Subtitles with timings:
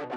[0.00, 0.16] Bonjour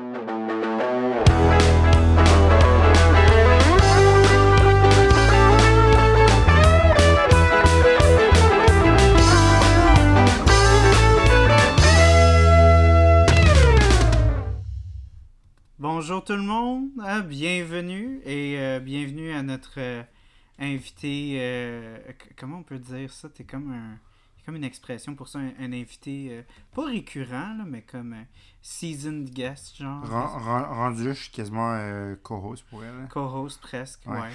[16.23, 20.03] tout le monde, hein, bienvenue et euh, bienvenue à notre euh,
[20.59, 21.33] invité.
[21.41, 21.97] euh,
[22.37, 23.27] comment on peut dire ça?
[23.27, 23.99] T'es comme un,
[24.45, 26.41] comme une expression pour ça, un, un invité euh,
[26.75, 28.25] pas récurrent là, mais comme un
[28.61, 30.03] seasoned guest genre.
[30.05, 33.07] Ren- ren- rendu je suis quasiment euh, co-host pour elle.
[33.09, 34.13] Co-host presque, ouais.
[34.19, 34.29] Ouais.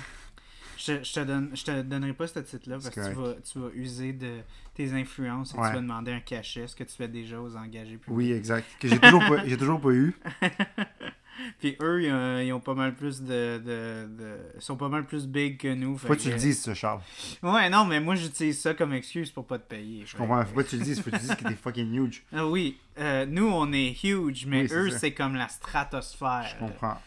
[0.76, 3.58] Je, je te donne, je te donnerai pas ce titre-là parce que tu vas, tu
[3.58, 4.38] vas user de
[4.74, 5.68] tes influences et Ouais.
[5.70, 8.16] tu vas demander un cachet, ce que tu fais déjà aux engagés publics.
[8.16, 8.64] Oui, exact.
[8.78, 10.14] Que j'ai toujours pas, toujours pas eu.
[11.58, 14.88] Puis eux, ils ont, ils ont pas mal plus de, de, de- Ils sont pas
[14.88, 15.96] mal plus big que nous.
[15.98, 17.00] Faut que tu le dises, ça, Charles?
[17.42, 20.04] Ouais, non, mais moi j'utilise ça comme excuse pour pas te payer.
[20.06, 20.44] Je comprends.
[20.44, 21.00] Faut pas que tu le dises?
[21.00, 22.24] Faut que tu dises que t'es fucking huge.
[22.32, 26.46] Ah oui, euh, nous on est huge, mais Oui, eux c'est comme la stratosphère.
[26.52, 26.98] Je comprends.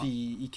[0.00, 0.50] Puis,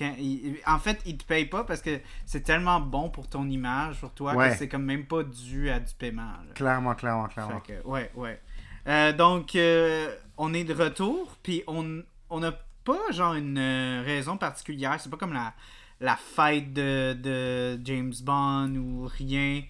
[0.65, 4.11] en fait, ils te payent pas parce que c'est tellement bon pour ton image, pour
[4.13, 4.49] toi, Ouais.
[4.49, 6.23] que c'est comme même pas dû à du paiement.
[6.23, 6.53] là.
[6.55, 7.61] Clairement, clairement, clairement.
[7.65, 8.39] Fait que, ouais, ouais.
[8.87, 14.01] Euh, donc, euh, on est de retour, puis on on n'a pas, genre, une euh,
[14.05, 14.95] raison particulière.
[14.99, 15.53] C'est pas comme la,
[15.99, 19.63] la fête de, de James Bond ou rien.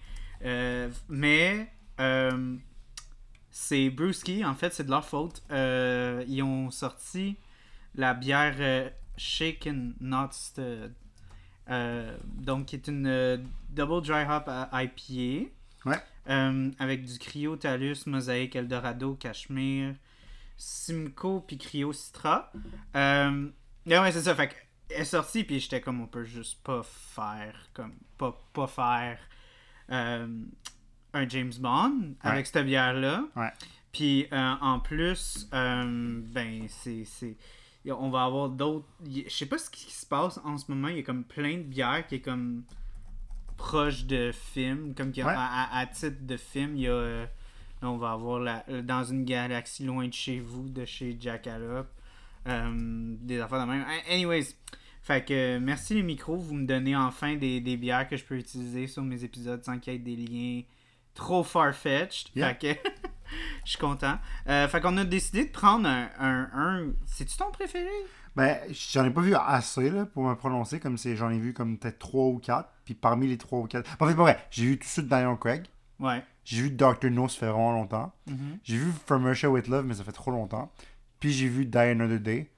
[0.44, 2.56] Euh, mais, euh,
[3.50, 5.42] c'est Brewski, en fait, c'est de leur faute.
[5.50, 7.36] Ils ont sorti
[7.94, 10.94] la bière Shaken Not Stirred.
[12.24, 15.50] Donc, qui est une Double Dry Hop à- IPA.
[15.84, 16.00] Ouais.
[16.78, 19.94] Avec du Cryo Talus, Mosaïque, Eldorado, Cachemire,
[20.64, 22.52] Simcoe puis Cryo Citra.
[22.96, 23.48] Euh,
[23.86, 24.34] ouais, c'est ça.
[24.34, 24.54] Fait
[24.90, 29.18] elle est sortie, puis j'étais comme, on peut juste pas faire, comme, pas, pas faire
[29.90, 30.28] euh,
[31.14, 33.24] un James Bond avec cette bière-là.
[33.34, 33.50] Ouais.
[33.90, 37.36] Puis euh, en plus, euh, ben, c'est.
[37.90, 38.86] On va avoir d'autres.
[39.04, 40.88] Je sais pas ce qui se passe en ce moment.
[40.88, 42.62] Il y a comme plein de bières qui est comme
[43.56, 44.94] proche de films.
[44.94, 45.32] Comme a- Ouais.
[45.36, 47.26] à, à- à titre de film, il y a.
[47.82, 51.16] là, on va avoir la, euh, dans une galaxie loin de chez vous, de chez
[51.20, 51.90] Jackalope.
[52.48, 53.84] Euh, des affaires de même.
[54.10, 54.46] Anyways.
[55.04, 58.24] Fait que euh, merci les micros, vous me donnez enfin des, des bières que je
[58.24, 60.62] peux utiliser sur mes épisodes sans qu'il y ait des liens
[61.14, 62.28] trop far-fetched.
[62.36, 62.54] Yeah.
[62.54, 62.90] Fait que
[63.64, 64.18] je suis content.
[64.48, 66.08] Euh, fait qu'on a décidé de prendre un.
[66.20, 67.88] un, un- C'est-tu ton préféré?
[68.36, 71.52] Ben, j'en ai pas vu assez là, pour me prononcer, comme c'est j'en ai vu
[71.52, 72.68] comme peut-être 3 ou 4.
[72.84, 73.96] Puis parmi les 3 ou 4.
[74.00, 74.46] En fait, pas vrai.
[74.52, 75.64] J'ai vu tout de suite Daniel Craig.
[75.98, 76.22] Ouais.
[76.44, 77.10] J'ai vu Dr.
[77.10, 78.12] No, ça fait vraiment longtemps.
[78.26, 78.58] Mhm.
[78.64, 80.72] J'ai vu From Russia with Love, mais ça fait trop longtemps.
[81.20, 82.50] Puis j'ai vu Die Another Day.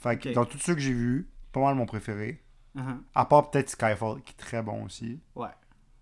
[0.00, 2.42] Fait que dans tous ceux que j'ai vus, pas mal mon préféré.
[2.74, 3.02] Mhm.
[3.14, 5.20] À part peut-être Skyfall, qui est très bon aussi.
[5.34, 5.48] Ouais.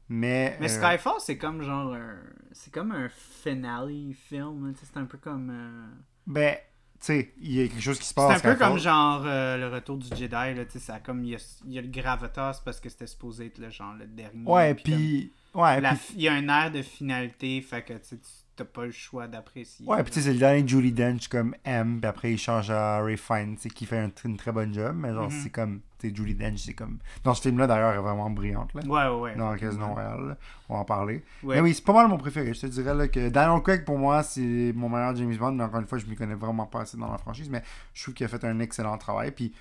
[0.09, 0.57] Mais.
[0.61, 1.95] Mais euh, Skyfall, c'est comme genre.
[1.95, 2.17] un-
[2.53, 4.67] C'est comme un finale film.
[4.69, 5.51] hein, C'est un peu comme.
[5.51, 5.87] euh,
[6.27, 6.55] Ben,
[7.01, 8.45] tu sais, il y a quelque chose qui se C'est passe.
[8.45, 10.31] un à peu comme genre euh, le retour du Jedi.
[10.31, 11.25] Là, tu sais, ça comme.
[11.25, 13.95] Il y a, il y a le Gravatas parce que c'était supposé être le genre
[13.95, 14.45] le dernier.
[14.49, 15.33] Ouais, comme- puis.
[15.57, 15.99] Ouais, La puis.
[15.99, 18.17] fi- Il y a un air de finalité, fait que tu
[18.57, 19.87] t'as pas le choix d'apprécier.
[19.87, 22.71] Ouais, puis tu sais, c'est le dernier Julie Dench comme M, puis après il change
[22.71, 25.41] à Ray sais, qui fait un- une très bonne job, mais genre, Mhm.
[25.43, 25.81] c'est comme.
[25.99, 26.99] Tu sais, Julie Dench, c'est comme.
[27.23, 28.81] Dans ce film-là, d'ailleurs, elle est vraiment brillante, là.
[28.87, 29.37] Ouais, ouais, ouais.
[29.37, 30.39] Dans Casino Royale,
[30.71, 31.23] on va en parler.
[31.43, 31.57] Ouais.
[31.57, 32.55] Mais oui, c'est pas mal mon préféré.
[32.55, 35.65] Je te dirais là, que Daniel Craig, pour moi, c'est mon meilleur James Bond, mais
[35.65, 37.63] encore une fois, je m'y connais vraiment pas assez dans la franchise, mais
[37.93, 39.33] je trouve qu'il a fait un excellent travail.
[39.33, 39.53] Puis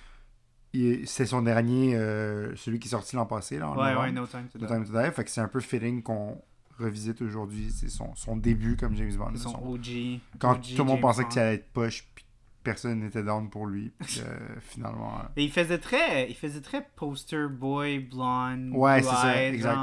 [1.05, 4.47] c'est son dernier, euh, celui qui est sorti l'an passé, là, Ouais, ouais, No Time
[4.51, 5.11] to No Die.
[5.13, 6.41] Fait que c'est un peu fitting qu'on
[6.79, 7.71] revisite aujourd'hui.
[7.71, 9.35] C'est son, son début comme James Bond.
[9.35, 10.19] Son Son- OG.
[10.39, 12.25] Quand OG tout le monde pensait qu'il allait être poche, puis
[12.63, 13.91] personne n'était down pour lui.
[13.99, 15.13] Puis euh, finalement.
[15.35, 19.79] Et il faisait très, il faisait très poster boy, blonde, Ouais, c'est ça, exact.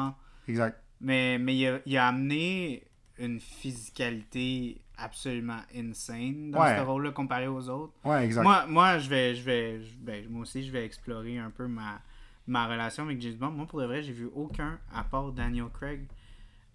[0.49, 0.79] Exact.
[1.01, 2.85] Mais, mais il, a, il a amené
[3.19, 6.77] une physicalité absolument insane dans Ouais.
[6.77, 7.93] ce rôle-là comparé aux autres.
[8.05, 8.43] Ouais, exact.
[8.43, 11.67] Moi, moi, je vais, je vais, je- ben, moi aussi, je vais explorer un peu
[11.67, 12.01] ma,
[12.47, 13.51] ma relation avec James Bond.
[13.51, 16.03] Moi, pour de vrai, j'ai vu aucun à part Daniel Craig.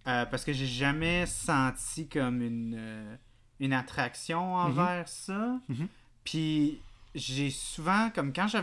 [0.07, 3.15] Euh, parce que j'ai jamais senti comme une, euh,
[3.59, 5.59] une attraction envers ça.
[5.67, 5.87] Mhm.
[6.23, 6.79] Puis
[7.13, 8.57] j'ai souvent, comme quand je,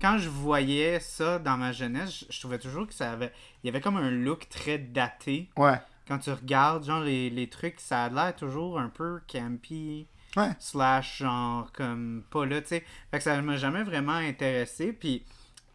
[0.00, 3.32] quand je voyais ça dans ma jeunesse, je, je trouvais toujours que ça avait.
[3.62, 5.48] Il y avait comme un look très daté.
[5.56, 5.78] Ouais.
[6.08, 10.06] Quand tu regardes, genre, les, les trucs, ça a l'air toujours un peu campy
[10.36, 10.50] Ouais.
[10.58, 12.84] slash genre comme pas là, tu sais.
[13.10, 14.92] Fait que ça m'a jamais vraiment intéressé.
[14.92, 15.24] Puis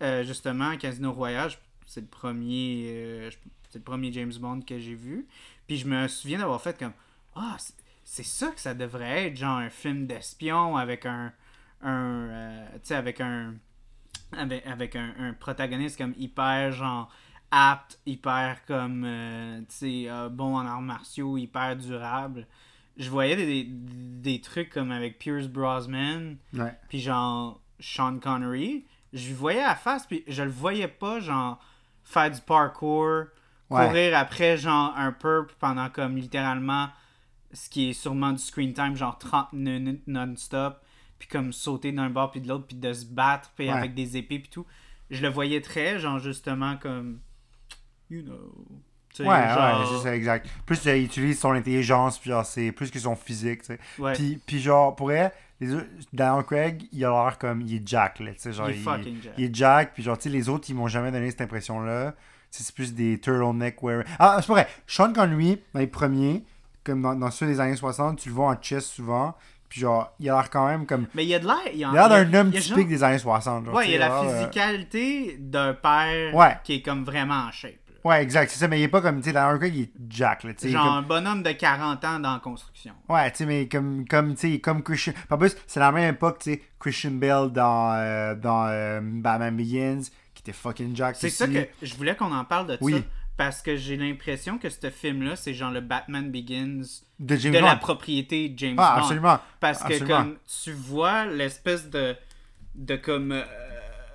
[0.01, 1.51] euh, justement, Casino Royale,
[1.85, 3.29] c'est le premier euh,
[3.69, 5.27] c'est le premier James Bond que j'ai vu.
[5.67, 6.93] Puis je me souviens d'avoir fait comme
[7.35, 7.73] Ah, c'est-
[8.05, 11.33] c'est ça que ça devrait être, genre un film d'espion avec un.
[11.81, 13.55] un euh, tu sais, avec un.
[14.33, 17.11] Avec, avec un, un protagoniste comme hyper genre
[17.55, 22.47] apte, hyper comme euh, tu sais, euh, bon en arts martiaux, hyper durable.
[22.97, 26.75] je voyais des, des trucs comme avec Pierce Brosnan, Ouais.
[26.89, 28.85] puis genre Sean Connery.
[29.13, 31.59] Je le voyais à la face, puis je le voyais pas, genre,
[32.03, 33.25] faire du parkour,
[33.69, 33.87] Ouais.
[33.87, 36.89] courir après, genre, un peu pendant comme littéralement
[37.53, 40.79] ce qui est sûrement du screen time, genre 30 minutes non-stop,
[41.19, 43.73] puis comme sauter d'un bord puis de l'autre, puis de se battre, puis Ouais.
[43.73, 44.65] avec des épées, puis tout.
[45.11, 47.19] Je le voyais très, genre, justement, comme.
[48.09, 48.53] You know.
[49.19, 50.49] Ouais, genre- ouais, c'est ça, exact.
[50.65, 53.79] Plus euh, il utilise son intelligence, puis genre, c'est plus que son physique, tu sais.
[53.99, 54.13] Ouais.
[54.13, 57.87] Puis, puis genre, pour elle, les autres- Daniel Craig, il a l'air comme, il est
[57.87, 59.33] Jack, là, tu sais, genre, Il est fucking Jack.
[59.37, 62.15] il est Jack, puis genre, tu sais, les autres, ils m'ont jamais donné cette impression-là.
[62.49, 64.05] C'est plus des turtleneck wearing.
[64.19, 64.67] Ah, c'est pas vrai.
[64.87, 66.43] Sean Connery, dans les premiers,
[66.83, 69.35] comme dans, dans ceux des années 60, tu le vois en chess souvent,
[69.69, 71.05] puis genre, il a l'air quand même comme...
[71.15, 71.55] Mais il y a de l'air.
[71.71, 73.65] Il y a, Il l'air il d'un homme il typique genre- des années 60.
[73.65, 76.57] Genre, Ouais, il a la euh, physicalité d'un père Ouais.
[76.63, 77.73] qui est comme vraiment en shape.
[78.03, 79.91] Ouais, exact, c'est ça, mais il est pas comme, tu sais, Daniel Craig, il est
[80.09, 80.69] Jack, là, tu sais.
[80.71, 82.93] Genre comme- un bonhomme de 40 ans dans la construction.
[83.07, 85.13] Ouais, tu sais, mais comme, comme, tu sais, comme Christian.
[85.29, 89.55] En plus, c'est la même époque, tu sais, Christian Bale dans, euh, dans euh, Batman
[89.55, 90.01] Begins,
[90.33, 91.15] qui était fucking Jack.
[91.17, 92.93] C'est ça que je voulais qu'on en parle de Oui.
[92.93, 92.99] ça.
[93.35, 96.83] Parce que j'ai l'impression que ce film-là, c'est genre le Batman Begins
[97.19, 99.01] De James de la propriété de James Ah, Bond.
[99.01, 99.39] absolument.
[99.59, 100.17] Parce que Absolument.
[100.17, 102.15] comme tu vois l'espèce de
[102.75, 103.43] de comme euh,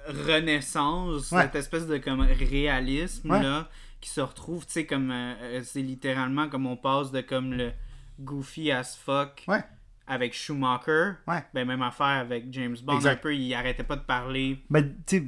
[0.08, 1.42] renaissance, Ouais.
[1.42, 3.42] cette espèce de comme réalisme Ouais.
[3.42, 3.68] là
[4.00, 7.52] qui se retrouve, tu sais comme euh, euh, c'est littéralement comme on passe de comme
[7.52, 7.72] le
[8.20, 9.62] goofy as fuck Ouais.
[10.06, 11.44] avec Schumacher, Ouais.
[11.52, 13.12] ben même affaire avec James Bond Exact.
[13.12, 14.58] un peu, il arrêtait pas de parler.
[14.70, 15.20] Mais tu sais,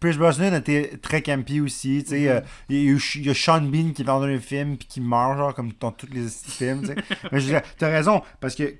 [0.00, 2.02] Pierce Brosnan était très campy aussi.
[2.04, 2.28] Tu sais, Mhm.
[2.28, 4.76] euh, il, y a eu- il y a Sean Bean qui est dans un film
[4.78, 6.80] puis qui meurt, genre, comme dans tous les films.
[6.82, 6.94] tu sais.
[7.32, 8.74] Mais t'as raison, parce que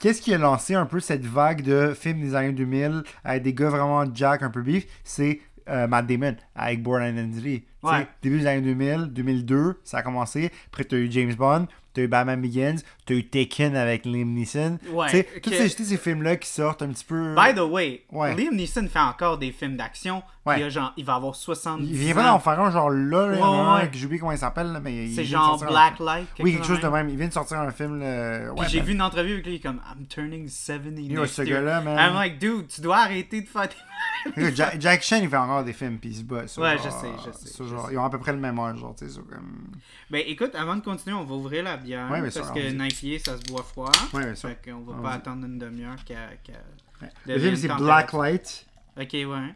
[0.00, 3.54] qu'est-ce qui a lancé un peu cette vague de films des années 2000 avec des
[3.54, 4.86] gars vraiment Jack, un peu beef?
[5.04, 7.64] C'est euh, Matt Damon avec Born Identity.
[7.82, 8.06] Tu Ouais.
[8.22, 10.50] Début des années 2000, 2002, ça a commencé.
[10.68, 14.78] Après, t'as eu James Bond, t'as eu Batman Begins, t'as eu Taken avec Liam Neeson.
[14.92, 17.34] Ouais, Tu sais, que- tous ces, tous ces films-là qui sortent un petit peu.
[17.34, 18.34] By the way, Ouais.
[18.34, 20.22] Liam Neeson fait encore des films d'action.
[20.46, 20.58] Ouais.
[20.58, 23.26] Il, a genre, il va avoir 70 Il vient pas d'en faire un genre là,
[23.28, 26.28] là, que j'ai oublié comment il s'appelle, mais C'est genre sortir un- Black Light.
[26.38, 27.08] Oui, quelque chose de même.
[27.10, 27.98] Il vient de sortir un film.
[28.00, 28.52] Là...
[28.56, 31.42] Puis j'ai ben, vu une entrevue avec lui comme I'm turning 70 yo, next ce
[31.42, 31.98] gars-là, man.
[31.98, 34.54] I'm like, dude, tu dois arrêter de faire des.
[34.80, 36.36] Jack, Chan, il fait encore des films, puis il se bat.
[36.42, 37.90] Ouais, genre, je sais, je sais, sur genre-.
[37.92, 39.70] Ils ont à peu près le même âge, genre, tu sais, comme.
[40.10, 42.10] Ben écoute, avant de continuer, on va ouvrir la bière.
[42.10, 43.92] Ouais, parce sûr, que IPA, ça se boit froid.
[44.12, 44.48] Ouais, bien sûr.
[44.50, 47.08] Fait qu'on va pas attendre une demi-heure Ouais.
[47.26, 48.18] devienne Le film, c'est température.
[48.18, 48.66] Black Light.
[49.00, 49.54] Ok, ouais.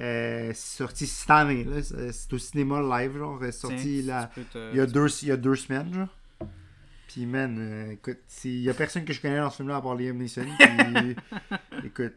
[0.00, 1.82] Euh, c'est sorti cette année, là.
[1.82, 3.38] C'est au cinéma live, genre.
[3.40, 6.48] C'est sorti Tiens, là, te- il, y a deux, il y a deux semaines, genre.
[7.08, 9.82] Puis, man, euh, écoute, il y a personne que je connais dans ce film-là à
[9.82, 10.46] part Liam Neeson.
[10.58, 11.16] Puis,
[11.84, 12.14] écoute,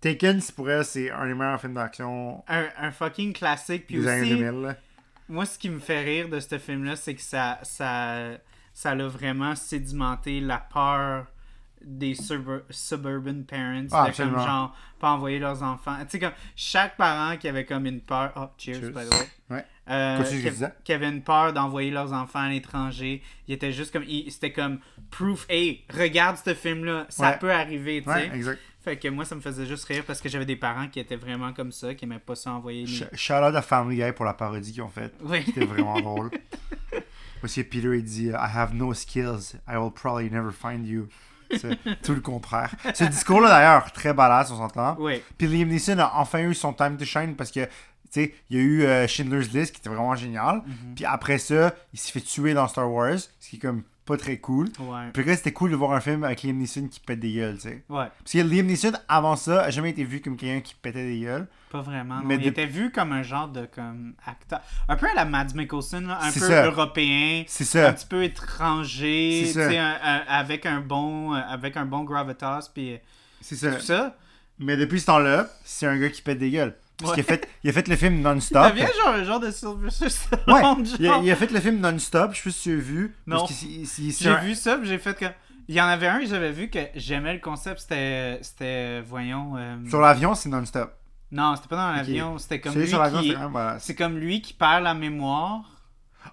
[0.00, 3.86] Taken, c'est pour elle, c'est un des meilleurs films d'action Un, un fucking classique.
[3.86, 4.76] Puis des années aussi, 2000, là.
[5.28, 8.28] moi, ce qui me fait rire de ce film-là, c'est que ça, ça,
[8.72, 11.26] ça a vraiment sédimenté la peur
[11.84, 15.96] des suburb- suburban parents Ah, de comme genre pas envoyer leurs enfants.
[16.02, 18.32] Tu sais comme chaque parent qui avait comme une peur.
[18.36, 18.90] Oh, cheers, Cheers.
[18.90, 19.28] by the way.
[19.56, 19.64] Ouais.
[19.88, 20.72] Euh, qui, tu disais.
[20.84, 23.22] qui avait une peur d'envoyer leurs enfants à l'étranger.
[23.46, 24.04] Il était juste comme.
[24.28, 24.80] C'était comme
[25.10, 25.46] proof.
[25.48, 27.06] Hey, regarde ce film-là.
[27.10, 27.38] Ça Ouais.
[27.38, 28.16] peut arriver, tu sais.
[28.28, 28.60] Ouais, exact.
[28.88, 31.16] Fait que moi, ça me faisait juste rire parce que j'avais des parents qui étaient
[31.16, 32.86] vraiment comme ça, qui aimaient pas ça envoyer.
[32.86, 35.14] les- Sh- Shout out à Family Guy pour la parodie qu'ils ont faite.
[35.22, 35.42] Oui.
[35.44, 36.30] C'était vraiment drôle.
[37.42, 39.54] Monsieur Peter, il dit I have no skills.
[39.68, 41.06] I will probably never find you.
[41.56, 42.74] C'est tout le contraire.
[42.94, 44.96] Ce discours-là, d'ailleurs, très badass, on s'entend.
[44.98, 45.22] Oui.
[45.36, 47.70] Puis Liam Neeson a enfin eu son time to shine parce que, tu
[48.10, 50.62] sais, il y a eu euh, Schindler's List qui était vraiment génial.
[50.66, 50.94] Mhm.
[50.96, 54.16] Puis après ça, il s'est fait tuer dans Star Wars, ce qui est comme pas
[54.16, 54.68] très cool.
[54.80, 55.10] Ouais.
[55.12, 57.56] Puis là, c'était cool de voir un film avec Liam Neeson qui pète des gueules,
[57.56, 57.84] tu sais.
[57.88, 58.06] Ouais.
[58.18, 61.20] Parce que Liam Neeson, avant ça, a jamais été vu comme quelqu'un qui pétait des
[61.20, 61.46] gueules.
[61.70, 62.16] Pas vraiment.
[62.16, 62.22] non.
[62.24, 64.60] Mais il était vu comme un genre de comme acteur.
[64.88, 66.64] Un peu à la Mads Mikkelsen, là, un peu ça.
[66.66, 67.92] européen, C'est un ça.
[67.92, 69.68] petit peu étranger, C'est ça.
[69.82, 72.98] un- un- avec un bon euh, avec un bon gravitas puis
[73.40, 73.72] C'est ça.
[73.72, 74.16] tout ça.
[74.58, 76.74] Mais depuis ce temps-là, c'est un gars qui pète des gueules.
[76.98, 77.22] Parce Ouais.
[77.22, 78.70] qu'il a fait, il a fait le film Ça non-stop.
[78.74, 80.60] devient genre un genre de Sylvester Ouais,
[80.98, 81.22] il a, genre.
[81.24, 83.14] il a fait le film non-stop, je sais pas si tu as vu.
[83.26, 83.46] Non.
[83.48, 85.26] J'ai un- vu ça, puis j'ai fait que
[85.68, 89.54] il y en avait un que j'avais vu que j'aimais le concept, c'était c'était voyons
[89.56, 90.92] euh, Sur l'avion, c'est non-stop.
[91.30, 94.82] Non, c'était pas dans l'avion, c'était comme lui qui c'est c'est comme lui qui perd
[94.82, 95.62] la mémoire.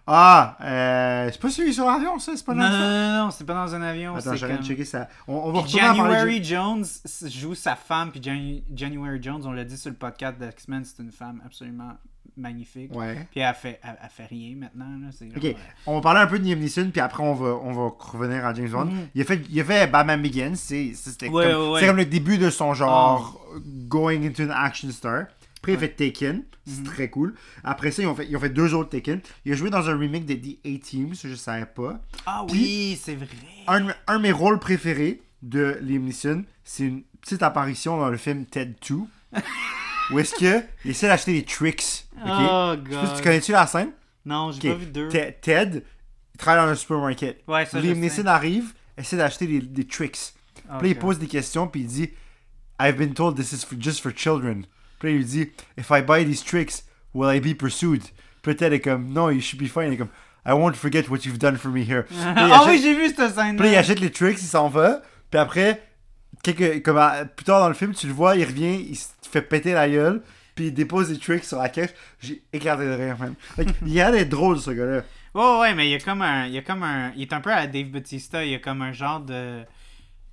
[0.08, 2.90] Ah, euh, c'est pas celui sur l'avion, ça, c'est pas Non, non, non-stop.
[2.90, 5.08] non, non, c'est pas dans un avion, Attends, j'arrête comme de checker ça.
[5.28, 6.86] On, on va Puis de- January Jones
[7.26, 11.02] joue sa femme, puis Janu- January Jones, on l'a dit sur le podcast d'X-Men, c'est
[11.02, 11.94] une femme absolument
[12.38, 12.94] magnifique.
[12.94, 13.28] Ouais.
[13.32, 14.86] Puis elle fait, elle, elle fait rien maintenant.
[15.00, 15.54] Là, genre, Ok, euh,
[15.86, 18.46] on va parler un peu de Liam Neeson, puis après on va, on va revenir
[18.46, 18.86] à James Bond.
[18.86, 19.08] Mhm.
[19.16, 22.06] Il, a fait, il a fait Batman Begins, c'est- ça, c'était Ouais, comme, comme le
[22.06, 23.40] début de son genre
[23.88, 25.28] going into an action star.
[25.66, 27.34] Après, il a fait Taken, c'est très cool.
[27.64, 29.22] Après ça, ils ont, fait, ils ont fait deux autres Taken.
[29.46, 32.00] Il a joué dans un remake de The A-Team, ça je savais pas.
[32.26, 33.28] Ah Puis- oui, c'est vrai.
[33.68, 38.18] Un, un de mes rôles préférés de Liam Neeson, c'est une petite apparition dans le
[38.18, 38.96] film Ted 2.
[40.12, 42.06] où est-ce que il essaie d'acheter des tricks.
[42.18, 42.24] ok?
[42.28, 43.16] Oh, Je sais pas si God.
[43.18, 43.92] tu connais-tu la scène?
[44.26, 44.78] Non, j'ai Ok.
[44.78, 45.08] pas vu deux.
[45.10, 45.84] Te- Ted,
[46.34, 47.44] il travaille dans un supermarket.
[47.48, 48.00] Ouais, ça, Liam.
[48.00, 50.34] Neeson arrive, essaie d'acheter des, des tricks.
[50.70, 50.80] Ok.
[50.80, 52.10] Puis là, il pose des questions, puis il dit
[52.80, 54.66] I've been told this is for, just for children.
[55.06, 56.84] Puis là, il dit If I buy these tricks,
[57.14, 58.02] will I be pursued?
[58.44, 59.88] Ted est comme No, you should be fine.
[59.88, 60.10] Il est comme
[60.46, 62.06] I won't forget what you've done for me here.
[62.36, 63.56] Ah oui, j'ai vu cette scène.
[63.58, 65.02] puis là, il achète les tricks, il s'en va.
[65.32, 65.82] Puis après,
[66.44, 69.08] quelques, comme à- plus tard dans le film, tu le vois, il revient, il se
[69.30, 70.22] fait péter la gueule.
[70.54, 71.94] Puis il dépose des tricks sur la caisse.
[72.22, 73.34] J'ai éclaté de rire, même.
[73.58, 75.02] Like, il a d'être drôle, ce gars-là.
[75.34, 76.46] Ouais, ouais, mais il y a comme un.
[76.46, 77.12] Il y a comme un.
[77.16, 78.46] Il est un peu à Dave Bautista.
[78.46, 79.62] Il y a comme un genre de.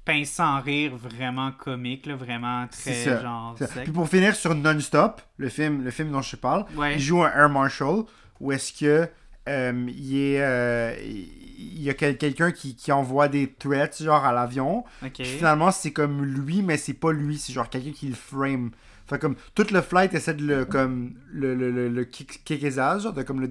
[0.05, 3.85] Pince sans rire vraiment comique, là, vraiment très genre sec.
[3.85, 6.95] Puis pour finir sur Non-Stop, le film, le film dont je te parle, Ouais.
[6.95, 8.03] il joue un Air Marshal
[8.41, 9.09] où est-ce que
[9.49, 14.25] euh, il est euh, il y a quel- quelqu'un qui, qui envoie des threats genre
[14.25, 14.85] à l'avion.
[15.23, 18.71] Finalement c'est comme lui mais c'est pas lui, c'est genre quelqu'un qui le frame.
[19.07, 22.63] Fait comme tout le flight essaie de le comme le le, le, le kick, kick
[22.63, 23.49] his ass, genre de comme le,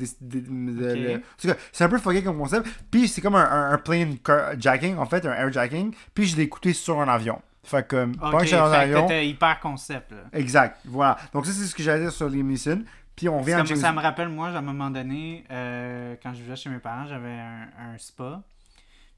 [1.72, 2.68] c'est un peu fucké comme concept.
[2.90, 5.94] Puis c'est comme un, un, un plane car- jacking en fait, un air jacking.
[6.14, 7.42] Puis je l'ai écouté sur un avion.
[7.64, 9.02] Fait que un fait avion.
[9.08, 10.18] t'étais hyper concept, là.
[10.34, 11.18] Exact, voilà.
[11.34, 12.84] Donc ça c'est ce que j'allais dire sur Liam Neeson.
[13.16, 16.42] Puis on vient James ça me rappelle, moi, à un moment donné, euh, quand je
[16.42, 18.42] vivais chez mes parents, j'avais un, un spa.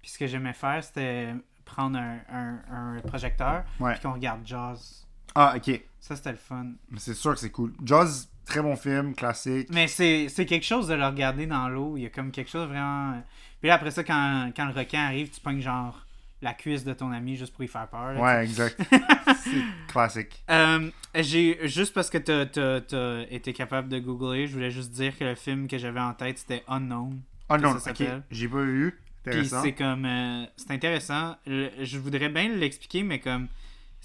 [0.02, 3.94] Puis ce que j'aimais faire, c'était prendre un, un, un projecteur, Ouais.
[3.94, 5.03] puis qu'on regarde Jaws.
[5.36, 6.68] Ah ok, Ça, c'était le fun.
[6.98, 7.74] c'est sûr que c'est cool.
[7.84, 9.68] Jaws, très bon film, classique.
[9.72, 11.98] Mais c'est quelque chose de le regarder dans l'eau.
[11.98, 13.22] Il y a comme quelque chose vraiment.
[13.60, 16.06] Puis là, après ça, quand, quand le requin arrive, tu pognes genre
[16.42, 18.12] la cuisse de ton ami juste pour y faire peur.
[18.14, 18.78] là, Ouais, exact.
[19.44, 20.44] c'est classique.
[20.50, 25.24] Euh, j'ai juste parce que t'as été capable de googler, je voulais juste dire que
[25.24, 27.22] le film que j'avais en tête c'était Unknown.
[27.50, 29.00] Oh non, ça ok, j'ai pas vu.
[29.24, 29.62] Puis Intéressant.
[29.64, 31.38] c'est comme euh, c'est intéressant.
[31.48, 33.48] Le- je voudrais bien l'expliquer, mais comme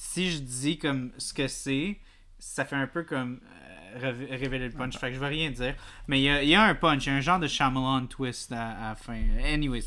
[0.00, 1.98] si je dis comme ce que c'est,
[2.38, 3.40] ça fait un peu comme
[3.96, 4.96] euh, rév- révéler le punch.
[4.96, 5.74] Fait que je vais rien dire.
[6.06, 8.06] Mais il y a, y a un punch, il y a un genre de Shyamalan
[8.06, 9.18] twist à, à la fin.
[9.44, 9.86] Anyways.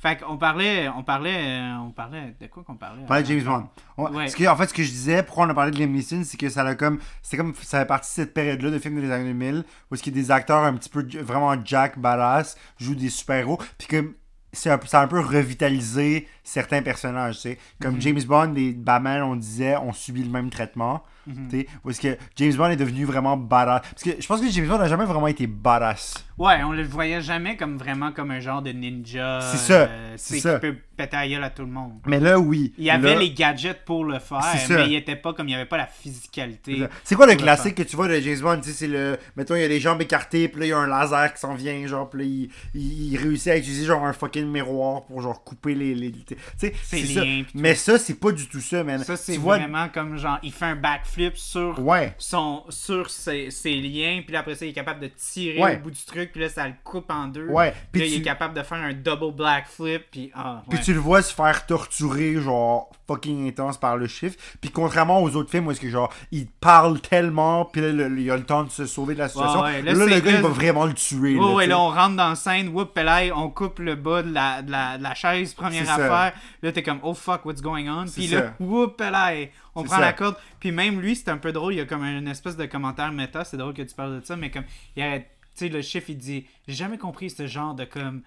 [0.00, 3.02] Fait qu'on parlait, on parlait, euh, on parlait de quoi qu'on parlait?
[3.02, 3.68] On parlait de James Bond.
[3.96, 4.28] On- Ouais.
[4.28, 6.36] ce que- en fait, ce que je disais, pourquoi on a parlé de Neeson, c'est
[6.36, 7.00] que ça a comme.
[7.20, 7.52] C'est comme.
[7.62, 10.20] Ça fait partie de cette période-là de films des années 2000, où est-ce qu'il y
[10.20, 13.58] a des acteurs un petit peu vraiment Jack, badass, jouent des super-héros.
[13.76, 14.14] Puis comme.
[14.52, 17.58] C'est un, ça a un peu revitalisé certains personnages, tu sais.
[17.80, 18.00] Comme Mhm.
[18.00, 21.02] James Bond et Batman, on disait, ont subi le même traitement.
[21.50, 23.82] Sais, où est-ce que James Bond est devenu vraiment badass?
[23.90, 26.24] Parce que je pense que James Bond n'a jamais vraiment été badass.
[26.38, 29.40] Ouais, on le voyait jamais comme vraiment comme un genre de ninja.
[29.42, 31.94] C'est ça, euh, c'est qui peut péter la gueule à tout le monde.
[32.06, 32.72] Mais là, oui.
[32.78, 34.74] Il y avait Là- les gadgets pour le faire, ça.
[34.76, 36.86] mais il était pas comme il y avait pas la physicalité.
[37.04, 38.60] C'est quoi le classique que tu vois de James Bond?
[38.62, 39.18] C'est le.
[39.36, 41.40] Mettons, il y a les jambes écartées, puis là, il y a un laser qui
[41.40, 45.04] s'en vient, genre, puis là, il, il, il réussit à utiliser, genre, un fucking miroir
[45.06, 45.94] pour, genre, couper les.
[45.94, 47.24] les tu sais, Ses c'est ça.
[47.24, 47.42] liens.
[47.54, 49.02] Mais ça, c'est pas du tout ça, man.
[49.02, 49.58] Ça, c'est vois.
[49.58, 52.14] vraiment comme genre, il fait un backflip sur, Ouais.
[52.18, 55.76] son, sur ses, ses liens, puis là, après ça, il est capable de tirer Ouais.
[55.76, 57.46] au bout du truc, puis là, ça le coupe en deux.
[57.48, 57.74] Ouais.
[57.92, 60.78] Puis là, il tu, est capable de faire un double black flip, puis ah, puis
[60.80, 64.36] tu le vois se faire torturer, genre, fucking intense par le chiffre.
[64.60, 68.18] Puis contrairement aux autres films où est-ce que, genre, il parle tellement, puis là, le-
[68.20, 69.62] il a le temps de se sauver de la situation.
[69.62, 71.34] Là, là, le gars, là- il va vraiment le tuer.
[71.36, 74.22] Ouais, là, ouais, là, on rentre dans la scène, whoop, pelay, on coupe le bas
[74.22, 75.94] de la, de la, de la chaise, première ça.
[75.94, 76.32] affaire.
[76.62, 78.04] Là, t'es comme, oh fuck, what's going on?
[78.06, 80.00] Puis là, whoop, pelay, on prend ça.
[80.00, 80.36] la corde.
[80.60, 83.12] Puis même lui, c'est un peu drôle, il y a comme une espèce de commentaire
[83.12, 84.64] méta, c'est drôle que tu parles de ça, mais comme,
[84.96, 88.22] il arrête, tu sais, le chiffre, il dit, j'ai jamais compris ce genre de, comme,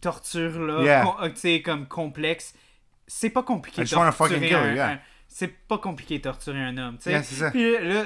[0.00, 1.14] torture-là, Yeah.
[1.22, 2.54] euh, tu sais, comme complexe.
[3.06, 4.90] C'est pas compliqué I just torturer fucking kill un, you, yeah.
[4.92, 4.98] un-
[5.28, 7.38] C'est pas compliqué de torturer un homme, tu sais.
[7.38, 7.50] Yeah.
[7.50, 8.04] Puis là,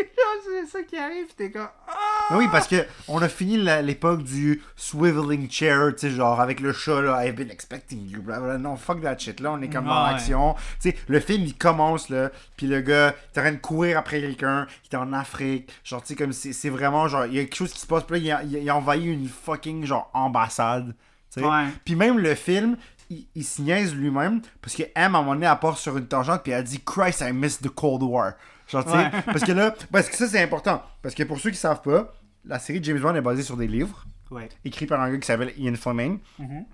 [0.44, 1.92] c'est ça qui arrive, t'es comme, ah!
[2.30, 6.60] Ah Oui, parce que on a fini l'époque du swiveling chair, tu sais, genre avec
[6.60, 8.58] le chat, là, I've been expecting you, blablabla.
[8.58, 10.12] Non, fuck that shit, là, on est comme dans Ouais.
[10.12, 10.54] l'action.
[10.80, 13.56] Tu sais, le film, il commence, là, puis le gars, il est en train de
[13.58, 17.34] courir après quelqu'un, il est en Afrique, genre, tu sais, comme c'est vraiment, genre, il
[17.34, 19.28] y a quelque chose qui se passe, puis là, il a, il a envahi une
[19.28, 20.94] fucking, genre, ambassade,
[21.32, 21.46] tu sais.
[21.46, 21.64] Ouais.
[21.84, 22.76] Puis même le film,
[23.10, 25.96] il, il se niaise lui-même, parce que M, à un moment donné, elle part sur
[25.96, 28.34] une tangente, puis elle dit «Christ, I miss the Cold War».
[28.70, 29.10] Genre, tu sais, Ouais.
[29.26, 30.82] parce que là, parce que ça, c'est important.
[31.02, 32.12] Parce que pour ceux qui savent pas,
[32.44, 34.48] la série James Bond est basée sur des livres Ouais.
[34.64, 36.64] écrits par un gars qui s'appelle Ian Fleming, Mhm.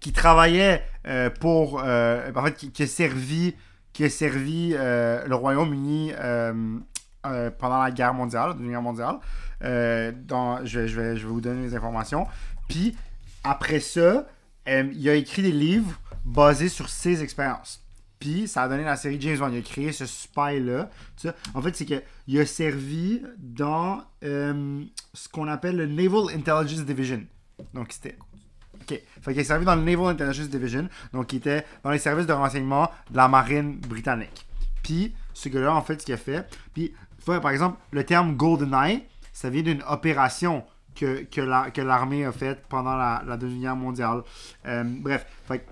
[0.00, 3.54] qui travaillait euh, pour, euh, en fait, qui, qui a servi,
[3.92, 6.12] qui a servi euh, le Royaume-Uni
[7.58, 9.16] pendant la guerre mondiale, la Deuxième guerre mondiale.
[10.26, 12.26] Dans, je, vais, je, vais, je vais vous donner les informations.
[12.68, 12.96] Puis
[13.44, 14.26] après ça,
[14.66, 17.82] il a écrit des livres basés sur ses expériences.
[18.18, 19.50] Puis ça a donné la série James Bond.
[19.52, 20.90] Il a créé ce spy-là.
[21.54, 24.82] En fait, c'est qu'il a servi dans euh,
[25.12, 27.22] ce qu'on appelle le Naval Intelligence Division.
[27.74, 28.16] Donc c'était.
[28.74, 29.00] OK.
[29.22, 30.88] Fait qu'il a servi dans le Naval Intelligence Division.
[31.12, 34.46] Donc il était dans les services de renseignement de la marine britannique.
[34.82, 36.48] Puis ce gars-là, en fait, ce qu'il a fait.
[36.72, 36.94] Puis,
[37.26, 42.32] par exemple, le terme GoldenEye, ça vient d'une opération que, que la- que l'armée a
[42.32, 44.22] faite pendant la, Deuxième Guerre mondiale.
[44.64, 45.66] Euh, bref, fait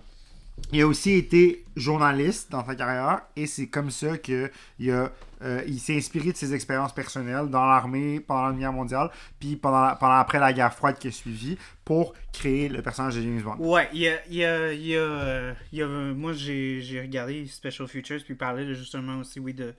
[0.73, 5.13] il a aussi été journaliste dans sa carrière et c'est comme ça que il, a,
[5.43, 9.95] euh, s'est inspiré de ses expériences personnelles dans l'armée pendant la Guerre mondiale puis pendant,
[9.97, 13.57] pendant après la guerre froide qui a suivi pour créer le personnage de James Bond.
[13.59, 17.01] Ouais, il y a, il y a, il y a, il y a, moi j'ai
[17.01, 19.75] regardé Special Features puis parler justement aussi oui de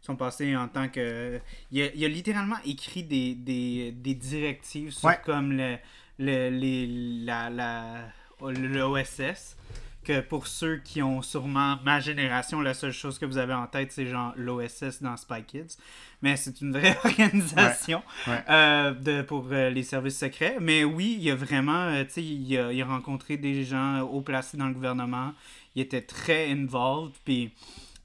[0.00, 1.38] son passé en tant que
[1.70, 5.18] il a, il a littéralement écrit des, des, des directives sur Ouais.
[5.24, 5.76] comme le,
[6.18, 6.86] le les
[7.24, 8.00] la la
[8.40, 9.56] le OSS
[10.04, 13.66] que pour ceux qui ont sûrement ma génération la seule chose que vous avez en
[13.66, 15.76] tête c'est genre l'OSS dans Spy Kids
[16.22, 18.42] mais c'est une vraie organisation Ouais.
[18.48, 20.56] euh, de, pour euh, les services secrets.
[20.60, 23.62] Mais oui, il y a vraiment, euh, tu sais, il a, il a rencontré des
[23.64, 25.34] gens haut placés dans le gouvernement.
[25.74, 27.12] Il était très involved.
[27.26, 27.52] Puis,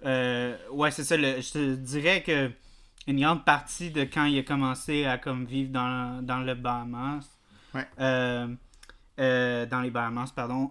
[0.03, 1.15] ouais, c'est ça.
[1.15, 2.51] le- je te dirais que
[3.07, 7.25] une grande partie de quand il a commencé à comme vivre dans, dans le Bahamas,
[7.73, 7.87] Ouais.
[9.17, 10.69] dans les Bahamas, pardon.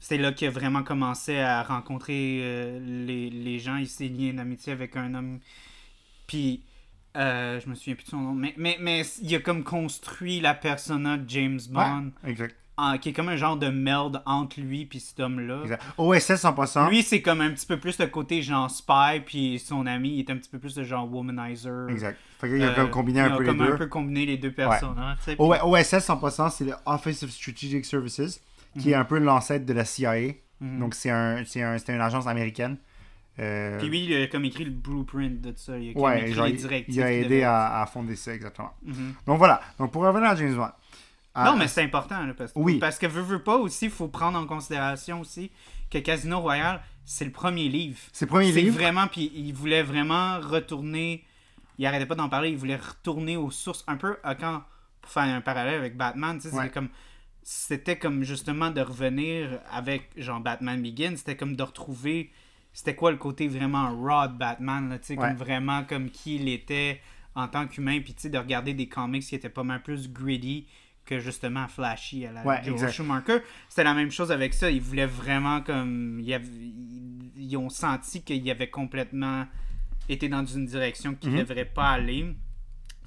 [0.00, 3.76] C'est là qu'il a vraiment commencé à rencontrer euh, les, les gens.
[3.76, 5.40] Il s'est lié une amitié avec un homme.
[6.26, 6.62] Puis,
[7.16, 10.40] euh, je me souviens plus de son nom, mais, mais, mais il a comme construit
[10.40, 12.54] la persona de James Bond, Ouais, exact.
[12.76, 15.62] en- qui est comme un genre de merde entre lui puis cet homme-là.
[15.96, 16.88] OSS en passant.
[16.90, 20.18] Lui, c'est comme un petit peu plus le côté genre spy, puis son ami il
[20.20, 21.88] est un petit peu plus le genre womanizer.
[21.88, 22.18] Exact.
[22.38, 23.72] Fait qu'il a Euh, comme combiné il un a peu les comme deux.
[23.72, 25.16] un peu combiné les deux personnages.
[25.18, 28.40] tu sais, O- OSS en passant, c'est le Office of Strategic Services,
[28.78, 29.00] qui est Mhm.
[29.00, 30.32] un peu l'ancêtre de la CIA.
[30.60, 32.78] Donc c'est un, c'est un, c'est une agence américaine.
[33.38, 35.78] Euh, Puis lui, il a comme écrit le blueprint de ça.
[35.78, 36.94] Il a ouais, écrit genre, les il- directives.
[36.96, 38.72] il a aidé devait- à, à fonder ça, exactement.
[38.84, 39.14] Mhm.
[39.26, 39.60] Donc voilà.
[39.78, 40.70] Donc pour revenir à James Bond.
[41.34, 42.78] à- Non, mais c'est important, là, parce, que- Oui.
[42.80, 45.52] parce que veux, veux pas aussi, il faut prendre en considération aussi
[45.88, 47.98] que Casino Royale, c'est le premier livre.
[48.12, 48.74] C'est le premier C'est livre?
[48.76, 51.24] vraiment, puis il voulait vraiment retourner,
[51.78, 54.64] il arrêtait pas d'en parler, il voulait retourner aux sources, un peu à quand,
[55.00, 56.62] pour faire un parallèle avec Batman, tu sais, Ouais.
[56.62, 56.88] c'était comme,
[57.50, 62.30] c'était comme justement de revenir avec, genre, Batman Begins, c'était comme de retrouver,
[62.74, 65.16] c'était quoi le côté vraiment raw de Batman, là, Ouais.
[65.16, 67.00] comme vraiment comme qui il était
[67.34, 70.66] en tant qu'humain, puis de regarder des comics qui étaient pas mal plus gritty
[71.06, 72.92] que justement flashy à la Ouais, Joe.
[72.92, 73.38] Schumacher.
[73.70, 74.70] C'était la même chose avec ça.
[74.70, 76.20] Ils voulaient vraiment comme.
[76.20, 79.46] Ils, avaient- ils- ils ont senti qu'ils avaient complètement
[80.10, 81.44] été dans une direction qu'ils ne Mhm.
[81.44, 82.26] devraient pas aller.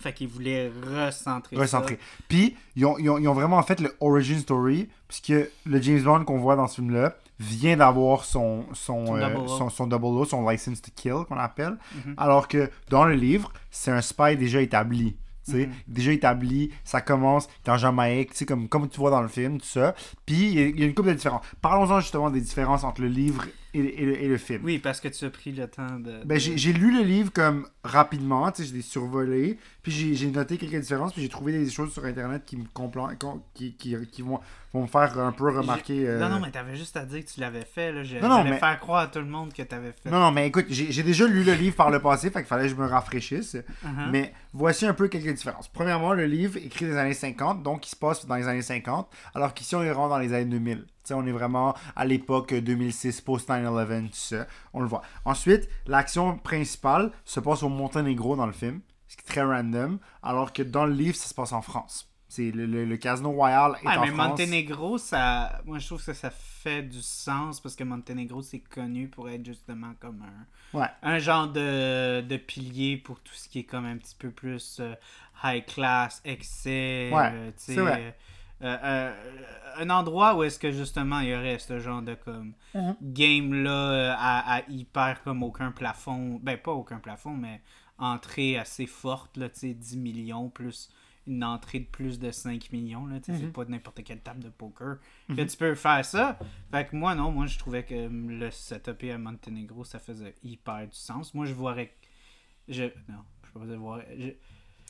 [0.02, 1.56] Fait qu'ils voulaient recentrer.
[1.56, 2.00] recentré.
[2.28, 5.34] Puis, ils ont, ils, ont, ils ont vraiment fait le origin story, puisque
[5.66, 9.50] le James Bond qu'on voit dans ce film-là vient d'avoir son, son, Son euh, double
[9.50, 11.78] son, son double O, son license to kill, qu'on appelle.
[12.06, 12.14] Mhm.
[12.18, 15.16] Alors que dans le livre, c'est un spy déjà établi.
[15.44, 15.74] sais, Mhm.
[15.88, 19.66] Déjà établi, ça commence est en Jamaïque, comme, comme tu vois dans le film, tout
[19.68, 19.96] ça.
[20.26, 21.44] Puis, il y a- il y a une couple de différences.
[21.62, 24.62] Parlons-en justement des différences entre le livre et, et le, et le film.
[24.64, 26.24] Oui, parce que tu as pris le temps de.
[26.26, 30.58] Ben, j'ai lu le livre comme rapidement, tu sais, je l'ai survolé, puis j'ai noté
[30.58, 32.64] quelques différences, puis j'ai trouvé des choses sur internet qui me
[33.54, 34.40] qui, qui, qui vont,
[34.74, 36.08] vont me faire un peu remarquer.
[36.08, 37.92] euh, Non, non, mais t'avais juste à dire que tu l'avais fait.
[37.92, 38.04] Là.
[38.04, 40.10] Je, Non, non, mais- faire croire à tout le monde que t'avais fait.
[40.10, 42.64] Non, non, mais écoute, j'ai déjà lu le livre par le passé, fait qu'il fallait
[42.64, 43.56] que je me rafraîchisse.
[43.56, 44.10] Uh-huh.
[44.12, 45.68] Mais voici un peu quelques différences.
[45.68, 49.10] Premièrement, le livre écrit des années 50, donc il se passe dans les années 50,
[49.34, 50.86] alors qu'ici on est vraiment dans les années 2000.
[51.14, 54.48] On est vraiment à l'époque 2006, post-9-11, tout ça.
[54.74, 55.02] On le voit.
[55.26, 60.00] Ensuite, l'action principale se passe au Monténégro dans le film, ce qui est très random,
[60.24, 62.08] alors que dans le livre, ça se passe en France.
[62.30, 64.30] C'est le, le- le Casino Royal est Ouais, en mais France.
[64.30, 65.62] Monténégro, ça.
[65.66, 69.46] Moi, je trouve que ça fait du sens parce que Monténégro, c'est connu pour être
[69.46, 70.80] justement comme un.
[70.80, 70.88] Ouais.
[71.04, 74.78] Un genre de, de pilier pour tout ce qui est comme un petit peu plus
[74.80, 74.94] euh,
[75.44, 77.10] high class, excès.
[77.14, 78.16] Ouais, euh, c'est vrai.
[78.64, 79.14] Euh,
[79.78, 82.96] un endroit où est-ce que justement il y aurait ce genre de comme Mhm.
[83.02, 86.40] game là euh, à, à hyper comme aucun plafond.
[86.44, 87.62] Ben, pas aucun plafond, mais
[87.98, 90.90] entrée assez forte, là, tu sais, 10 millions plus
[91.28, 93.06] une entrée de plus de 5 millions.
[93.06, 93.40] Là, tu sais, Mhm.
[93.42, 94.98] C'est pas n'importe quelle table de poker.
[95.28, 96.40] Que tu peux faire ça.
[96.72, 100.88] Fait que moi, non, moi, je trouvais que le setup à Monténégro, ça faisait hyper
[100.88, 101.34] du sens.
[101.36, 101.94] Moi, je voirais.
[102.68, 102.86] Je...
[103.08, 104.00] Non, je peux pas dire voir.
[104.18, 104.30] je-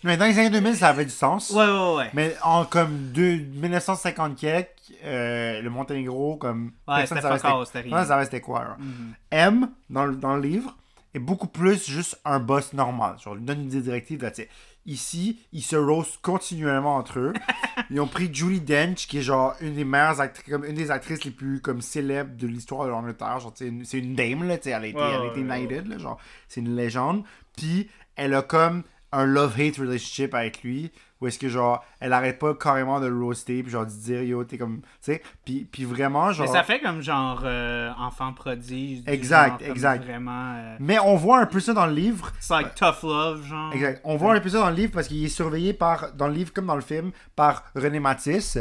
[0.04, 1.52] Mais dans les années 2000, ça avait du sens.
[1.52, 2.10] Ouais, ouais, ouais.
[2.14, 4.68] Mais en comme deux, 1950 quelques,
[5.04, 6.72] euh, le Monténégro, comme.
[6.88, 8.78] Ouais, personne c'était savait c'était savait c'était quoi.
[8.80, 9.14] Mhm.
[9.32, 10.76] M, dans le, dans le livre,
[11.14, 13.18] est beaucoup plus juste un boss normal.
[13.24, 14.50] Genre, il donne des directives, là, tu sais.
[14.88, 17.34] Ici, ils se roastent continuellement entre eux.
[17.92, 20.90] Ils ont pris Julie Dench, qui est genre une des meilleures actrices, comme une des
[20.90, 23.40] actrices les plus comme célèbres de l'histoire de l'Angleterre.
[23.40, 25.22] Genre, c'est une, c'est une dame, là, tu sais, elle a été, Ouais, elle a
[25.22, 27.24] ouais, été ouais, knighted, là, genre, c'est une légende.
[27.56, 32.40] Puis, elle a comme un love-hate relationship avec lui, où est-ce que, genre, elle arrête
[32.40, 35.68] pas carrément de le roaster, puis genre, de dire, yo, t'es comme, tu sais, puis,
[35.72, 36.48] puis vraiment, genre...
[36.48, 39.04] Mais ça fait comme genre euh, enfant prodige.
[39.06, 40.04] Exact, genre, exact.
[40.04, 40.56] Vraiment.
[40.56, 43.72] euh, Mais on voit un peu ça dans le livre, c'est like tough love, genre.
[43.74, 44.02] Exact.
[44.04, 46.34] On voit un peu ça dans le livre parce qu'il est surveillé par, dans le
[46.34, 48.58] livre comme dans le film, par René Matisse,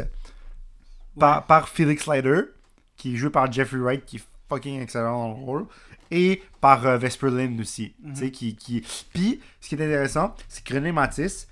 [1.19, 2.41] par, par Felix Leiter,
[2.95, 5.65] qui est joué par Jeffrey Wright, qui est fucking excellent dans le rôle,
[6.11, 7.95] et par euh, Vesper Lynd aussi.
[8.05, 8.85] tu sais, qui, qui...
[9.13, 11.47] Puis, ce qui est intéressant, c'est que René Matisse,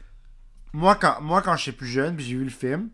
[0.74, 2.90] moi quand, moi, quand j'étais plus jeune, j'ai vu le film,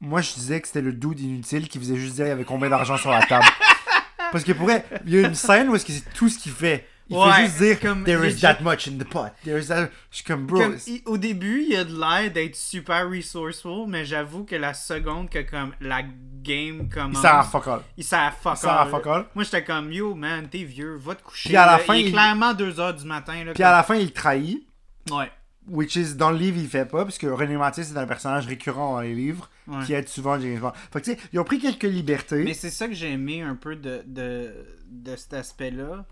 [0.00, 2.44] moi, je disais que c'était le dude inutile qui faisait juste dire il y avait
[2.44, 3.46] combien d'argent sur la table.
[4.32, 6.38] Parce que pour vrai, il y a une scène où est-ce que c'est tout ce
[6.38, 6.86] qu'il fait.
[7.10, 9.30] Il Ouais, fait juste dire comme There is that much in the pot.
[9.44, 9.90] There is that...
[10.10, 10.58] Je suis comme bro.
[10.58, 14.72] Comme, il- au début, il a de l'air d'être super resourceful, mais j'avoue que la
[14.72, 16.00] seconde que comme la
[16.42, 17.80] game commence, Il sert à fuck all.
[17.98, 18.90] il sert à fuck Il sert à all.
[18.90, 19.26] fuck all.
[19.34, 21.50] Moi, j'étais comme, yo, man, t'es vieux, va te coucher.
[21.50, 21.78] Puis à la là.
[21.78, 23.44] fin, il est il- clairement 2h du matin.
[23.44, 24.66] Là, Puis à la fin, il trahit.
[25.10, 25.30] Ouais.
[25.66, 28.46] Which is, dans le livre, il fait pas, parce que René Matisse est un personnage
[28.46, 29.82] récurrent dans les livres, Ouais.
[29.84, 30.72] qui aide souvent James Bond.
[30.92, 32.44] Fait que tu sais, ils ont pris quelques libertés.
[32.44, 34.52] Mais c'est ça que j'ai aimé un peu de, de,
[34.90, 36.04] de cet aspect-là.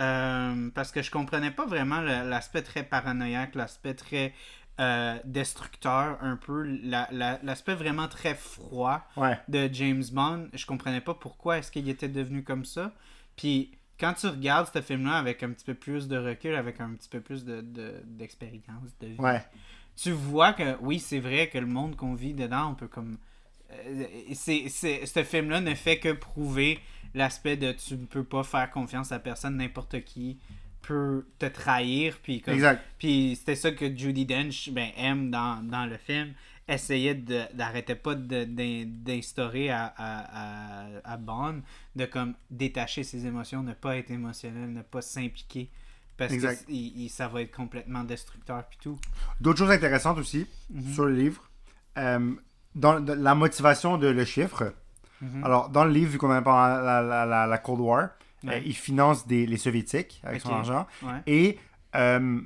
[0.00, 4.32] Euh, parce que je comprenais pas vraiment l'aspect très paranoïaque, l'aspect très
[4.80, 9.36] euh, destructeur, un peu, la- la- l'aspect vraiment très froid Ouais.
[9.48, 10.46] de James Bond.
[10.54, 12.92] Je comprenais pas pourquoi est-ce qu'il était devenu comme ça.
[13.34, 16.90] Puis quand tu regardes ce film-là avec un petit peu plus de recul, avec un
[16.90, 19.42] petit peu plus de, de- d'expérience, de, vie, Ouais.
[20.00, 23.18] tu vois que oui, c'est vrai que le monde qu'on vit dedans, on peut comme.
[23.72, 26.78] euh, c'est- ce film-là ne fait que prouver
[27.14, 30.38] l'aspect de tu ne peux pas faire confiance à personne, n'importe qui
[30.82, 32.18] peut te trahir.
[32.22, 32.82] Puis, comme, Exact.
[32.98, 36.32] puis c'était ça que Judy Dench ben, aime dans, dans le film.
[36.70, 41.62] Essayait de, d'arrêter pas d'instaurer à, à, à, à Bond
[41.96, 45.70] de comme détacher ses émotions, ne pas être émotionnel, ne pas s'impliquer.
[46.16, 46.66] Parce Exact.
[46.66, 48.98] que il- il- ça va être complètement destructeur puis tout.
[49.40, 50.92] D'autres choses intéressantes aussi Mhm.
[50.92, 51.48] sur le livre.
[51.96, 52.34] Euh,
[52.74, 54.74] dans, dans la motivation de le chiffre.
[55.20, 55.44] Mhm.
[55.44, 58.08] Alors, dans le livre, vu qu'on est pendant la, la, la, la Cold War,
[58.44, 58.54] Ouais.
[58.54, 60.86] euh, il finance des, les Soviétiques avec son argent.
[61.02, 61.20] Ouais.
[61.26, 61.58] Et
[61.96, 62.40] euh,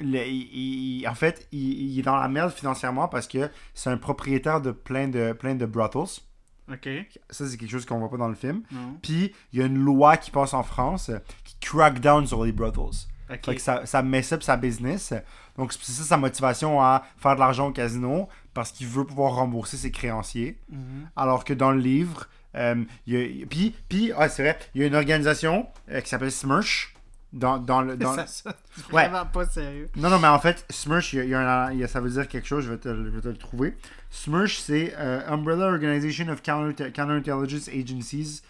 [0.00, 3.88] le- il- il- en fait, il, il est dans la merde financièrement parce que c'est
[3.90, 6.22] un propriétaire de plein de, plein de brothels.
[6.70, 6.86] Ok.
[7.30, 8.62] Ça, c'est quelque chose qu'on voit pas dans le film.
[8.70, 8.98] Non.
[9.02, 12.44] Puis, il y a une loi qui passe en France euh, qui crack down sur
[12.44, 13.06] les brothels.
[13.30, 13.44] Ok.
[13.46, 15.14] Fait que ça, ça mess up sa business.
[15.56, 19.34] Donc, c'est ça sa motivation à faire de l'argent au casino parce qu'il veut pouvoir
[19.34, 20.58] rembourser ses créanciers.
[20.70, 21.08] Mhm.
[21.14, 24.80] Alors que dans le livre, euh, il y a- puis, puis ah, c'est vrai, il
[24.80, 26.94] y a une organisation euh, qui s'appelle Smirch.
[27.34, 28.14] Dans, dans le, dans...
[28.14, 28.54] Ça sonne
[28.90, 29.06] Ouais.
[29.06, 29.90] vraiment pas sérieux.
[29.96, 31.84] Non, non, mais en fait, Smirch, il y a- il y a un- il y
[31.84, 33.76] a- ça veut dire quelque chose, je vais te, le- je vais te le trouver.
[34.10, 38.40] Smirch, c'est euh, Umbrella Organization of Counter- Counterintelligence Agencies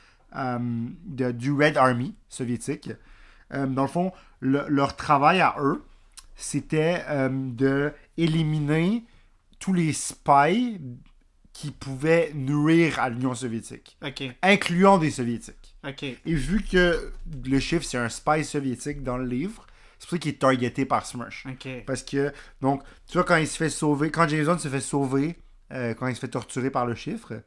[1.06, 2.90] de- du Red Army soviétique.
[3.50, 5.82] Dans le fond, le- leur travail à eux,
[6.36, 9.02] c'était de éliminer
[9.58, 10.80] tous les spies
[11.52, 13.96] qui pouvaient nuire à l'Union soviétique,
[14.42, 15.74] incluant des soviétiques.
[15.86, 16.02] Ok.
[16.04, 17.12] Et vu que
[17.44, 19.66] le chiffre, c'est un spy soviétique dans le livre,
[19.98, 21.44] c'est pour ça qu'il est targeté par Smirch.
[21.48, 21.68] Ok.
[21.86, 24.80] Parce que, donc, tu vois, quand il se fait sauver, quand James Bond se fait
[24.80, 25.36] sauver,
[25.72, 27.42] euh, quand il se fait torturer par le chiffre,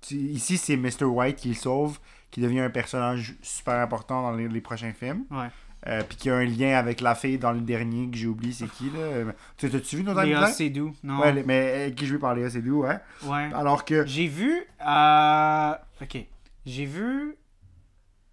[0.00, 1.04] tu- ici, c'est Mr.
[1.04, 1.98] White qui le sauve,
[2.30, 5.24] qui devient un personnage super important dans les, les prochains films.
[5.30, 5.48] Ouais.
[5.86, 8.54] Euh, puis qui a un lien avec la fille dans le dernier que j'ai oublié,
[8.54, 10.46] c'est qui, là Tu t'as-tu vu No Time to Léa?
[10.46, 11.20] Seydoux, non?
[11.20, 12.98] Ouais, mais euh, qui joué par Léa Seydoux, ouais.
[13.24, 13.50] Ouais.
[13.54, 14.62] Alors que, J'ai vu.
[14.86, 15.72] Euh...
[16.00, 16.16] Ok.
[16.64, 17.36] J'ai vu.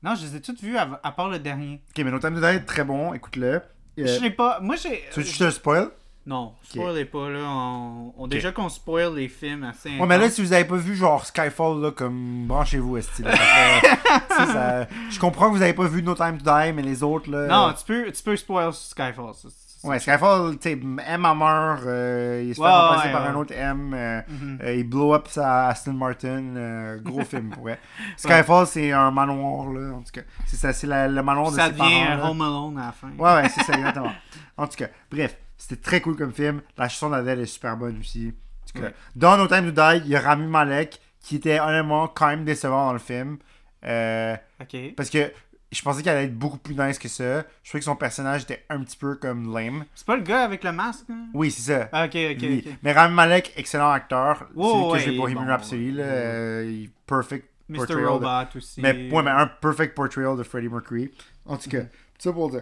[0.01, 1.81] Non, je les ai toutes vues à, à part le dernier.
[1.89, 3.47] ok, mais No Time to Die est très bon, écoute-le.
[3.55, 3.61] Euh,
[3.97, 4.59] Je sais pas.
[4.61, 5.03] Moi, j'ai.
[5.11, 5.89] tu veux que je te spoil?
[6.25, 7.39] Non, spoilez pas, là.
[7.43, 9.97] On, on- Déjà qu'on spoil les films assez.
[9.97, 13.23] Ouais, mais là, si vous avez pas vu genre Skyfall, là, comme branchez-vous, esti.
[13.23, 13.31] ça
[14.45, 17.29] ça- Je comprends que vous avez pas vu No Time to Die, mais les autres,
[17.31, 17.47] là.
[17.47, 19.33] Non, tu peux, tu peux spoil Skyfall.
[19.33, 23.07] ça, ça- Ouais, Skyfall, tu sais, M a meurt, euh, il se fait Ouais, remplacer
[23.07, 23.27] ouais, par ouais.
[23.29, 24.59] un autre M, euh, Mhm.
[24.61, 27.79] euh, il blow up sa Aston Martin, euh, gros film pour vrai.
[28.15, 30.21] Skyfall, c'est un manoir, là, en tout cas.
[30.45, 32.11] C'est ça, c'est le manoir de Ça ses devient parents.
[32.11, 32.29] un là.
[32.29, 33.07] Home Alone à la fin.
[33.17, 34.11] Ouais, ouais, c'est ça, exactement.
[34.55, 36.61] En tout cas, bref, c'était très cool comme film.
[36.77, 38.33] La chanson d'Adèle est super bonne aussi.
[38.75, 38.93] Ouais.
[39.15, 42.45] dans No Time to Die, il y a Rami Malek qui était honnêtement quand même
[42.45, 43.37] décevant dans le film.
[43.85, 44.77] Euh, Ok.
[44.95, 45.31] parce que
[45.71, 47.43] je pensais qu'elle allait être beaucoup plus nice que ça.
[47.63, 49.85] Je trouvais que son personnage était un petit peu comme lame.
[49.95, 51.27] C'est pas le gars avec le masque, hein?
[51.33, 51.89] Oui, c'est ça.
[51.91, 52.63] Ah, ok, ok.
[52.83, 54.47] Mais Rami Malek, excellent acteur.
[54.55, 55.91] Ouais, c'est lui ouais, que j'ai Bohemian bon, Rhapsody.
[55.91, 56.09] Là, ouais.
[56.11, 57.77] euh, perfect Mr.
[57.77, 58.81] portrayal de- Robot aussi.
[58.81, 61.11] mais, ouais, mais un perfect portrayal de Freddie Mercury.
[61.45, 61.87] En tout cas, Mhm.
[62.19, 62.61] ça pour dire.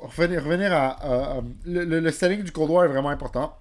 [0.00, 3.58] Revenir, revenir à, à- à- le, le, le selling du Cold War est vraiment important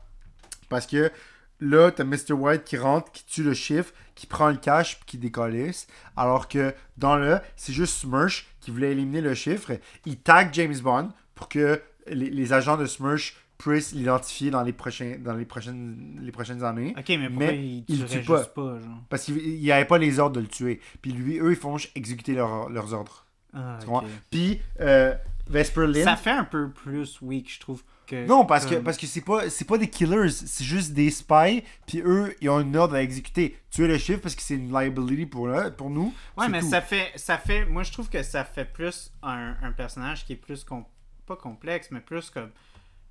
[0.70, 1.12] parce que
[1.60, 2.34] là t'as Mr.
[2.34, 6.48] White qui rentre qui tue le chiffre qui prend le cash puis qui décalisse alors
[6.48, 9.72] que dans le c'est juste Smirch qui voulait éliminer le chiffre
[10.06, 14.74] il tag James Bond pour que les, les agents de Smirch puissent l'identifier dans les
[14.74, 18.26] prochains dans les prochaines les prochaines années Ok, mais pourquoi Mais il il tuerait tue
[18.26, 18.38] pas.
[18.40, 19.02] juste pas, genre?
[19.10, 21.78] Parce qu'il n'y avait pas les ordres de le tuer puis lui eux ils font
[21.78, 23.94] juste exécuter leurs- leurs ordres Ah, tu ok.
[23.94, 24.08] comprends?
[24.30, 25.16] puis euh,
[25.48, 27.84] Vesper Lynn Ça fait un peu plus weak, je trouve.
[28.08, 31.10] que Non, parce que parce que c'est pas c'est pas des killers, c'est juste des
[31.12, 33.58] spies, puis eux ils ont une ordre à exécuter.
[33.72, 36.14] Tuer le chiffre parce que c'est une liability pour eux, pour nous.
[36.38, 36.70] Ouais, mais tout.
[36.70, 37.66] ça fait, ça fait.
[37.66, 40.64] Moi, je trouve que ça fait plus un, un personnage qui est plus.
[40.64, 40.86] com-
[41.26, 42.52] pas complexe, mais plus comme.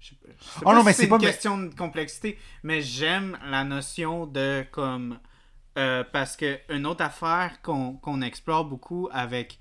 [0.01, 1.75] Je sais pas, je sais Oh pas non, si mais c'est pas- une question de
[1.75, 5.19] complexité, mais j'aime la notion de comme.
[5.79, 9.59] euh, parce que une autre affaire qu'on qu'on explore beaucoup avec,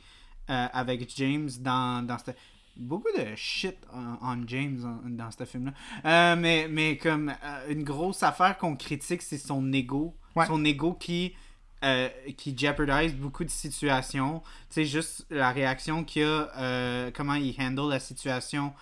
[0.51, 2.38] euh, avec James dans, dans cette.
[2.75, 5.73] Beaucoup de shit on, James dans ce film-là.
[6.05, 10.15] Euh, mais, mais comme euh, une grosse affaire qu'on critique, c'est son ego.
[10.36, 10.47] Ouais.
[10.47, 11.36] Son ego qui,
[11.83, 14.41] euh, qui jeopardise beaucoup de situations.
[14.69, 18.73] Tu sais, juste la réaction qu'il a, comment il handle la situation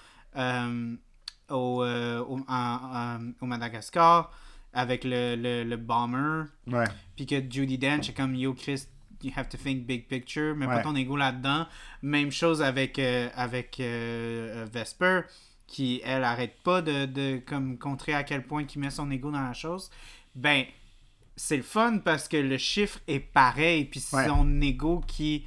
[1.49, 4.31] au, au, en- au Madagascar
[4.73, 6.45] avec le, le, le bomber.
[6.67, 6.85] Ouais.
[7.17, 8.85] Puis que Judy Dench est comme Yo Chris,
[9.23, 11.67] you have to think big picture, mais pas ton ego là-dedans.
[12.01, 15.21] Même chose avec, euh, avec euh, euh, Vesper,
[15.67, 19.31] qui elle arrête pas de, de comme contrer à quel point il met son ego
[19.31, 19.89] dans la chose.
[20.35, 20.65] Ben,
[21.35, 24.27] c'est le fun parce que le chiffre est pareil, puis c'est Ouais.
[24.27, 25.45] son ego qui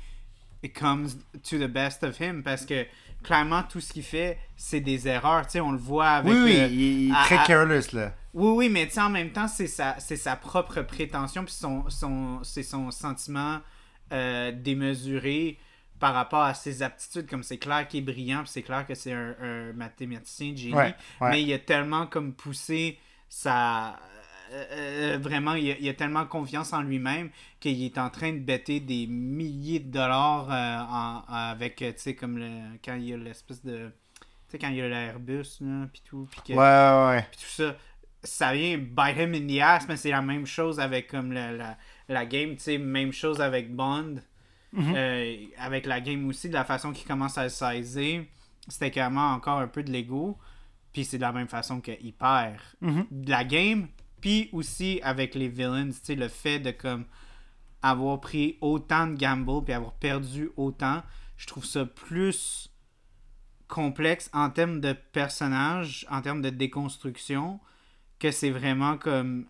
[0.74, 1.08] comes
[1.42, 2.86] to the best of him parce que
[3.24, 6.38] clairement tout ce qu'il fait c'est des erreurs tu sais on le voit avec oui,
[6.44, 8.12] oui, euh, il, est à- très careless là.
[8.34, 11.88] oui, oui, mais tu sais, en même temps, c'est sa, sa propre prétention, puis son,
[11.88, 13.60] son, c'est son sentiment
[14.12, 15.58] euh, démesuré
[16.00, 17.28] par rapport à ses aptitudes.
[17.28, 20.74] Comme c'est clair qu'il est brillant, puis c'est clair que c'est un, un mathématicien génie,
[20.74, 21.30] Ouais, ouais.
[21.30, 23.96] mais il a tellement comme poussé sa.
[24.54, 28.32] Euh, euh, vraiment, il a, il a tellement confiance en lui-même qu'il est en train
[28.32, 32.48] de bêter des milliers de dollars euh, en- avec, tu sais, comme le,
[32.84, 33.90] quand il y a l'espèce de.
[34.20, 36.28] Tu sais, quand il y a l'Airbus, là, puis tout.
[36.30, 37.26] Puis que, Ouais, ouais, ouais.
[37.30, 37.76] puis tout ça,
[38.22, 41.52] ça vient bite him in the ass, mais c'est la même chose avec comme la,
[41.52, 41.76] la,
[42.08, 44.16] la game, tu sais, même chose avec Bond.
[44.72, 44.92] Mhm.
[44.96, 48.24] Euh, avec la game aussi, de la façon qu'il commence à le saisir,
[48.68, 50.36] c'était clairement encore un peu de l'ego.
[50.92, 53.06] Puis c'est de la même façon qu'il perd Mhm.
[53.10, 53.88] de la game.
[54.24, 57.04] Puis aussi avec les villains, tu sais, le fait de comme
[57.82, 61.02] avoir pris autant de gamble puis avoir perdu autant,
[61.36, 62.70] je trouve ça plus
[63.68, 67.60] complexe en termes de personnages, en termes de déconstruction,
[68.18, 69.44] que c'est vraiment comme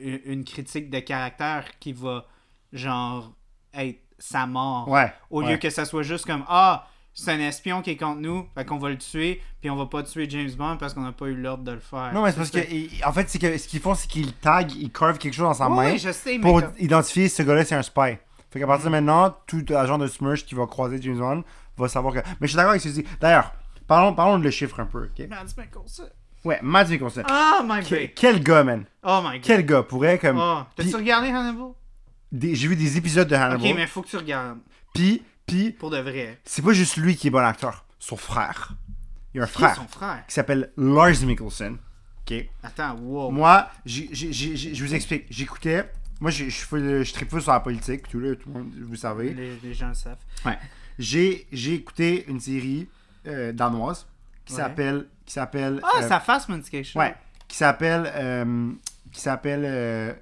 [0.00, 2.28] euh, une critique de caractère qui va
[2.72, 3.34] genre
[3.74, 4.88] être sa mort.
[4.88, 5.12] Ouais.
[5.30, 5.50] Au ouais.
[5.50, 8.64] lieu que ça soit juste comme Ah, c'est un espion qui est contre nous, fait
[8.64, 11.26] qu'on va le tuer, puis on va pas tuer James Bond parce qu'on n'a pas
[11.26, 12.10] eu l'ordre de le faire.
[12.14, 14.72] Non, mais c'est parce que, en fait, c'est que ce qu'ils font, c'est qu'ils taguent,
[14.74, 17.42] ils carvent quelque chose dans sa Oui, main je sais, mais pour comme- identifier ce
[17.42, 18.16] gars-là, c'est un spy.
[18.50, 21.44] Fait qu'à partir de maintenant, tout agent de Smirch qui va croiser James Bond
[21.78, 22.18] va savoir que.
[22.18, 23.08] Mais je suis d'accord avec ce que tu dis.
[23.20, 23.52] D'ailleurs,
[23.86, 25.26] parlons, parlons de le chiffre un peu, ok?
[25.28, 26.06] Mads Mikkelsen.
[26.44, 27.24] Ouais, Matt Mikkelsen.
[27.30, 28.10] Oh my god.
[28.16, 28.84] quel gars, man.
[29.04, 29.40] Oh my god.
[29.42, 30.38] Quel gars pourrait comme.
[30.38, 31.68] Oh, T'as-tu regardé Hannibal?
[32.30, 33.74] des- J'ai vu des épisodes de Ok, Hannibal.
[33.74, 34.58] mais faut que tu regardes.
[34.92, 35.22] Puis,
[35.52, 36.38] puis, Pour de vrai.
[36.44, 37.84] c'est pas juste lui qui est bon acteur.
[37.98, 38.74] Son frère.
[39.34, 40.24] Il y a un frère son frère?
[40.26, 41.78] qui s'appelle Lars Mikkelsen.
[42.26, 42.46] Ok.
[42.62, 43.30] Attends, wow.
[43.30, 45.26] Moi, je vous explique.
[45.30, 45.90] J'écoutais.
[46.20, 49.34] Moi, je fais- je tripe sur la politique, tout, là, tout le monde, vous savez.
[49.34, 50.18] Les, les gens le savent.
[50.44, 50.58] Ouais.
[50.98, 52.88] J'ai écouté une série
[53.26, 54.06] euh, danoise
[54.44, 54.60] qui Ouais.
[54.60, 56.96] s'appelle qui s'appelle Ah, euh, me dit quelque chose.
[56.96, 57.14] ouais
[57.48, 58.72] qui s'appelle euh,
[59.12, 59.64] qui s'appelle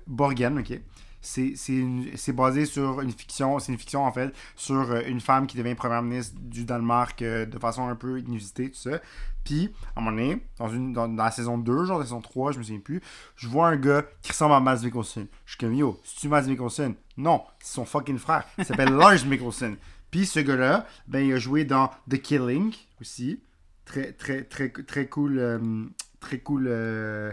[0.06, 0.80] Borgen, ok.
[1.22, 5.56] C'est basé sur une fiction, c'est une fiction en fait sur euh, une femme qui
[5.56, 9.00] devient première ministre du Danemark euh, de façon un peu inusitée tout ça.
[9.44, 12.20] Puis à un moment donné, dans une dans, dans la saison 2, genre la saison
[12.20, 13.00] 3, je me souviens plus,
[13.36, 15.26] je vois un gars qui ressemble à Mads Mikkelsen.
[15.44, 16.94] Je suis comme yo, c'est tu Mads Mikkelsen?
[17.16, 18.44] Non, c'est son fucking frère.
[18.58, 19.76] Il s'appelle Lars Mikkelsen.
[20.10, 23.40] Puis ce gars-là, ben il a joué dans The Killing aussi.
[23.84, 25.84] Très très très très cool euh,
[26.20, 27.32] très cool euh,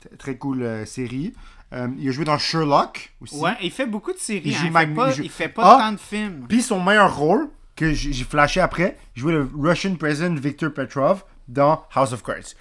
[0.00, 1.34] très- très cool euh, série.
[1.74, 3.36] Euh, il a joué dans Sherlock aussi.
[3.36, 4.42] Ouais, il fait beaucoup de séries.
[4.44, 4.58] Il hein.
[4.66, 5.78] Il, fait pas, il joue- il fait pas Ah!
[5.80, 6.46] tant de films.
[6.48, 11.24] Puis son meilleur rôle que j'ai flashé après, il jouait le Russian President Viktor Petrov
[11.48, 12.54] dans House of Cards.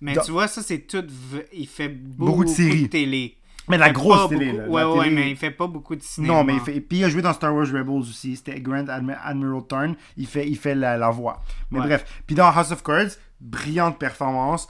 [0.00, 1.04] Mais Dans- tu vois, ça, c'est tout.
[1.08, 2.88] v- Il fait beaucoup, Beaucoup de séries.
[2.88, 3.36] télé.
[3.68, 5.94] Mais la grosse télé, beaucoup- là, Ouais, la ouais, télé- mais il fait pas beaucoup
[5.94, 6.34] de cinéma.
[6.34, 6.80] Non, mais il fait.
[6.80, 8.36] Puis il a joué dans Star Wars Rebels aussi.
[8.36, 9.94] C'était Grand Admi- Admiral Thorne.
[10.16, 11.40] Il fait, il fait la, la voix.
[11.70, 11.86] Mais Ouais.
[11.86, 12.22] bref.
[12.26, 14.68] Puis dans House of Cards, brillante performance.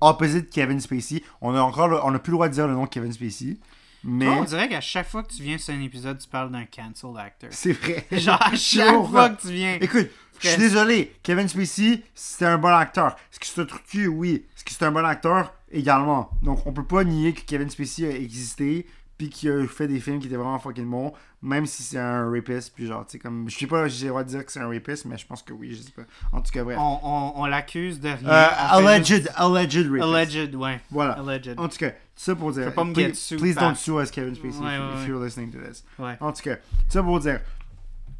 [0.00, 1.22] Opposite Kevin Spacey.
[1.40, 3.12] On a encore, le- on a plus le droit de dire le nom de Kevin
[3.12, 3.56] Spacey.
[4.04, 6.50] Mais Toi, on dirait qu'à chaque fois que tu viens sur un épisode, tu parles
[6.52, 7.48] d'un cancel actor.
[7.52, 8.06] c'est vrai.
[8.12, 9.78] Genre, à chaque fois que tu viens.
[9.80, 13.16] Écoute, Je suis désolé, Kevin Spacey, c'était un bon acteur.
[13.32, 13.82] Est-ce que c'est un truc?
[14.10, 14.44] Oui.
[14.54, 15.52] Est-ce que c'est un bon acteur?
[15.72, 16.30] Également.
[16.42, 18.86] Donc, on peut pas nier que Kevin Spacey a existé,
[19.18, 22.30] puis qu'il a fait des films qui étaient vraiment fucking bons, même si c'est un
[22.30, 23.48] rapiste, puis genre, tu sais, comme.
[23.48, 25.42] Je sais pas, j'ai le droit de dire que c'est un rapiste, mais je pense
[25.42, 26.02] que oui, je sais pas.
[26.32, 26.76] En tout cas, bref.
[26.78, 28.28] On, on, on l'accuse de rien.
[28.28, 30.04] Euh, alleged, juste- alleged rapist.
[30.04, 30.80] Alleged, ouais.
[30.90, 31.12] Voilà.
[31.12, 31.58] Alleged.
[31.58, 32.72] En tout cas, ça pour dire.
[32.74, 35.22] Pas me please, sued please don't sue us, Kevin Spacey, Ouais, if, ouais, if you're
[35.24, 35.82] listening to this.
[35.98, 36.16] Ouais.
[36.20, 36.56] En tout cas,
[36.88, 37.40] ça pour dire.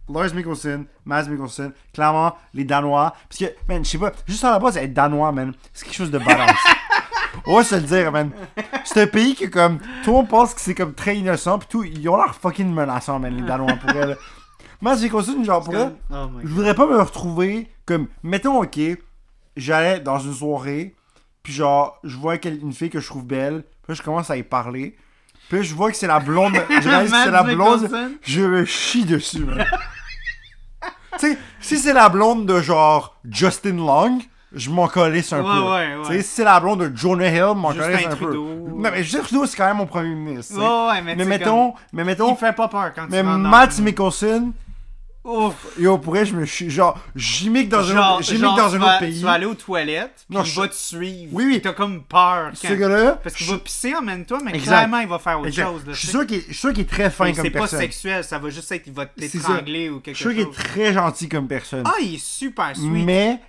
[0.09, 3.13] Lars Mikkelsen, Mads Mikkelsen, clairement, les Danois.
[3.29, 5.97] Parce que, man, je sais pas, juste à la base, être Danois, man, c'est quelque
[5.97, 6.53] chose de balance.
[7.47, 8.31] On va se le dire, man.
[8.85, 11.67] C'est un pays que, comme, tout le monde pense que c'est comme très innocent, pis
[11.69, 14.17] tout, ils ont l'air fucking menaçants, man, les Danois, pour elle.
[14.81, 18.79] Mads Mikkelsen, genre, pour elle, Oh je voudrais pas me retrouver comme mettons ok
[19.57, 20.95] j'allais dans une soirée
[21.43, 24.43] puis genre je vois une fille que je trouve belle puis je commence à y
[24.43, 24.97] parler
[25.49, 27.89] puis je vois que c'est la blonde je réalise que c'est la blonde
[28.23, 29.65] je me chie dessus man.
[31.19, 34.19] tu sais si c'est la blonde de genre Justin Long
[34.57, 36.03] je m'en calisse un Ouais, peu ouais, ouais.
[36.07, 38.45] Tu sais, si c'est la blonde de Jonah Hill m'en calisse un Trudeau.
[38.67, 40.55] peu mais Justin Trudeau c'est quand même mon premier ministre.
[40.57, 43.27] Ouais, ouais, mais, mais mettons mais comme, mettons Il fait pas peur quand mais tu
[43.27, 44.53] dans- Matt Mikkelsen
[45.25, 45.55] Ouf.
[45.77, 46.71] Yo, pour vrai, je me suis.
[46.71, 49.19] Genre, j'immique dans, un, Genre, autre- j'immique genre, dans un vas- autre pays.
[49.19, 51.31] Tu vas aller aux toilettes, puis Non, il je- va te suivre.
[51.33, 51.61] Oui, oui.
[51.61, 52.51] T'as comme peur.
[52.55, 53.19] Ce quand- gars-là.
[53.25, 54.67] Parce qu'il je- va pisser en même temps, mais Exact.
[54.77, 55.65] clairement, il va faire autre exact.
[55.67, 55.83] chose.
[55.85, 57.81] là, Je suis sûr qu'il est, je est très fin Mais comme C'est pas personne.
[57.81, 60.45] sexuel, ça va juste être qu'il va t'étrangler ou Je quelque suis sûr qu'il est
[60.45, 60.55] chose.
[60.55, 61.83] très gentil comme personne.
[61.85, 62.89] Ah, il est super sweet.
[62.89, 63.41] Mais,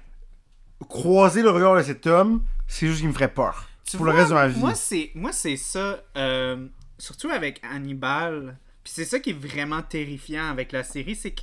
[0.85, 3.67] croiser le regard de cet homme, c'est juste qu'il me ferait peur.
[3.85, 4.59] Tu pour le reste de ma vie.
[4.59, 5.99] Moi, c'est, moi, c'est ça.
[6.17, 8.57] euh, surtout avec Hannibal.
[8.83, 11.41] Puis c'est ça qui est vraiment terrifiant avec la série, c'est que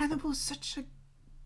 [0.00, 0.82] Hannibal's such a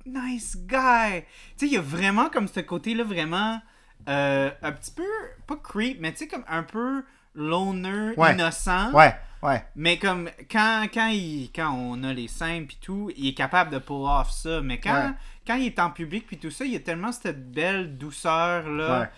[0.06, 1.22] nice guy.
[1.22, 3.60] Tu sais, il y a vraiment comme ce côté-là, vraiment
[4.08, 5.02] euh, un petit peu,
[5.46, 7.02] pas creep, mais tu sais, comme un peu
[7.34, 8.32] loner, Ouais.
[8.34, 8.92] innocent.
[8.92, 9.64] Ouais, ouais.
[9.76, 13.70] Mais comme quand, quand, il, quand on a les scènes puis tout, il est capable
[13.70, 14.60] de pull off ça.
[14.62, 15.10] Mais quand, Ouais.
[15.46, 18.68] Quand il est en public puis tout ça, il y a tellement cette belle douceur
[18.68, 19.08] là Ouais.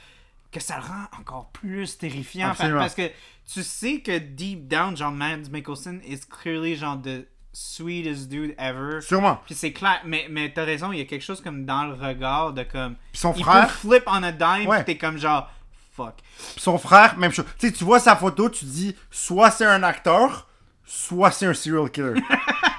[0.53, 2.51] que ça le rend encore plus terrifiant.
[2.51, 2.81] Absolument.
[2.81, 3.11] Parce que
[3.53, 9.01] tu sais que deep down, genre Mads Mikkelsen is clearly genre the sweetest dude ever.
[9.01, 9.41] Sûrement.
[9.47, 11.95] Puis c'est clair, mais, mais t'as raison, il y a quelque chose comme dans le
[11.95, 12.95] regard de comme.
[13.13, 13.67] Puis son il frère.
[13.67, 14.85] peut flip on a dime, Ouais.
[14.85, 15.51] t'es comme genre
[15.95, 16.15] fuck.
[16.55, 17.47] Puis son frère, même chose.
[17.59, 20.48] Tu sais, tu vois sa photo, tu dis, soit c'est un acteur,
[20.89, 22.15] soit c'est un serial killer.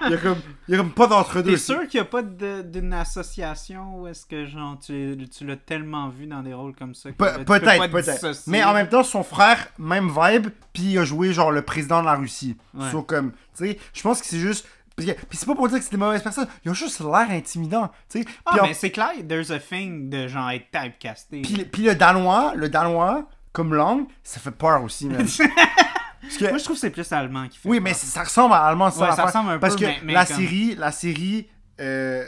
[0.05, 1.51] il, y a comme, il y a comme pas d'entre-deux.
[1.51, 5.55] T'es sûr qu'il n'y a pas d'une association où est-ce que genre tu, tu l'as
[5.55, 8.43] tellement vu dans des rôles comme ça Pe- peut-être, peut-être.
[8.47, 12.01] Mais en même temps, son frère, même vibe, puis il a joué genre le président
[12.01, 12.57] de la Russie.
[12.73, 12.89] Ouais.
[12.91, 14.67] So, comme, tu sais, je pense que c'est juste.
[14.97, 17.89] Puis c'est pas pour dire que c'est des mauvaises personnes, ils ont juste l'air intimidants,
[18.09, 18.25] tu sais.
[18.45, 21.41] Ah, mais c'est clair, there's a thing de genre être typecasté.
[21.41, 25.25] Puis, puis le danois, le danois, comme langue, ça fait peur aussi, man.
[26.37, 27.83] Que- Moi, je trouve que c'est plus allemand qui fait oui, peur.
[27.85, 28.99] mais ça ressemble à allemand, ça.
[28.99, 29.25] Ouais, ça l'affaire.
[29.27, 31.47] ressemble un Parce peu, que mais- mais la comme- série, la série
[31.81, 32.25] euh,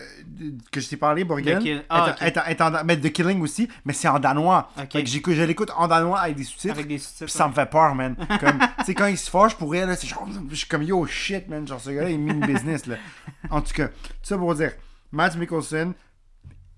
[0.72, 3.12] que je t'ai parlé, Borgen, Kill- ah, est, en- est en- est en- mais The
[3.12, 4.70] Killing aussi, mais c'est en danois.
[4.80, 4.94] Ok.
[4.94, 6.74] Fait je l'écoute en danois avec des sous-titres.
[6.74, 7.30] Avec des sous-titres.
[7.30, 8.16] Ça me fait peur, man.
[8.40, 11.06] Comme, tu sais, quand il se fâche pour elle, c'est genre, je suis comme yo
[11.06, 11.68] shit, man.
[11.68, 12.96] Genre, ce gars-là, il mine business, là.
[13.50, 14.72] En tout cas, tout ça pour dire,
[15.12, 15.94] Matt Mikkelsen,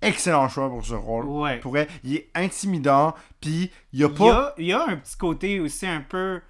[0.02, 1.26] excellent choix pour ce rôle.
[1.26, 1.60] Ouais.
[1.60, 4.40] Pour elle, il est intimidant, puis il y a Il y, pas.
[4.48, 6.42] a, il y a un petit côté aussi un peu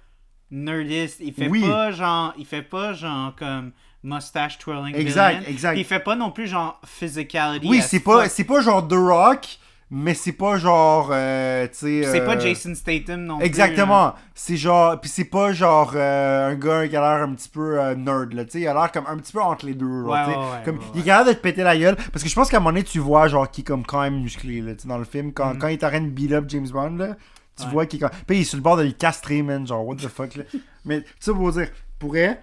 [0.54, 1.18] nerdiste.
[1.20, 1.62] Il fait Oui.
[1.68, 2.32] pas genre.
[2.38, 4.94] Il fait pas genre comme mustache twirling.
[4.94, 5.50] Exact, villain.
[5.50, 5.72] exact.
[5.72, 7.66] Puis Il fait pas non plus genre physicality.
[7.68, 9.58] Oui, c'est pas, c'est pas genre The Rock,
[9.90, 12.02] mais c'est pas genre, euh, tu sais.
[12.04, 13.44] C'est pas euh, Jason Statham non plus.
[13.44, 13.46] hein.
[13.46, 14.14] Exactement.
[14.34, 15.00] C'est genre.
[15.00, 18.44] Puis c'est pas genre euh, un gars qui a l'air un petit peu nerd, là.
[18.44, 20.18] Tu sais, il a l'air comme un petit peu entre les deux, Ouais,
[20.64, 21.96] comme, Il est capable de te péter la gueule.
[22.12, 24.00] Parce que je pense qu'à un moment donné, tu vois, genre, qui est comme quand
[24.02, 24.74] même musclé, là.
[24.74, 26.68] Tu sais, dans le film, quand, quand il est en train de beat up James
[26.70, 27.16] Bond, là.
[27.56, 27.64] Tu.
[27.64, 27.70] Ouais.
[27.70, 28.18] vois qu'il est comme.
[28.26, 29.66] Puis il est sur le bord de le castrer, man.
[29.66, 30.44] Genre, what the fuck, là.
[30.84, 32.42] Mais, ça pour dire, pourrait.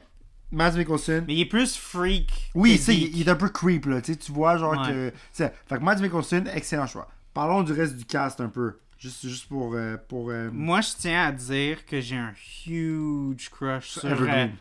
[0.51, 1.23] Mads Mikkelsen.
[1.27, 2.51] Mais il est plus freak.
[2.55, 2.87] Oui, geek.
[2.89, 4.01] il, il est un peu creep, là.
[4.01, 4.87] Tu vois, genre Ouais.
[4.87, 5.09] que.
[5.09, 7.07] tu sais, Fait que Mads Mikkelsen, excellent choix.
[7.33, 8.77] Parlons du reste du cast un peu.
[8.97, 9.73] Juste, juste pour.
[9.75, 12.33] euh, pour euh, Moi, je tiens à dire que j'ai un
[12.67, 14.05] huge crush sur.
[14.05, 14.51] euh, Evergreen.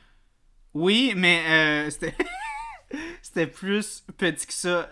[0.75, 2.15] Oui, mais euh, c'était.
[3.23, 4.89] c'était plus petit que ça.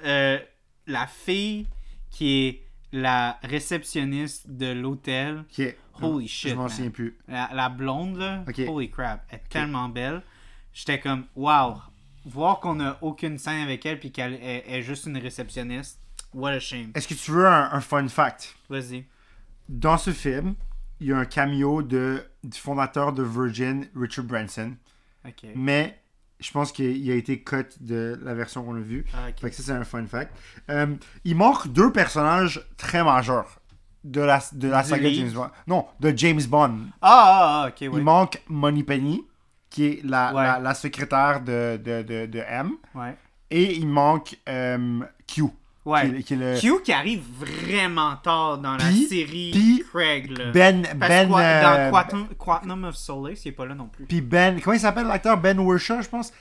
[0.86, 1.66] La fille
[2.10, 2.62] qui est
[2.92, 5.44] la réceptionniste de l'hôtel.
[5.58, 5.76] Ok.
[6.00, 6.54] Holy Je shit.
[6.54, 6.70] m'en man.
[6.70, 7.16] souviens plus.
[7.26, 8.44] La, la blonde, là.
[8.48, 8.60] Ok.
[8.68, 9.24] Holy crap.
[9.30, 10.22] Elle est tellement belle.
[10.72, 11.74] J'étais comme, wow.
[12.24, 15.98] Voir qu'on a aucune scène avec elle puis qu'elle est, est juste une réceptionniste.
[16.34, 16.92] What a shame.
[16.94, 18.54] Est-ce que tu veux un, un fun fact?
[18.68, 19.04] Vas-y.
[19.68, 20.54] Dans ce film,
[21.00, 24.76] il y a un cameo de, du fondateur de Virgin, Richard Branson.
[25.54, 26.00] Mais
[26.40, 29.04] je pense qu'il a été cut de la version qu'on a vue.
[29.14, 29.28] Ah.
[29.40, 30.32] Fait que ça, c'est un fun fact.
[30.70, 33.60] Euh, il manque deux personnages très majeurs
[34.04, 35.26] de la, de la saga livre?
[35.26, 35.50] James Bond.
[35.66, 36.78] Non, de James Bond.
[37.02, 37.90] Ah, ah, ah, ok, ouais.
[37.98, 39.24] Il manque Moneypenny,
[39.70, 40.42] qui est la, Ouais.
[40.44, 42.72] la, la secrétaire de, de, de, de M.
[42.94, 43.16] Ouais.
[43.50, 45.44] Et il manque euh, Q.
[45.88, 46.16] Ouais.
[46.18, 50.30] Qui, qui le- Q qui arrive vraiment tard dans la série Craig.
[50.36, 50.50] Là.
[50.52, 53.74] Ben, Parce que Ben, quoi- euh, dans Quantum, Quantum of Solace, il est pas là
[53.74, 54.04] non plus.
[54.06, 55.38] Puis Ben, comment il s'appelle l'acteur?
[55.38, 56.32] Ben Wershaw, je pense.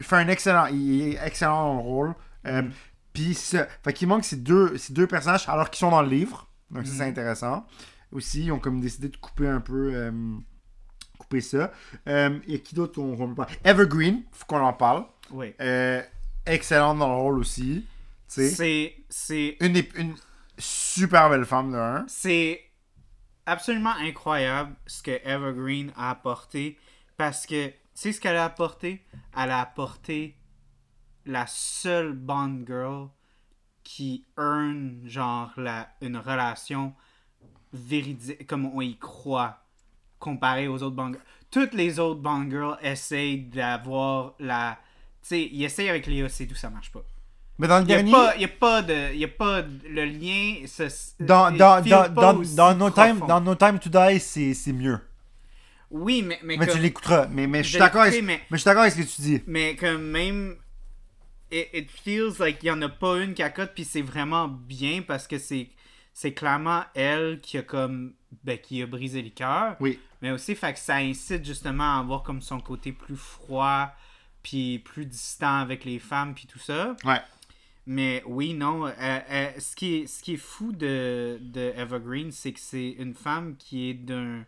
[0.00, 2.14] Il fait un excellent, il est excellent dans le rôle.
[2.46, 2.70] Euh, Mm.
[3.12, 6.08] Puis ça, fait qu'il manque ces deux, ces deux personnages alors qu'ils sont dans le
[6.08, 6.48] livre.
[6.70, 7.64] Donc ça c'est intéressant.
[8.10, 10.10] Aussi, ils ont comme décidé de couper un peu, euh,
[11.18, 11.70] couper ça.
[12.08, 15.04] Euh, Il y a qui d'autre qu'on qu'on Evergreen, faut qu'on en parle.
[15.30, 15.54] Oui.
[15.60, 16.02] Euh,
[16.46, 17.84] excellente dans le rôle aussi.
[18.42, 20.14] C'est, c'est, une, une
[20.58, 22.04] super belle femme de un.
[22.08, 22.60] c'est
[23.46, 26.78] absolument incroyable ce que Evergreen a apporté.
[27.16, 29.04] Parce que, tu sais ce qu'elle a apporté?
[29.36, 30.36] Elle a apporté
[31.26, 33.08] la seule Bond girl
[33.82, 36.94] qui earn, genre, la, une relation
[37.72, 39.62] véridique, comme on y croit,
[40.18, 41.24] comparé aux autres Bond girls.
[41.50, 44.78] Toutes les autres Bond girls essayent d'avoir la...
[45.22, 47.04] Tu sais, ils essayent avec les OC, ça marche pas.
[47.58, 49.14] Mais dans le Il n'y a, dernier, pas- y a pas de.
[49.14, 50.66] Y a pas de- le lien.
[50.66, 54.98] se- dans, dans, dans, dans, dans no time, dans No Time to Die, c'est mieux.
[55.90, 56.40] Oui, mais.
[56.42, 57.26] Mais, Mais comme, tu l'écouteras.
[57.30, 59.06] Mais, mais je suis d'accord avec, l'écouterai, mais- mais je suis d'accord avec ce que
[59.16, 59.42] tu dis.
[59.46, 60.56] mais comme même.
[61.52, 65.02] It, it feels like il n'y en a pas une cacotte, puis c'est vraiment bien
[65.06, 65.68] parce que c'est.
[66.16, 68.14] C'est clairement elle qui a comme.
[68.42, 69.76] Ben, qui a brisé le cœur.
[69.78, 70.00] Oui.
[70.22, 73.90] Mais aussi, fait que ça incite justement à avoir comme son côté plus froid,
[74.42, 76.96] puis plus distant avec les femmes, puis tout ça.
[77.04, 77.20] Ouais.
[77.86, 78.86] Mais oui, non.
[78.86, 82.90] euh, euh, ce, qui est, ce qui est fou de, de Evergreen, c'est que c'est
[82.92, 84.44] une femme qui est d'un.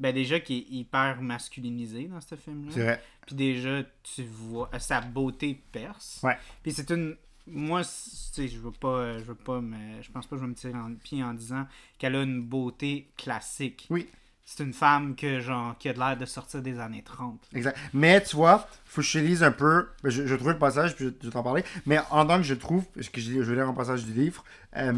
[0.00, 2.72] Ben déjà, qui est hyper masculinisée dans ce C'est film-là.
[2.72, 3.02] vrai.
[3.26, 6.20] Puis déjà, tu vois, sa beauté perce.
[6.24, 6.36] Ouais.
[6.64, 7.16] Puis c'est une.
[7.46, 9.18] Moi, c- tu sais, je veux pas.
[9.18, 11.22] Je veux pas, mais je pense pas que je vais me tirer en le pied
[11.22, 11.66] en disant
[11.98, 13.86] qu'elle a une beauté classique.
[13.88, 14.08] Oui.
[14.44, 17.40] C'est une femme que, genre, qui a de l'air de sortir des années 30.
[17.54, 17.78] Exact.
[17.94, 19.88] Mais tu vois, faut que je lise un peu.
[20.02, 21.64] ben, Je, je trouve le passage, puis je, vais t'en parler.
[21.86, 24.12] Mais en tant que je trouve, parce que je, je vais lire un passage du
[24.12, 24.44] livre,
[24.76, 24.92] euh,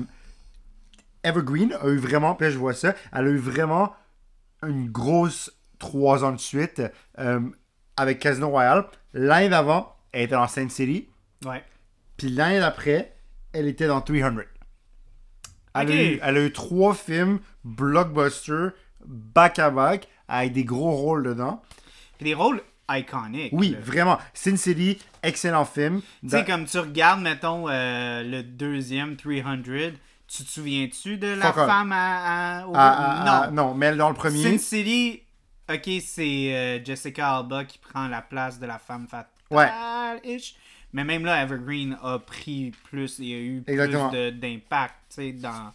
[1.23, 3.95] Evergreen a eu vraiment, puis là, je vois ça, elle a eu vraiment
[4.63, 6.83] une grosse trois ans de suite
[7.19, 7.41] euh,
[7.97, 8.87] avec Casino Royale.
[9.13, 11.09] L'année d'avant, elle était dans Saint City.
[11.45, 11.63] Ouais.
[12.17, 13.15] Puis l'année d'après,
[13.53, 14.39] elle était dans 300.
[15.75, 17.39] Elle, a eu, elle a eu trois films
[19.07, 21.63] blockbuster back-à-back avec des gros rôles dedans.
[22.19, 23.53] Puis des rôles iconiques.
[23.53, 23.79] Oui, là.
[23.81, 24.19] vraiment.
[24.35, 26.01] Sin City, excellent film.
[26.23, 29.63] Tu sais, comme tu regardes, mettons, euh, le deuxième 300,
[30.29, 32.61] tu te souviens-tu de la Fuck femme à...
[32.63, 33.69] à- au- Ah, ah, ah, non.
[33.69, 34.43] non, mais dans le premier.
[34.43, 35.23] Sin City,
[35.71, 39.07] ok, c'est euh, Jessica Alba qui prend la place de la femme
[39.51, 39.67] Ouais.
[39.67, 40.55] fatale-ish.
[40.93, 44.09] Mais même là, Evergreen a pris plus, il y a eu Exactement.
[44.11, 45.73] plus d'impact, dans,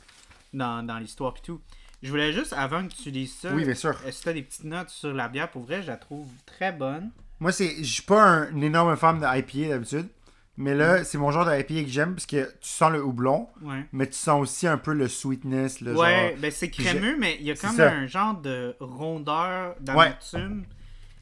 [0.54, 1.62] dans, dans l'histoire et tout.
[2.04, 3.96] Je voulais juste, avant que tu lises ça, Oui, bien sûr.
[4.10, 7.12] si t'as des petites notes sur la bière, pour vrai, je la trouve très bonne.
[7.40, 10.08] Moi, c'est, je suis pas un, une énorme fan de IPA d'habitude.
[10.58, 10.78] Mais Mm.
[10.78, 13.86] là, c'est mon genre de IPA que j'aime parce que tu sens le houblon, Ouais.
[13.94, 15.80] mais tu sens aussi un peu le sweetness.
[15.82, 16.40] Le Ouais, genre...
[16.40, 17.90] ben c'est crémeux, mais il y a comme ça.
[17.92, 20.66] un genre de rondeur d'amertume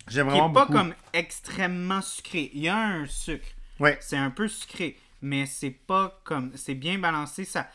[0.07, 0.73] J'aime qui vraiment pas beaucoup.
[0.77, 2.49] comme extrêmement sucré.
[2.53, 3.45] Il y a un sucre,
[3.79, 6.51] Ouais, c'est un peu sucré, mais c'est pas comme.
[6.55, 7.45] C'est bien balancé.
[7.45, 7.69] Ça...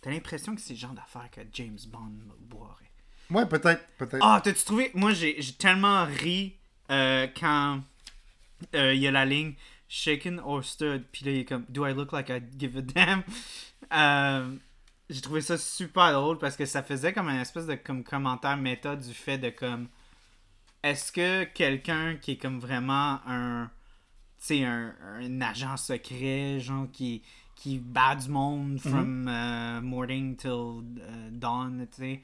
[0.00, 2.90] T'as l'impression que c'est le genre d'affaire que James Bond boirait.
[3.30, 3.84] ouais peut-être.
[3.98, 4.18] peut-être.
[4.22, 4.90] Ah, t'as-tu trouvé?
[4.94, 6.54] Moi, j'ai j'ai tellement ri
[6.90, 7.80] euh, quand
[8.74, 9.54] euh, il y a la ligne
[9.88, 12.82] Shaken or Stirred, puis là, il est comme Do I look like I give a
[12.82, 13.22] damn?
[13.92, 14.56] Euh,
[15.08, 18.56] j'ai trouvé ça super drôle parce que ça faisait comme un espèce de comme commentaire
[18.56, 19.86] méta du fait de comme
[20.82, 23.70] est-ce que quelqu'un qui est comme vraiment un
[24.40, 27.22] tu sais un, un agent secret genre qui
[27.56, 32.22] qui bat du monde from euh, morning till euh, dawn tu sais.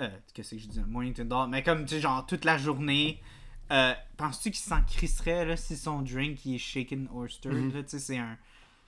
[0.00, 0.80] Euh, qu'est-ce que je dis?
[0.86, 1.50] Morning till dawn.
[1.50, 3.22] Mais comme tu sais genre toute la journée
[3.70, 7.82] euh, penses-tu qu'il s'en crisserait là si son drink il est shaken or stirred là
[7.82, 8.36] tu sais c'est un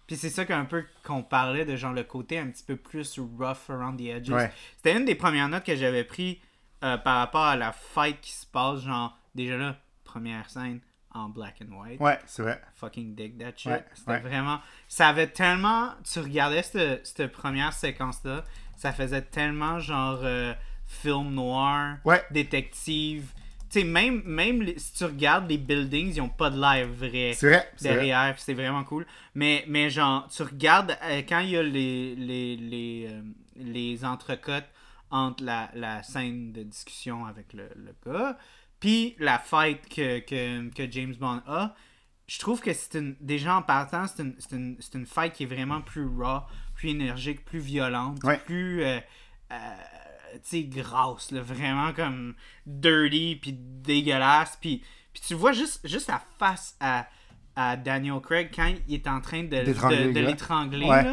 [0.06, 3.18] puis c'est ça qu'un peu qu'on parlait de genre le côté un petit peu plus
[3.18, 4.28] rough around the edges.
[4.28, 4.52] Ouais.
[4.76, 6.40] C'était une des premières notes que j'avais pris
[6.82, 10.80] euh, par rapport à la fight qui se passe, genre déjà là, première scène
[11.14, 12.00] en black and white.
[12.00, 12.60] Ouais, c'est vrai.
[12.74, 13.70] Fucking dig that shit.
[13.72, 14.20] Ouais, C'était ouais.
[14.20, 14.60] vraiment.
[14.88, 15.92] Ça avait tellement.
[16.10, 18.44] Tu regardais cette, cette première séquence-là,
[18.76, 20.52] ça faisait tellement genre euh,
[20.86, 22.22] film noir, Ouais.
[22.30, 23.32] détective.
[23.70, 26.86] Tu sais, même, même les- si tu regardes les buildings, ils ont pas de l'air
[26.86, 27.32] vrai vrai.
[27.34, 27.48] c'est
[27.88, 27.94] vrai.
[27.96, 29.06] derrière, puis c'est vraiment cool.
[29.34, 33.22] Mais, mais genre, tu regardes euh, quand il y a les, les, les, euh,
[33.56, 34.68] les entrecotes
[35.10, 38.36] entre la, la scène de discussion avec le, le gars,
[38.84, 41.74] puis la fight que, que, que James Bond a,
[42.26, 43.16] je trouve que c'est une.
[43.20, 46.40] Déjà en partant, c'est une, c'est une, une fight qui est vraiment plus raw,
[46.74, 48.36] plus énergique, plus violente, Ouais.
[48.44, 48.82] plus.
[48.82, 48.98] euh,
[49.52, 49.56] euh,
[50.34, 52.34] tu sais, grasse, là, vraiment comme
[52.66, 54.82] dirty, puis dégueulasse, puis,
[55.12, 57.06] puis tu vois juste, juste la face à
[57.56, 59.58] à Daniel Craig quand il est en train de,
[60.20, 61.04] l'étrangler, Ouais.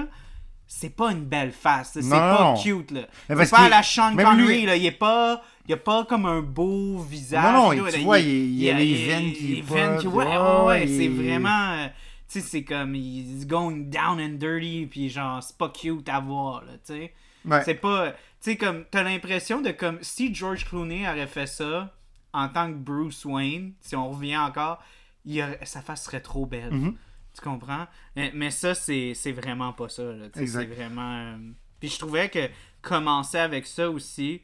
[0.65, 1.91] c'est pas une belle face.
[2.01, 2.89] C'est pas cute.
[2.91, 3.01] Là.
[3.27, 4.61] C'est pas la Sean Connery.
[4.61, 4.75] lui- Là.
[4.75, 5.41] Il est pas.
[5.67, 7.43] Il a pas comme un beau visage.
[7.43, 7.91] Non, non, là.
[7.91, 11.07] tu vois, il- y a les veines qui les veines qui- Ouais, ouais, ouais, c'est
[11.07, 11.71] vraiment.
[11.73, 11.87] euh,
[12.27, 12.95] Tu sais, c'est comme.
[12.95, 17.13] He's going down and dirty, puis genre, c'est pas cute à voir, là, tu sais.
[17.45, 17.61] Ouais.
[17.65, 18.11] C'est pas.
[18.11, 18.85] Tu sais, comme.
[18.89, 19.97] T'as l'impression de comme.
[20.01, 21.93] Si George Clooney aurait fait ça
[22.31, 24.81] en tant que Bruce Wayne, si on revient encore,
[25.25, 26.71] il aurait- sa face serait trop belle.
[26.71, 26.95] Mhm.
[27.35, 27.85] Tu comprends?
[28.15, 30.25] Mais, mais ça, c'est vraiment pas ça, là.
[30.29, 30.69] tu sais, Exact.
[30.69, 31.11] C'est vraiment.
[31.17, 31.37] euh,
[31.81, 32.49] Puis je trouvais que
[32.81, 34.41] commencer avec ça aussi.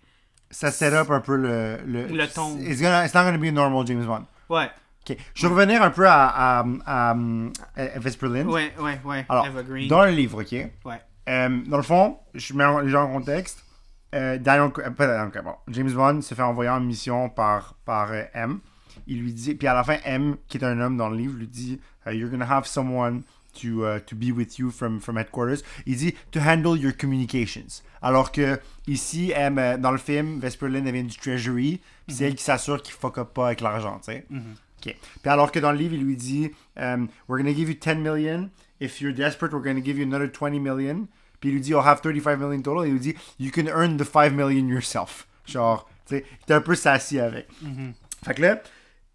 [0.49, 1.77] Ça set up un peu le...
[1.85, 2.57] Le, Le ton.
[2.59, 4.25] It's, gonna, it's not gonna be a normal James Bond.
[4.49, 4.69] Ouais,
[5.09, 5.17] Ok.
[5.33, 9.25] Je vais revenir un peu à, à, à, ouais, ouais, ouais.
[9.29, 9.87] Alors, Evergreen.
[9.87, 10.51] dans le livre, ok?
[10.85, 11.01] Ouais.
[11.29, 13.63] Euh, dans le fond, je mets les gens en contexte.
[14.15, 18.11] Euh, Daniel, pas Daniel Craig, bon, James Bond se fait envoyer en mission par, par
[18.11, 18.59] euh, M.
[19.05, 21.37] Il lui dit, puis à la fin, M, qui est un homme dans le livre,
[21.37, 23.23] lui dit uh, You're gonna have someone
[23.61, 25.63] to, uh, to be with you from, from headquarters.
[25.85, 27.81] Il dit To handle your communications.
[28.01, 32.35] Alors que ici, euh, dans le film, Vesperlin elle vient du Treasury, puis c'est elle
[32.35, 34.25] qui s'assure qu'il fuck up pas avec l'argent, tu sais.
[34.85, 34.95] Ok.
[35.21, 37.95] Puis alors que dans le livre, il lui dit um, We're gonna give you 10
[37.95, 38.49] million.
[38.79, 41.07] If you're desperate, we're gonna give you another 20 million.
[41.39, 42.87] Puis il lui dit You'll have 35 million total.
[42.87, 45.27] Il lui dit You can earn the 5 million yourself.
[45.45, 47.47] Genre, tu sais, t'es un peu sassy avec.
[48.23, 48.61] Fait que là,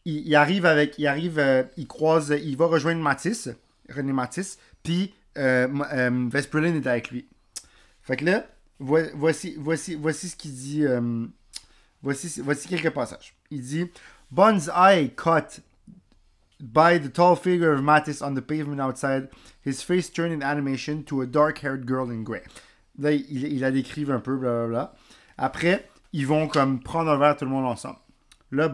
[0.04, 0.98] il, il arrive avec.
[0.98, 3.50] Il arrive, euh, il croise, il va rejoindre Matisse,
[3.94, 7.26] René Matisse, puis euh, M- euh, Vesperlin est avec lui.
[8.02, 8.46] Fait que là,
[8.78, 10.84] vo- voici, voici, voici ce qu'il dit.
[10.84, 11.26] euh,
[12.02, 13.34] voici, voici quelques passages.
[13.50, 13.90] Il dit
[14.30, 15.60] Bond's eye caught
[16.60, 19.28] by the tall figure of Mattis on the pavement outside,
[19.64, 22.42] his face turned in animation to a dark-haired girl in grey.
[22.98, 24.94] Là, il, il la décrive un peu, blablabla.
[25.38, 27.98] Après, ils vont comme prendre un verre tout le monde ensemble.
[28.52, 28.68] Là,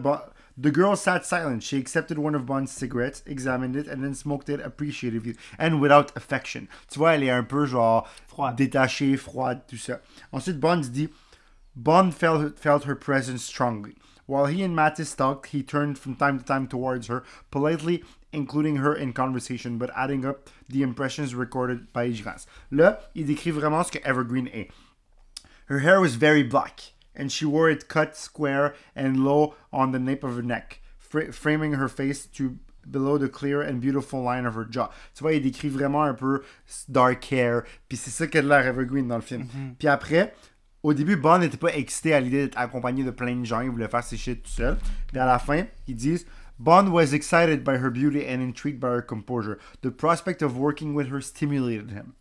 [0.61, 1.63] the girl sat silent.
[1.63, 6.11] She accepted one of Bond's cigarettes, examined it, and then smoked it appreciatively and without
[6.15, 6.67] affection.
[6.89, 8.57] Tu vois, elle est un peu genre Froide.
[8.57, 9.99] détachée, froide, tout ça.
[10.33, 11.09] Ensuite, Bond dit
[11.75, 13.95] Bond felt, felt her presence strongly.
[14.25, 18.75] While he and Mattis talked, he turned from time to time towards her, politely including
[18.77, 22.45] her in conversation, but adding up the impressions recorded by glance.
[22.71, 24.69] Là, il décrit vraiment ce que Evergreen est.
[25.65, 29.99] Her hair was very black, and she wore it cut square and low on the
[29.99, 32.57] nape of her neck, fra- framing her face to
[32.89, 34.89] below the clear and beautiful line of her jaw.
[35.13, 36.41] Tu vois, il décrit vraiment un peu
[36.87, 39.43] dark hair, puis c'est ça qu'a de l'air Evergreen dans le film.
[39.43, 39.75] Mm-hmm.
[39.77, 40.33] Puis après,
[40.81, 43.69] au début, Bond n'était pas excité à l'idée d'être accompagné de plein de gens, il
[43.69, 44.77] voulait faire ses shit tout seul.
[45.07, 46.25] Puis à la fin, ils disent
[46.57, 49.59] Bond was excited by her beauty and intrigued by her composure.
[49.81, 52.15] The prospect of working with her stimulated him.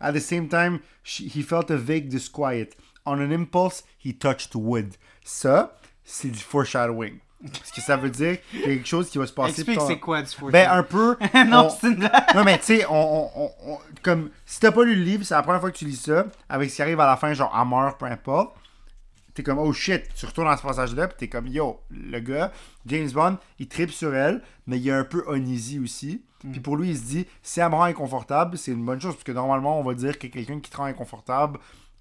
[0.00, 2.76] At the same time, she, he felt a vague disquiet.
[3.08, 4.94] On an impulse, he touched wood.
[5.24, 7.18] Ça, c'est du foreshadowing.
[7.64, 9.60] Ce que ça veut dire, quelque chose qui va se passer.
[9.60, 10.52] Explique c'est quoi du foreshadowing.
[10.52, 11.16] Ben, un peu.
[11.48, 12.34] non, on- c'est une blague.
[12.34, 15.34] non, mais tu sais, on, on- on- comme si t'as pas lu le livre, c'est
[15.34, 17.54] la première fois que tu lis ça, avec ce qui arrive à la fin, genre
[17.54, 18.56] à mort, peu importe.
[19.34, 22.50] T'es comme, oh shit, tu retournes dans ce passage-là, pis t'es comme, yo, le gars,
[22.86, 26.24] James Bond, il tripe sur elle, mais il est un peu uneasy aussi.
[26.50, 29.14] Puis pour lui, il se dit, si elle me rend inconfortable, c'est une bonne chose,
[29.14, 31.60] parce que normalement, on va dire que quelqu'un qui te rend inconfortable,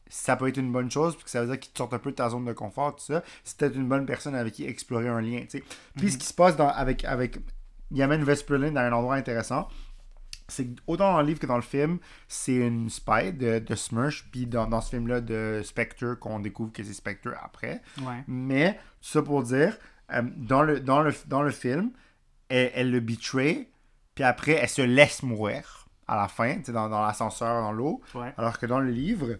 [0.09, 1.99] ça peut être une bonne chose, puis que ça veut dire qu'il te sorte un
[1.99, 3.23] peu de ta zone de confort, tout ça.
[3.43, 5.63] C'est peut-être une bonne personne avec qui explorer un lien, tu sais.
[5.95, 7.39] Puis ce qui se passe dans, avec, avec.
[7.89, 9.69] Vesperlin dans un endroit intéressant
[10.47, 13.75] c'est que autant dans le livre que dans le film, c'est une spy de, de
[13.75, 17.81] Smirch, puis dans, dans ce film-là de Spectre, qu'on découvre que c'est Spectre après.
[18.01, 18.23] Ouais.
[18.27, 19.77] Mais, tout ça pour dire,
[20.13, 21.91] euh, dans, le, dans, le, dans le film,
[22.49, 23.69] elle, elle le betray,
[24.15, 27.73] puis après, elle se laisse mourir à la fin, tu sais, dans, dans l'ascenseur, dans
[27.73, 28.01] l'eau.
[28.15, 28.33] Ouais.
[28.37, 29.37] Alors que dans le livre,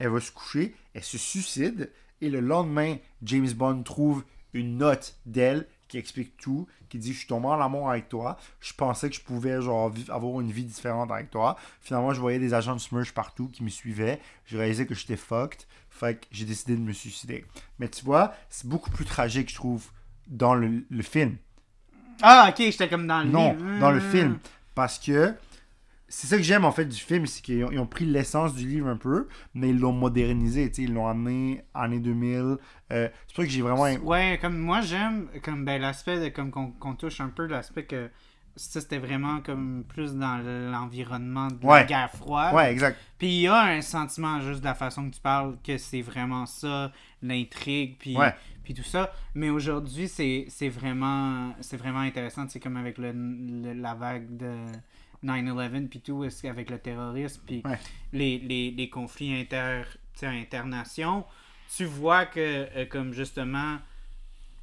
[0.00, 1.90] elle va se coucher, elle se suicide,
[2.20, 7.18] et le lendemain, James Bond trouve une note d'elle qui explique tout, qui dit je
[7.18, 10.64] suis tombé en amour avec toi, je pensais que je pouvais genre avoir une vie
[10.64, 11.56] différente avec toi.
[11.80, 15.16] Finalement, je voyais des agents de Smurge partout qui me suivaient, je réalisais que j'étais
[15.16, 17.44] fucked, fait que j'ai décidé de me suicider.
[17.78, 19.86] Mais tu vois, c'est beaucoup plus tragique, je trouve,
[20.28, 21.36] dans le, le film.
[22.22, 23.80] Ah, ok, j'étais comme dans le Non, livre.
[23.80, 24.10] dans le Hmm.
[24.10, 24.38] film.
[24.74, 25.34] Parce que
[26.12, 28.88] c'est ça que j'aime en fait du film, c'est qu'ils ont, pris l'essence du livre
[28.88, 32.36] un peu, mais ils l'ont modernisé, tu sais, ils l'ont amené années 2000.
[32.40, 32.56] Euh,
[32.90, 33.84] c'est pour ça que j'ai vraiment.
[33.84, 38.10] Ouais, comme moi j'aime comme ben l'aspect de comme qu'on touche un peu l'aspect que
[38.56, 40.38] ça c'était vraiment comme plus dans
[40.72, 42.54] l'environnement de la guerre froide.
[42.54, 42.98] Ouais, exact.
[43.16, 46.02] Puis il y a un sentiment juste de la façon que tu parles que c'est
[46.02, 46.90] vraiment ça
[47.22, 48.34] l'intrigue puis Ouais.
[48.64, 49.12] puis tout ça.
[49.34, 54.36] Mais aujourd'hui c'est c'est vraiment c'est vraiment intéressant, c'est comme avec le, le- la vague
[54.36, 54.56] de
[55.24, 57.78] 9/11 puis tout qu'avec le terrorisme puis Ouais.
[58.12, 59.82] les, les, les conflits inter
[60.22, 61.24] internations,
[61.74, 62.40] tu vois que
[62.76, 63.78] euh, comme justement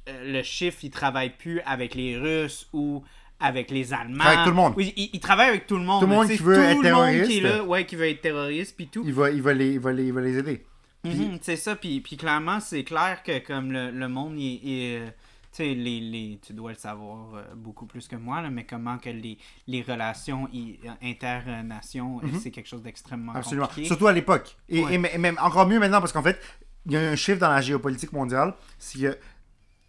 [0.08, 3.02] euh, le chiffre il travaille plus avec les Russes ou
[3.40, 4.24] avec les Allemands.
[4.24, 4.74] Avec tout le monde.
[4.76, 6.00] Oui, il, il travaille avec tout le monde.
[6.02, 7.42] Tout le monde qui veut tout être qui est terroriste.
[7.42, 9.02] là, ouais, qui veut être terroriste, puis tout.
[9.06, 10.64] Il va, il va, les, il va, les, il va les aider.
[11.04, 15.08] Mhm, c'est ça, puis, clairement, c'est clair que comme le, le monde, il, il, euh,
[15.62, 19.10] les, les, tu dois le savoir euh, beaucoup plus que moi, là, mais comment que
[19.10, 23.38] les, les relations i- inter-nations, euh, c'est quelque chose d'extrêmement Mhm.
[23.38, 23.66] Absolument.
[23.66, 23.88] compliqué.
[23.88, 24.56] Surtout à l'époque.
[24.68, 24.92] Et, Ouais.
[24.92, 26.40] et m- même encore mieux maintenant, parce qu'en fait,
[26.86, 29.18] il y a un chiffre dans la géopolitique mondiale, c'est que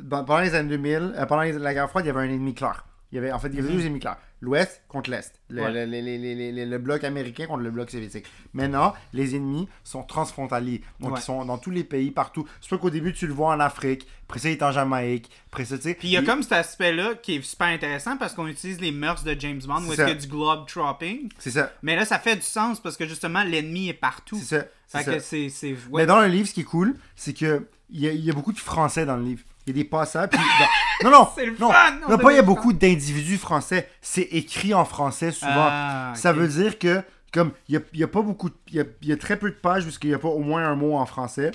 [0.01, 2.53] dans- pendant les années 2000, euh, pendant la guerre froide, il y avait un ennemi
[2.53, 2.85] clair.
[3.11, 4.17] Il y avait, en fait, il y avait deux ennemis clairs.
[4.41, 5.33] L'Ouest contre l'Est.
[5.49, 5.61] Le.
[5.63, 5.71] Ouais.
[5.71, 6.17] le- le- le-
[6.51, 8.25] le- le- le bloc américain contre le bloc soviétique.
[8.53, 10.81] Maintenant, les ennemis sont transfrontaliers.
[11.01, 11.19] Donc, Ouais.
[11.19, 12.47] ils sont dans tous les pays, partout.
[12.61, 14.07] C'est pas qu'au début, tu le vois en Afrique.
[14.27, 15.29] Après ça, il est en Jamaïque.
[15.51, 15.93] Après ça, tu sais.
[15.95, 18.79] Puis il y a il- comme cet aspect-là qui est super intéressant parce qu'on utilise
[18.79, 21.29] les mœurs de James Bond où est-ce qu'il y a du globe dropping.
[21.37, 21.73] C'est ça.
[21.83, 24.37] Mais là, ça fait du sens parce que justement, l'ennemi est partout.
[24.41, 24.65] C'est ça.
[24.87, 25.03] ça.
[25.03, 25.49] que c'est.
[25.49, 28.23] c'est- Mais dans le livre, ce qui est cool, c'est que il y, a- il
[28.23, 29.41] y a beaucoup de français dans le livre.
[29.69, 30.29] Il y a des passages.
[30.31, 30.39] puis-
[31.03, 31.75] non, non, C'est le non, fun,
[32.07, 33.87] on non, a pas il y a beaucoup d'individus français.
[34.01, 35.51] C'est écrit en français souvent.
[35.69, 37.01] Ah, Ça veut dire que,
[37.31, 38.49] comme, il y a, y a pas beaucoup.
[38.49, 40.27] de- Il y a, y a très peu de pages parce qu'il n'y a pas
[40.29, 41.51] au moins un mot en français.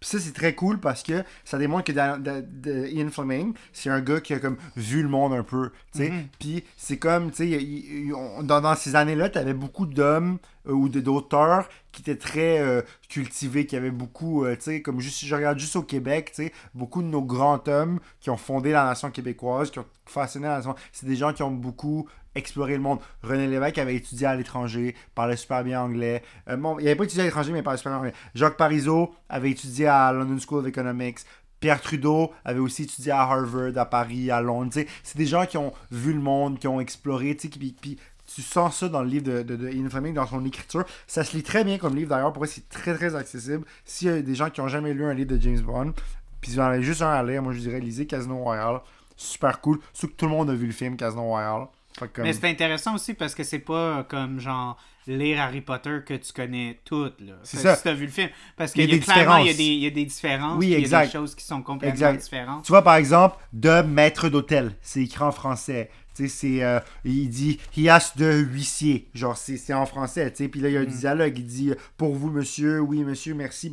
[0.00, 3.90] Puis ça, c'est très cool parce que ça démontre que dans- de- Ian Fleming, c'est
[3.90, 5.70] un gars qui a comme vu le monde un peu.
[5.92, 6.10] tu sais.
[6.10, 6.26] Mhm.
[6.38, 10.38] Puis c'est comme, tu sais, dans, dans ces années-là, tu avais beaucoup d'hommes
[10.68, 14.82] euh, ou de- d'auteurs qui étaient très euh, cultivés, qui avaient beaucoup, euh, tu sais,
[14.82, 17.98] comme juste, si je regarde juste au Québec, tu sais, beaucoup de nos grands hommes
[18.20, 21.42] qui ont fondé la nation québécoise, qui ont façonné la nation, c'est des gens qui
[21.42, 22.98] ont beaucoup exploré le monde.
[23.22, 26.22] René Lévesque avait étudié à l'étranger, parlait super bien anglais.
[26.48, 28.14] Euh, il n'avait pas étudié à l'étranger, mais il parlait super bien anglais.
[28.34, 31.18] Jacques Parizeau avait étudié à London School of Economics.
[31.60, 34.72] Pierre Trudeau avait aussi étudié à Harvard, à Paris, à Londres.
[35.02, 37.98] C'est des gens qui ont vu le monde, qui ont exploré, puis,
[38.34, 40.84] tu sens ça dans le livre de, de, Ian dans son écriture.
[41.06, 42.32] Ça se lit très bien comme livre d'ailleurs.
[42.32, 43.64] Pour moi, c'est très très accessible.
[43.86, 45.94] S'il y a des gens qui n'ont jamais lu un livre de James Bond,
[46.40, 48.80] puis ils en avaient juste un à lire, moi je dirais lisez Casino Royale.
[49.16, 49.80] Super cool.
[49.92, 51.68] Surtout que tout le monde a vu le film Casino Royale.
[52.12, 54.76] Comme- Mais c'est intéressant aussi parce que c'est pas comme genre
[55.08, 57.20] lire Harry Potter que tu connais toutes.
[57.20, 57.34] là.
[57.42, 57.74] C'est ça.
[57.76, 58.28] Si t'as vu le film.
[58.56, 59.56] Parce y qu'il a y a des clairement il y a différences.
[59.56, 60.58] des, il y a des différences.
[60.58, 61.06] Oui, puis Il y a exact.
[61.06, 62.22] des choses qui sont complètement Exact.
[62.22, 62.64] différentes.
[62.64, 65.90] Tu vois, par exemple, de maître d'hôtel, c'est écrit en français.
[66.14, 66.64] Tu c'est.
[66.64, 69.08] euh, il dit he has de huissier.
[69.14, 70.48] Genre, c'est c'est en français, tu.
[70.48, 70.86] Puis là, il y a un Mm.
[70.86, 71.38] dialogue.
[71.38, 73.70] Il dit pour vous, monsieur, oui, monsieur, merci.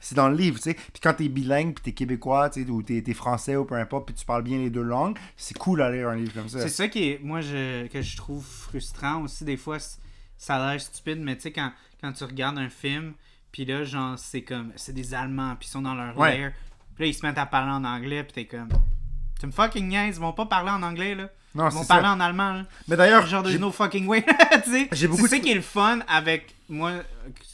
[0.00, 0.74] C'est dans le livre, tu sais.
[0.74, 3.74] Puis quand t'es bilingue, puis t'es québécois, tu sais, ou t'es t'es français, ou peu
[3.74, 6.48] importe, puis tu parles bien les deux langues, c'est cool à lire un livre comme
[6.48, 6.60] ça.
[6.60, 9.44] C'est ça qui est, moi, je, que je trouve frustrant aussi.
[9.44, 9.78] Des fois,
[10.38, 13.12] ça a l'air stupide, mais tu sais, quand, quand tu regardes un film,
[13.52, 16.36] puis là, genre, c'est comme, c'est des Allemands, puis ils sont dans leur Ouais.
[16.38, 16.52] lair,
[16.94, 18.68] puis là, ils se mettent à parler en anglais, puis t'es comme,
[19.40, 21.28] tu me fucking niaises, ils vont pas parler en anglais, là.
[21.54, 22.12] Non, Ils vont parler ça.
[22.12, 22.64] en allemand, là.
[22.88, 24.22] Mais d'ailleurs, Genre, there's no fucking way.
[24.64, 26.92] tu sais, J'ai beaucoup c'est ça de- qui est le fun avec, moi,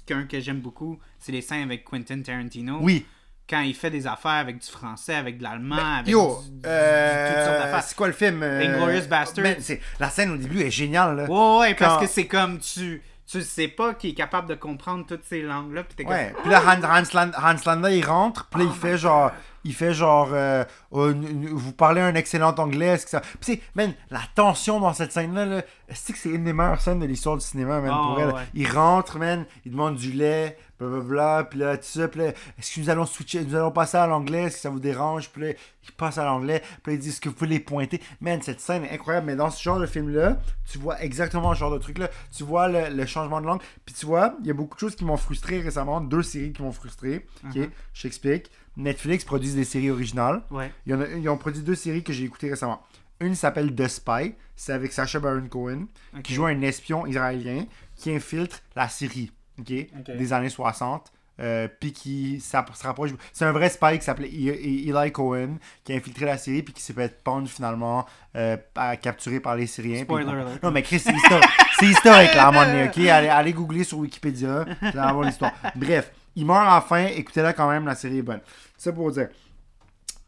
[0.05, 2.78] qu'un que j'aime beaucoup, c'est les scènes avec Quentin Tarantino.
[2.82, 3.07] oui.
[3.49, 6.62] Quand il fait des affaires avec du français, avec de l'allemand, avec Yo, du- du-
[6.66, 7.82] euh, toutes sortes d'affaires.
[7.82, 9.42] c'est quoi le film euh, Inglourious Basterds.
[9.45, 9.57] ben,
[10.01, 11.24] La scène au début est géniale, là.
[11.24, 13.03] Ouais, ouais, parce que c'est comme tu.
[13.26, 15.82] Tu sais pas qu'il est capable de comprendre toutes ces langues-là.
[15.84, 16.42] Puis t'es Ouais, comme.
[16.42, 19.30] puis là, Hans, Hans, Hans Landa, il rentre, puis là, il fait genre,
[19.64, 21.11] il fait genre, euh, Oh,
[21.55, 23.20] vous parlez un excellent anglais, est-ce que ça...
[23.22, 25.62] Puis c'est, man, la tension dans cette scène-là, là,
[25.95, 28.28] c'est que c'est une des meilleures scènes de l'histoire du cinéma, man, Ah, pour elle?
[28.34, 28.42] ouais.
[28.53, 30.59] Il rentre, man, il demande du lait,
[30.89, 32.26] blablabla, puis là, tout ça, puis là,
[32.59, 35.30] est-ce que nous allons switcher, nous allons passer à l'anglais, est-ce que ça vous dérange,
[35.30, 35.49] puis là,
[35.87, 38.01] il passe à l'anglais, puis là, il dit, est-ce que vous pouvez les pointer?
[38.20, 40.39] Man, cette scène est incroyable, mais dans ce genre de film-là,
[40.70, 43.95] tu vois exactement ce genre de truc-là, tu vois le, le changement de langue, puis
[43.95, 46.62] tu vois, il y a beaucoup de choses qui m'ont frustré récemment, deux séries qui
[46.62, 47.70] m'ont frustré, ok, Mhm.
[47.93, 48.51] je t'explique.
[48.76, 50.43] Netflix produit des séries originales.
[50.51, 50.72] Ouais.
[50.87, 52.82] Il y en a- ils ont produit deux séries que j'ai écoutées récemment.
[53.20, 55.87] Une s'appelle The Spy, c'est avec Sacha Baron Cohen,
[56.24, 59.30] qui joue un espion israélien qui infiltre la Syrie,
[59.61, 60.16] ok, Ok.
[60.16, 61.12] des années 60.
[61.40, 63.11] euh, puis qui ça, se rapproche.
[63.32, 66.62] C'est un vrai spy qui s'appelait E- E- Eli Cohen qui a infiltré la Syrie
[66.62, 70.05] puis qui s'est fait pendre finalement euh, à- capturé par les Syriens.
[70.05, 70.62] Spoiler alert.
[70.62, 71.44] Non mais Chris, c'est historique,
[71.80, 72.98] c'est historique là à un moment donné, ok?
[73.11, 75.50] Allez, allez googler sur Wikipédia, vous allez avoir l'histoire.
[75.74, 78.40] Bref, il meurt enfin, écoutez-la quand même, la série est bonne.
[78.76, 79.26] Ça pour dire.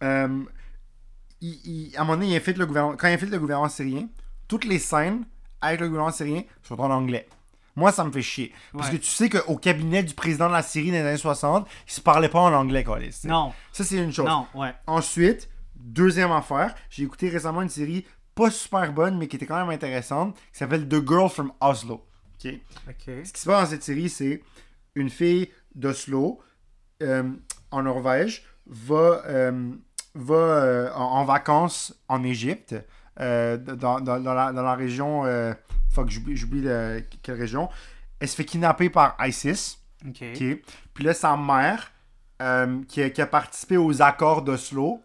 [0.02, 0.42] Euh,
[1.40, 1.60] il-
[1.90, 4.08] il- à un moment donné, il infiltre le gouvernement, quand il infiltre le gouvernement syrien,
[4.48, 5.24] toutes les scènes
[5.60, 7.28] avec le gouvernement syrien sont en anglais.
[7.76, 8.52] Moi, ça me fait chier.
[8.72, 8.96] Parce Ouais.
[8.98, 11.92] que tu sais qu'au cabinet du président de la Syrie dans les années 60, il
[11.92, 12.98] se parlait pas en anglais, quoi.
[13.24, 14.26] Non, Ça, c'est une chose.
[14.26, 14.74] non, ouais.
[14.86, 19.56] Ensuite, deuxième affaire, j'ai écouté récemment une série pas super bonne, mais qui était quand
[19.58, 22.06] même intéressante, qui s'appelle The Girl from Oslo.
[22.44, 22.52] Ok?
[22.88, 23.04] Ok.
[23.24, 24.42] Ce qui se passe dans cette série, c'est
[24.94, 26.40] une fille d'Oslo,
[27.02, 27.30] euh,
[27.70, 29.70] en Norvège, va, euh,
[30.14, 32.74] va euh, en, en vacances en Égypte,
[33.20, 35.24] euh, dans, dans- dans la, dans la région.
[35.24, 35.52] euh,
[35.92, 37.68] fuck, j'oublie j'oublie le- quelle région.
[38.20, 39.78] Elle se fait kidnapper par ISIS.
[40.06, 40.22] Ok.
[40.94, 41.92] Puis là, sa mère,
[42.42, 45.02] euh, qui, a, qui a participé aux accords d'Oslo,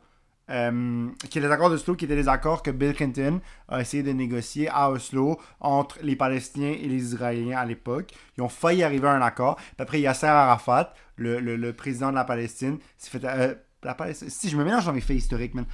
[0.50, 3.40] euh, qui est les accords d'Oslo, qui étaient les accords que Bill Clinton
[3.70, 8.12] a essayé de négocier à Oslo entre les Palestiniens et les Israéliens à l'époque.
[8.38, 9.56] Ils ont failli arriver à un accord.
[9.56, 13.24] Puis après, Yasser Arafat, le, le, le président de la Palestine, s'est fait.
[13.26, 15.66] euh, la Palestine, si je me mélange dans mes faits historiques, man.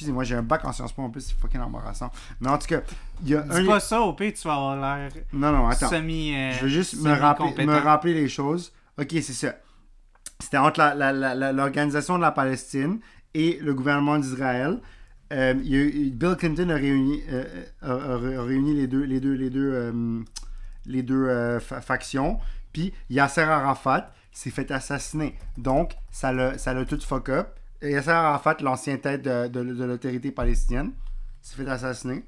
[0.00, 2.10] Excusez-moi, j'ai un bac en Sciences Po en plus, c'est fucking embarrassant.
[2.40, 2.80] Mais en tout cas,
[3.22, 5.90] il y a Dis pas ça, au pire, tu vas avoir l'air Non, non, attends.
[5.90, 6.34] semi.
[6.34, 8.72] euh, Je veux juste me rappeler, me rappeler les choses.
[8.98, 9.56] Ok, c'est ça.
[10.38, 10.80] C'était entre
[11.52, 13.00] l'organisation de la Palestine
[13.34, 14.78] et le gouvernement d'Israël.
[15.34, 17.44] Euh, Bill Clinton a réuni, euh,
[17.82, 20.20] a- réuni les deux, les deux, les deux, euh,
[20.86, 22.38] les deux fa- factions.
[22.72, 25.36] Puis Yasser Arafat s'est fait assassiner.
[25.58, 27.48] Donc, ça l'a ça l'a tout fuck up.
[27.82, 30.92] Yasser Arafat, l'ancien tête de, de- de l'autorité palestinienne,
[31.40, 32.24] s'est fait assassiner.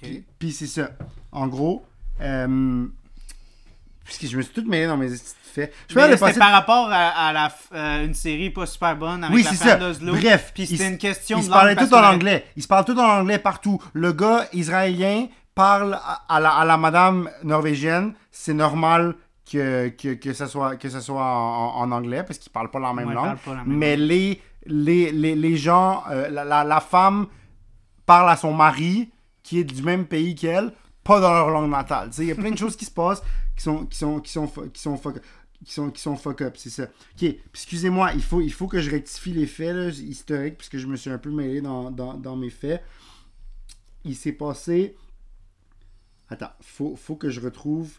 [0.00, 0.90] Puis, puis c'est ça.
[1.32, 1.84] En gros,
[2.20, 2.86] euh,
[4.04, 5.74] puisque je me suis tout mêlé dans mes petites faits.
[5.88, 9.34] Je Mais C'était par rapport à, à la, euh, une série pas super bonne avec
[9.34, 10.14] Oui, la c'est femme d'Oslo.
[10.14, 12.44] Bref, Puis c'était une question Ils de se parlaient tout en anglais.
[12.56, 13.82] Ils se parlent tout en anglais partout.
[13.92, 18.14] Le gars israélien parle à, à la, à la madame norvégienne.
[18.30, 19.14] C'est normal
[19.50, 22.78] que, que, que ça soit, que ça soit en, en anglais parce qu'ils parlent pas
[22.80, 23.36] la même Ouais, langue.
[23.46, 27.26] la même Mais les, les, les, les gens, euh, la, la, la femme
[28.06, 29.10] parle à son mari
[29.42, 30.72] qui est du même pays qu'elle,
[31.04, 32.10] pas dans leur langue natale.
[32.18, 33.22] Il y a plein de choses qui se passent
[33.56, 35.20] qui sont, qui sont, qui sont, qui sont, fuck,
[35.66, 36.84] sont, qui sont fuck up, c'est ça.
[37.14, 40.96] Ok, excusez-moi, il faut, il faut que je rectifie les faits historiques puisque je me
[40.96, 42.82] suis un peu mêlé dans, dans, dans mes faits.
[44.04, 44.96] Il s'est passé.
[46.28, 47.98] Attends, faut, faut que je retrouve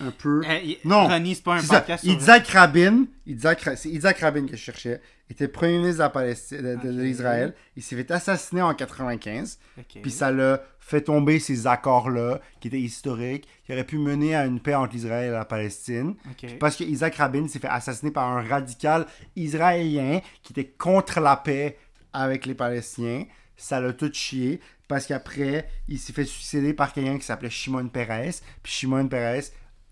[0.00, 0.42] un peu.
[0.64, 4.56] Il- Non, Ronnie, c'est pas un podcast sur- Isaac Rabin, Isaac c'est Isaac Rabin que
[4.56, 7.04] je cherchais, était premier ministre de la Palestine, de, de- de Ok.
[7.04, 7.54] l'Israël.
[7.76, 9.58] Il s'est fait assassiner en 95.
[9.78, 10.02] Ok.
[10.02, 14.44] Puis ça l'a fait tomber ces accords-là, qui étaient historiques, qui auraient pu mener à
[14.44, 16.16] une paix entre l'Israël et la Palestine.
[16.58, 21.36] Parce que Isaac Rabin s'est fait assassiner par un radical israélien qui était contre la
[21.36, 21.76] paix
[22.12, 23.24] avec les Palestiniens.
[23.56, 24.60] Ça l'a tout chié.
[24.88, 28.34] Parce qu'après, il s'est fait suicider par quelqu'un qui s'appelait Shimon Peres.
[28.62, 29.44] Puis Shimon Peres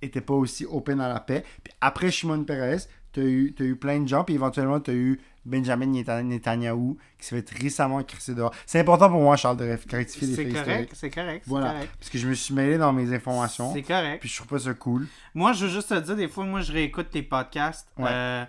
[0.03, 1.45] était pas aussi open à la paix.
[1.63, 2.81] Puis après Shimon Peres,
[3.13, 4.25] t'as eu, t'as eu plein de gens.
[4.25, 8.53] Puis éventuellement, t'as eu Benjamin Neta- Netanyahu qui s'est fait récemment crisser dehors.
[8.67, 11.43] C'est important pour moi, Charles, de rectifier les C'est faits correct, c'est correct.
[11.45, 11.73] c'est Voilà.
[11.73, 11.93] correct.
[11.99, 13.73] Parce que je me suis mêlé dans mes informations.
[13.73, 14.21] C'est correct.
[14.21, 15.07] Puis je trouve pas ça cool.
[15.35, 17.89] Moi, je veux juste te dire, des fois, moi, je réécoute tes podcasts.
[17.99, 18.09] Ouais.
[18.11, 18.45] euh,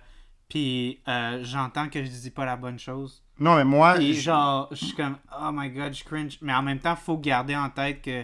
[0.49, 3.23] puis euh, j'entends que je dis pas la bonne chose.
[3.39, 6.37] Non, mais moi, Puis je- genre, je suis comme, oh my god, je cringe.
[6.41, 8.23] Mais en même temps, faut garder en tête que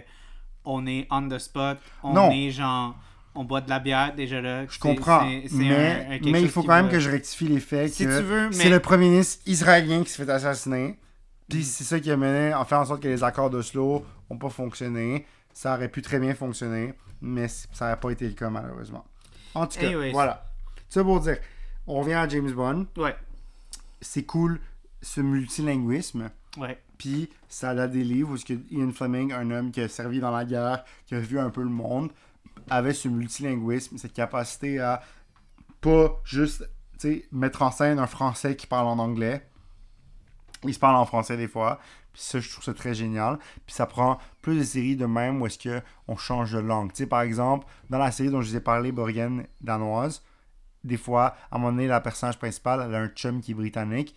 [0.64, 1.78] on est on the spot.
[2.02, 2.30] On Non.
[2.30, 2.94] est genre,
[3.34, 4.66] on boit de la bière déjà là.
[4.68, 7.92] Je comprends, mais, mais il faut quand même que je rectifie les faits.
[7.92, 10.98] Si que tu veux, C'est mais- le premier ministre israélien qui s'est fait assassiner.
[11.48, 14.36] Puis c'est ça qui a mené à faire en sorte que les accords d'Oslo n'ont
[14.38, 15.24] pas fonctionné.
[15.52, 19.04] Ça aurait pu très bien fonctionner, mais ça n'a pas été le cas malheureusement.
[19.54, 20.12] En tout cas, Anyways.
[20.12, 20.44] voilà.
[20.88, 21.38] Ça pour dire,
[21.86, 22.86] on revient à James Bond.
[22.96, 23.16] Ouais,
[24.00, 24.60] C'est cool
[25.00, 26.30] ce multilinguisme.
[26.58, 26.78] ouais.
[26.98, 30.44] Puis ça a des livres où Ian Fleming, un homme qui a servi dans la
[30.44, 32.10] guerre, qui a vu un peu le monde,
[32.70, 35.02] avait ce multilinguisme, cette capacité à
[35.80, 36.68] pas juste
[37.30, 39.48] mettre en scène un français qui parle en anglais.
[40.64, 41.78] Il se parle en français des fois.
[42.12, 43.38] Puis ça, je trouve ça très génial.
[43.66, 46.92] Puis ça prend plus de séries de même où est-ce que on change de langue.
[46.92, 50.22] Tu par exemple, dans la série dont je vous ai parlé, Borgen danoise,
[50.82, 53.54] des fois, à un moment donné, la personnage principale, elle a un chum qui est
[53.54, 54.16] britannique.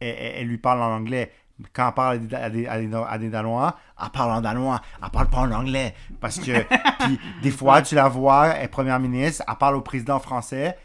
[0.00, 1.32] Elle- elle lui parle en anglais.
[1.72, 4.80] Quand elle parle à des, à des, à des, Danois, elle parle en danois.
[5.02, 5.94] Elle parle pas en anglais.
[6.20, 6.62] Parce que,
[7.00, 10.76] puis, des fois, tu la vois, elle est première ministre, elle parle au président français.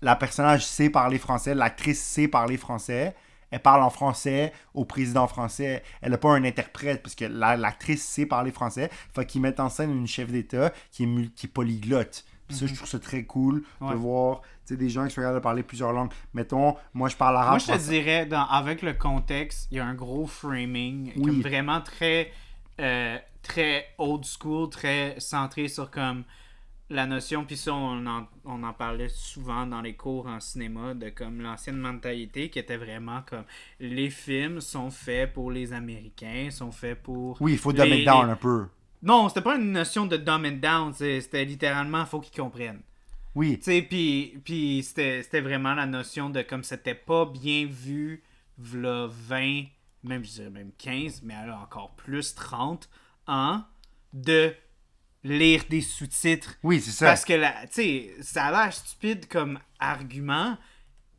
[0.00, 3.14] La personnage sait parler français, l'actrice sait parler français.
[3.50, 5.82] Elle parle en français au président français.
[6.02, 8.90] Elle n'a pas un interprète parce que la- l'actrice sait parler français.
[9.14, 12.24] Fait qu'ils mettent en scène une chef d'État qui est, qui est polyglotte.
[12.48, 13.90] Puis ça, je trouve ça très cool Ouais.
[13.90, 14.40] de voir
[14.70, 16.10] des gens qui sont capables de parler plusieurs langues.
[16.34, 17.50] Mettons, moi, je parle arabe.
[17.50, 21.22] Moi, je te dirais, dans, avec le contexte, il y a un gros framing, Oui.
[21.26, 22.32] comme vraiment très,
[22.80, 26.24] euh, très old school, très centré sur comme
[26.90, 30.94] la notion, puis ça, on en, on en parlait souvent dans les cours en cinéma,
[30.94, 33.44] de comme l'ancienne mentalité qui était vraiment comme
[33.78, 37.36] les films sont faits pour les Américains, sont faits pour.
[37.42, 38.66] Oui, il faut les- dumb it down les- un peu.
[39.02, 42.82] Non, c'était pas une notion de dumb it down, c'était littéralement, faut qu'ils comprennent.
[43.34, 43.58] Oui.
[43.58, 48.24] Tu sais, puis, puis c'était, vraiment la notion de comme c'était pas bien vu,
[48.58, 49.64] v'là 20,
[50.02, 52.88] même je dirais même 15, mais alors encore plus 30
[53.28, 53.62] ans,
[54.12, 54.52] de
[55.22, 56.56] lire des sous-titres.
[56.62, 57.06] Oui, c'est ça.
[57.06, 60.56] Parce que, la- tu sais, ça a l'air stupide comme argument,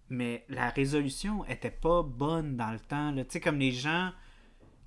[0.10, 3.14] mais la résolution était pas bonne dans le temps.
[3.16, 4.12] Tu sais, comme les gens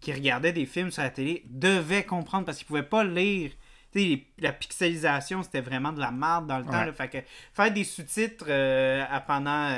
[0.02, 3.52] qui regardaient des films sur la télé devaient comprendre parce qu'ils pouvaient pas lire
[4.00, 6.84] les- la pixelisation, c'était vraiment de la merde dans le temps.
[6.86, 6.92] Là.
[6.92, 7.18] fait que
[7.52, 9.68] faire des sous-titres euh, à pendant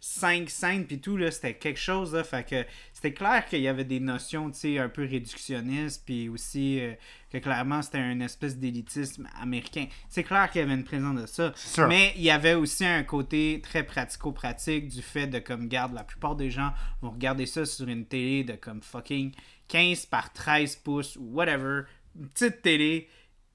[0.00, 2.14] 5 scènes puis tout, là, c'était quelque chose.
[2.14, 6.80] Là, fait que c'était clair qu'il y avait des notions, un peu réductionnistes, puis aussi
[6.80, 6.92] euh,
[7.30, 9.86] que clairement c'était un espèce d'élitisme américain.
[10.08, 11.52] C'est clair qu'il y avait une présence de ça.
[11.88, 16.04] Mais il y avait aussi un côté très pratico-pratique du fait de comme garde la
[16.04, 16.72] plupart des gens
[17.02, 19.32] vont regarder ça sur une télé de comme fucking
[19.68, 21.82] 15 par 13 pouces ou whatever,
[22.18, 23.08] une petite télé,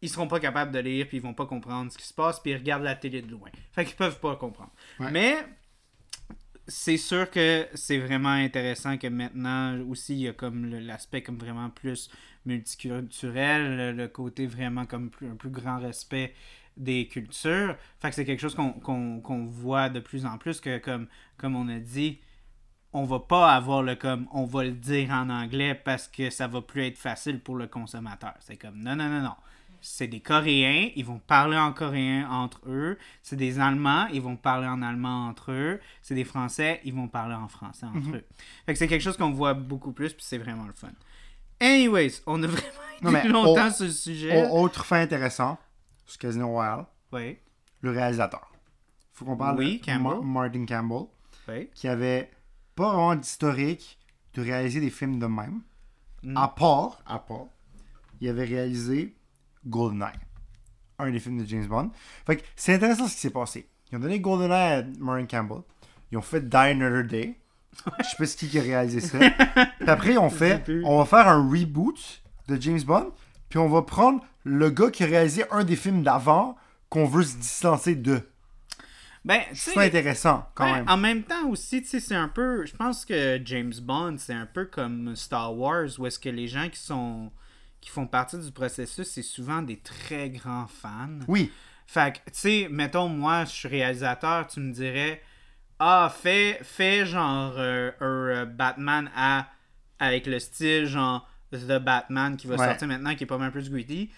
[0.03, 2.39] ils seront pas capables de lire puis ils vont pas comprendre ce qui se passe
[2.39, 3.49] puis ils regardent la télé de loin.
[3.71, 4.71] Fait qu'ils peuvent pas comprendre.
[4.99, 5.09] Ouais.
[5.09, 5.37] Mais
[6.67, 11.37] c'est sûr que c'est vraiment intéressant que maintenant aussi il y a comme l'aspect comme
[11.37, 12.09] vraiment plus
[12.45, 16.35] multiculturel, le, côté vraiment comme plus, un plus grand respect
[16.75, 17.77] des cultures.
[18.01, 21.07] Fait que c'est quelque chose qu'on qu'on- qu'on voit de plus en plus que comme,
[21.37, 22.19] comme on a dit,
[22.91, 26.47] on va pas avoir le comme on va le dire en anglais parce que ça
[26.47, 28.33] va plus être facile pour le consommateur.
[28.41, 29.35] C'est comme non non non non.
[29.85, 32.97] C'est des Coréens, ils vont parler en coréen entre eux.
[33.21, 35.79] C'est des Allemands, ils vont parler en allemand entre eux.
[36.01, 38.23] C'est des Français, ils vont parler en français entre eux.
[38.65, 40.87] Fait que c'est quelque chose qu'on voit beaucoup plus, puis c'est vraiment le fun.
[41.59, 44.47] Anyways, on a vraiment été Non, mais longtemps au- sur le sujet.
[44.49, 45.57] Au- autre fait intéressant,
[46.05, 47.37] sur Casino Royale, Oui,
[47.81, 48.51] le réalisateur.
[49.11, 50.25] faut qu'on parle Oui, de Campbell.
[50.25, 51.07] Ma- Martin Campbell,
[51.49, 51.69] oui.
[51.75, 52.31] qui avait
[52.75, 53.99] pas vraiment d'historique
[54.33, 55.61] de réaliser des films de même.
[56.23, 56.37] Mm.
[56.37, 57.47] À part, à part,
[58.21, 59.13] il avait réalisé
[59.65, 60.19] GoldenEye,
[60.99, 61.91] un des films de James Bond.
[62.25, 63.67] Fait que c'est intéressant ce qui s'est passé.
[63.91, 65.63] Ils ont donné GoldenEye à Martin Campbell.
[66.11, 67.39] Ils ont fait Die Another Day.
[67.99, 69.17] Je sais pas ce qui a réalisé ça.
[69.17, 73.11] Puis après, ils ont fait, on va faire un reboot de James Bond.
[73.49, 76.55] Puis on va prendre le gars qui a réalisé un des films d'avant
[76.89, 78.21] qu'on veut se distancer de.
[79.25, 80.85] Ben, C'est intéressant quand même.
[80.87, 82.65] En même temps aussi, tu sais, c'est un peu.
[82.65, 86.47] Je pense que James Bond, c'est un peu comme Star Wars, où est-ce que les
[86.47, 87.31] gens qui sont.
[87.83, 91.19] Qui font partie du processus, c'est souvent des très grands fans.
[91.27, 91.51] Oui,
[91.85, 95.21] Fait que, tu sais, mettons, moi, je suis réalisateur, tu me dirais.
[95.79, 99.47] Ah, fais, fais genre euh, euh, Batman à,
[99.99, 102.65] avec le style genre The Batman qui va Ouais.
[102.67, 104.09] sortir maintenant, qui est pas mal plus gritty.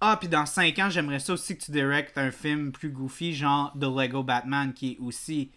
[0.00, 3.34] Ah, puis dans 5 ans, j'aimerais ça aussi que tu directes un film plus goofy,
[3.34, 5.52] genre The Lego Batman, qui est aussi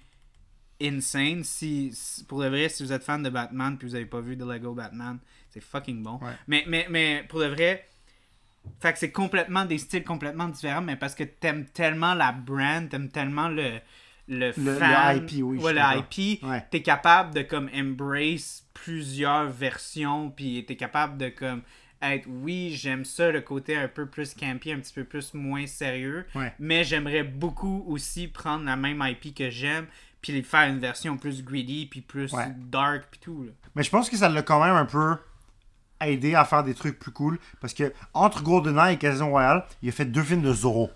[0.81, 1.43] insane.
[1.43, 1.91] Si,
[2.27, 4.41] pour de vrai, si vous êtes fan de Batman puis vous avez pas vu The
[4.41, 5.17] Lego Batman,
[5.49, 6.19] c'est fucking bon.
[6.21, 6.31] Ouais.
[6.47, 7.87] Mais, mais, mais pour de vrai,
[8.79, 12.87] fait que c'est complètement des styles complètement différents, mais parce que t'aimes tellement la brand,
[12.89, 13.79] t'aimes tellement le,
[14.27, 15.79] le, Le- fan, le IP, oui, ouais, le.
[15.99, 16.65] IP, Ouais.
[16.71, 21.61] t'es capable de comme embrace plusieurs versions, puis t'es capable de comme
[22.01, 25.67] être, oui, j'aime ça, le côté un peu plus campy, un petit peu plus moins
[25.67, 26.51] sérieux, Ouais.
[26.59, 29.87] mais j'aimerais beaucoup aussi prendre la même IP que j'aime,
[30.23, 32.51] puis faire une version plus greedy, puis plus Ouais.
[32.57, 33.51] dark, puis tout, là.
[33.75, 35.15] Mais je pense que ça l'a quand même un peu
[36.01, 37.37] aidé à faire des trucs plus cool.
[37.61, 40.89] Parce que entre GoldenEye et Casino Royale, il a fait deux films de Zorro.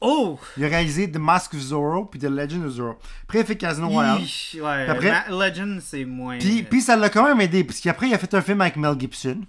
[0.00, 0.38] Oh!
[0.56, 2.98] Il a réalisé The Mask of Zorro puis The Legend of Zorro.
[3.22, 4.20] Après, il a fait Casino Royale.
[4.20, 6.38] Yeesh, ouais, après- Ma- Legend, c'est moins...
[6.38, 7.64] Puis, puis ça l'a quand même aidé.
[7.64, 9.40] Parce qu'après, il a fait un film avec Mel Gibson.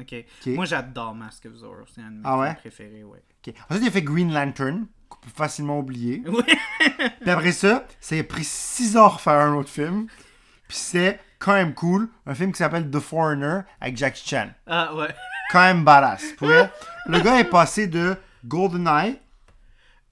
[0.00, 0.14] Ok.
[0.46, 1.84] Moi, j'adore Mask of Zorro.
[1.94, 2.54] C'est un de mes Ah films ouais?
[2.54, 3.22] préférés, ouais.
[3.70, 4.86] Ensuite, il a fait Green Lantern,
[5.36, 6.22] facilement oublier.
[6.28, 6.44] Ouais.
[7.20, 10.06] Puis après ça, ça a pris 6 heures faire un autre film.
[10.68, 12.08] Puis c'est quand même cool.
[12.26, 14.48] Un film qui s'appelle The Foreigner avec Jackie Chan.
[14.66, 15.08] ah, ouais.
[15.50, 16.24] Quand même badass.
[16.38, 16.70] Pour vrai,
[17.06, 19.18] le gars est passé de GoldenEye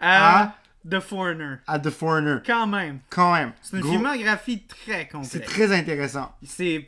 [0.01, 0.55] Ah, Ah.
[0.89, 1.57] The Foreigner.
[1.67, 2.37] à The Foreigner.
[2.45, 2.99] Quand même.
[3.09, 3.53] Quand même.
[3.63, 5.45] C'est une Gros- filmographie très C'est complète.
[5.45, 6.33] très intéressant.
[6.43, 6.87] C'est...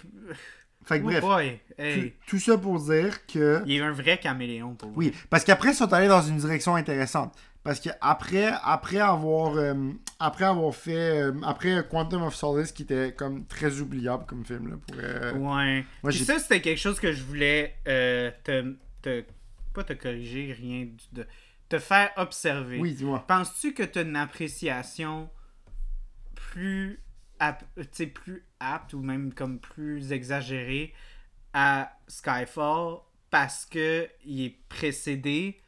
[0.85, 1.61] Fait que Oh bref, boy.
[1.79, 2.11] Hey.
[2.11, 3.62] tout, tout ça pour dire que...
[3.66, 4.95] Il est un vrai caméléon pour vous.
[4.97, 7.35] Oui, parce qu'après, ils sont allés dans une direction intéressante.
[7.65, 9.91] Parce qu'après après avoir, euh,
[10.21, 11.23] après avoir fait...
[11.23, 14.97] euh, après Quantum of Solace, qui était comme très oubliable comme film, là, pour...
[15.01, 15.85] euh, Ouais.
[16.03, 19.25] Moi, Puis j'ai- ça, c'était quelque chose que je voulais te, te...
[19.73, 20.89] Pas te corriger, rien.
[21.12, 21.27] De,
[21.69, 22.79] te faire observer.
[22.79, 23.25] Oui, dis-moi.
[23.27, 25.31] Penses-tu que tu as une appréciation
[26.35, 27.01] plus,
[27.39, 27.65] ap-
[28.15, 30.93] plus apte ou même comme plus exagérée
[31.55, 32.99] à Skyfall
[33.31, 35.61] parce que il est précédé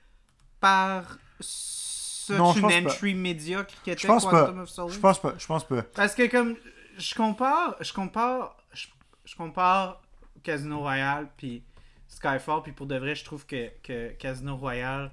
[0.61, 1.86] par ce
[2.35, 2.79] Non, je une pense pas.
[2.79, 4.63] entry médiocre qui était Je pense Quantum pas.
[4.63, 4.95] of Solace?
[4.95, 5.83] Je pense pas, je pense pas.
[5.83, 6.57] Parce que comme
[6.99, 8.87] je compare, je compare, je,
[9.25, 10.03] je compare
[10.43, 11.63] Casino Royale puis
[12.09, 15.11] Skyfall puis pour de vrai je trouve que, que Casino Royale,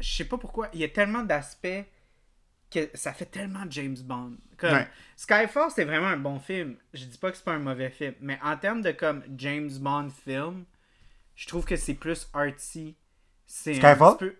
[0.00, 1.84] je sais pas pourquoi, il y a tellement d'aspects
[2.70, 4.36] que ça fait tellement James Bond.
[4.56, 4.88] Comme Ouais.
[5.16, 6.76] Skyfall c'est vraiment un bon film.
[6.92, 9.70] Je dis pas que c'est pas un mauvais film, mais en termes de comme James
[9.78, 10.64] Bond film,
[11.36, 12.96] je trouve que c'est plus artsy.
[13.46, 14.16] C'est un Skyfall?
[14.16, 14.36] petit peu-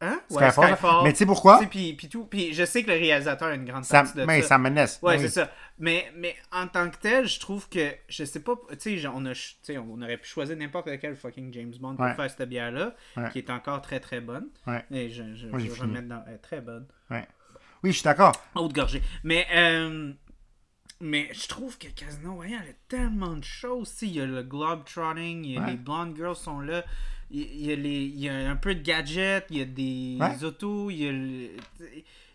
[0.00, 0.20] Hein?
[0.30, 0.68] Ouais, Skyfall.
[0.68, 1.02] Skyfall.
[1.04, 1.58] Mais tu sais pourquoi?
[1.68, 2.24] Puis, puis tout.
[2.26, 4.48] Puis je sais que le réalisateur a une grande Ça, partie de mais ça.
[4.48, 5.00] ça menace.
[5.02, 5.20] Ouais, Oui.
[5.22, 5.50] c'est ça.
[5.80, 9.26] Mais, mais en tant que tel, je trouve que, je sais pas, tu sais, on,
[9.26, 9.32] a
[9.80, 12.14] on aurait pu choisir n'importe lequel fucking James Bond pour Ouais.
[12.14, 13.28] faire cette bière-là, Ouais.
[13.30, 14.48] qui est encore très très bonne.
[14.68, 14.84] Ouais.
[14.92, 16.22] Et je, je, j'ai je vais remettre dans.
[16.28, 16.86] elle est très bonne.
[17.10, 17.18] Oui,
[17.84, 18.32] je suis d'accord.
[18.54, 19.02] Haute gorgée.
[19.24, 20.12] Mais, euh,
[21.00, 23.94] mais je trouve que Casino Royale a tellement de choses.
[24.02, 25.70] Il y a le Globetrotting, il y a Ouais.
[25.72, 26.84] les Blonde Girls sont là.
[27.30, 30.16] Il y, a les, il y a un peu de gadgets, il y a des
[30.18, 30.44] Ouais.
[30.44, 31.50] autos, il y a le-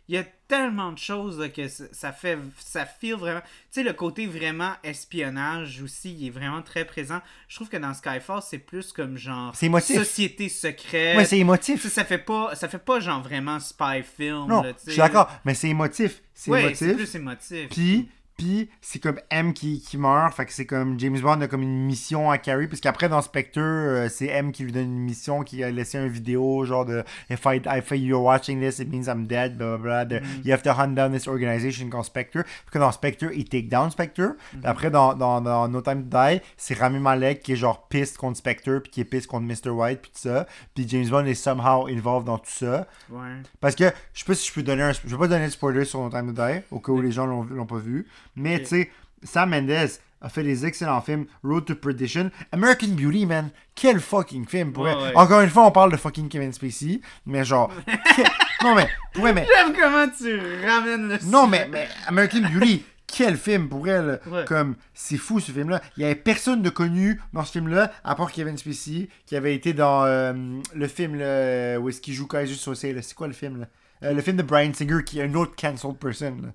[0.10, 3.84] il y a tellement de choses là, que ça fait ça feel vraiment tu sais
[3.84, 8.41] le côté vraiment espionnage aussi il est vraiment très présent je trouve que dans Skyfall
[8.46, 9.98] c'est plus comme genre C'est émotif.
[9.98, 11.88] société secrète Ouais, c'est émotif.
[11.88, 15.32] ça fait pas ça fait pas genre vraiment spy film Non, là, je suis d'accord,
[15.46, 16.22] mais c'est émotif.
[16.34, 16.98] C'est ouais c'est émotif.
[16.98, 21.20] plus émotif Puis, puis c'est comme M qui, qui meurt, fait que c'est comme James
[21.20, 24.64] Bond a comme une mission à carry, parce qu'après dans Spectre, euh, c'est M qui
[24.64, 28.24] lui donne une mission, qui a laissé une vidéo genre de If I if you're
[28.24, 30.20] watching this, it means I'm dead, blah blah blah.
[30.20, 30.42] Mm-hmm.
[30.46, 32.44] You have to hunt down this organization called Spectre.
[32.44, 34.22] Puis que dans Spectre, il take down Spectre.
[34.22, 34.60] Mm-hmm.
[34.60, 37.88] Puis après dans, dans, dans No Time to Die, c'est Rami Malek qui est genre
[37.88, 39.70] piste contre Spectre, puis qui est piste contre Mr.
[39.70, 40.48] White, puis tout ça.
[40.74, 42.88] Puis James Bond est somehow involved dans tout ça.
[43.12, 44.92] ouais Parce que je sais pas si je peux donner un.
[44.92, 47.12] Je vais pas donner de spoiler sur No Time to Die, au cas où les
[47.12, 48.08] gens l'ont pas vu.
[48.36, 48.92] Mais tu sais,
[49.24, 49.90] Sam Mendes
[50.22, 51.26] a fait des excellents films.
[51.44, 52.32] Road to Perdition.
[52.52, 53.50] American Beauty, man.
[53.76, 54.72] Quel fucking film.
[54.74, 55.12] Pour Ouais, ouais.
[55.16, 57.02] Encore une fois, on parle de fucking Kevin Spacey.
[57.26, 57.72] Mais genre.
[58.16, 58.26] quel-
[58.64, 58.88] Non, mais.
[59.16, 59.46] Vrai, mais.
[59.54, 62.86] J'aime comment tu ramènes le Non, mais, mais American Beauty.
[63.16, 64.20] Quel film pour elle!
[64.26, 64.44] Ouais.
[64.46, 65.82] Comme, c'est fou ce film-là.
[65.98, 69.54] Il y avait personne de connu dans ce film-là, à part Kevin Spacey, qui avait
[69.54, 70.34] été dans euh,
[70.74, 72.56] le film là, où est-ce qu'il joue Kaiser
[72.94, 73.02] là.
[73.04, 73.68] C'est quoi le film là?
[74.04, 76.38] Euh, Le film de Brian Singer, qui est un autre cancelled person.
[76.42, 76.50] là.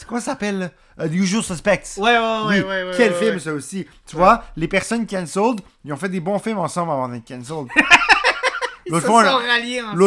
[0.00, 0.70] C'est quoi ça s'appelle?
[0.98, 1.98] Euh, The Usual Suspects.
[1.98, 3.86] ouais ouais ouais Oui, ouais, ouais quel ouais, film ça aussi?
[4.06, 7.68] Tu vois, les personnes cancelled, ils ont fait des bons films ensemble avant d'être cancelled.
[8.86, 9.06] L'autre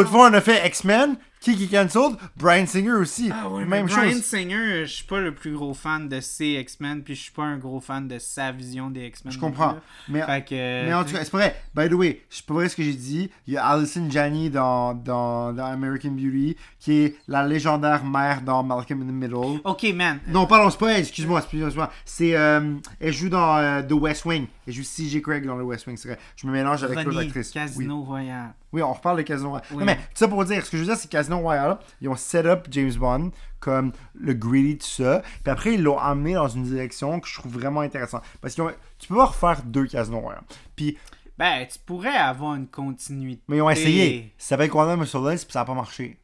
[0.10, 1.16] fois, on a fait X-Men.
[1.44, 2.16] Qui qui cancelled?
[2.38, 3.30] Brian Singer aussi.
[3.30, 4.24] Ah ouais, Même mais Brian chose.
[4.24, 7.44] Singer, je suis pas le plus gros fan de ses X-Men, puis je suis pas
[7.44, 9.34] un gros fan de sa vision des X-Men.
[9.34, 9.76] Je comprends.
[10.08, 10.28] Mais, là.
[10.28, 11.62] Fait que, mais en tout cas, c'est vrai.
[11.76, 13.30] By the way, c'est pas vrai ce que j'ai dit.
[13.46, 18.42] Il y a Alison Janney dans, dans, dans American Beauty, qui est la légendaire mère
[18.42, 19.60] dans Malcolm in the Middle.
[19.66, 20.22] Ok, man.
[20.30, 21.92] Non, pardon, c'est pas elle, excuse-moi, excuse-moi.
[22.06, 24.48] C'est, euh, elle joue dans euh, The West Wing.
[24.66, 26.20] Elle joue CJ Craig dans The West Wing, c'est vrai.
[26.38, 27.52] Je me mélange avec l'autre actrice.
[27.54, 27.62] Oui.
[27.62, 28.54] Casino Royale.
[28.74, 29.68] Oui, on reparle de Casino Royale.
[29.72, 29.78] Oui.
[29.78, 31.78] Non, mais tout ça pour dire, ce que je veux dire, c'est que Casino Royale,
[32.02, 35.22] ils ont set up James Bond comme le greedy, tout ça.
[35.44, 38.24] Puis après, ils l'ont amené dans une direction que je trouve vraiment intéressante.
[38.42, 38.62] Parce que
[39.00, 40.42] tu peux pas refaire deux Casino Royale.
[40.76, 40.98] Puis,
[41.38, 43.42] Ben, tu pourrais avoir une continuité.
[43.48, 44.34] mais ils ont essayé.
[44.38, 46.20] Ça s'appelle Quantum of Solace, puis ça a pas marché.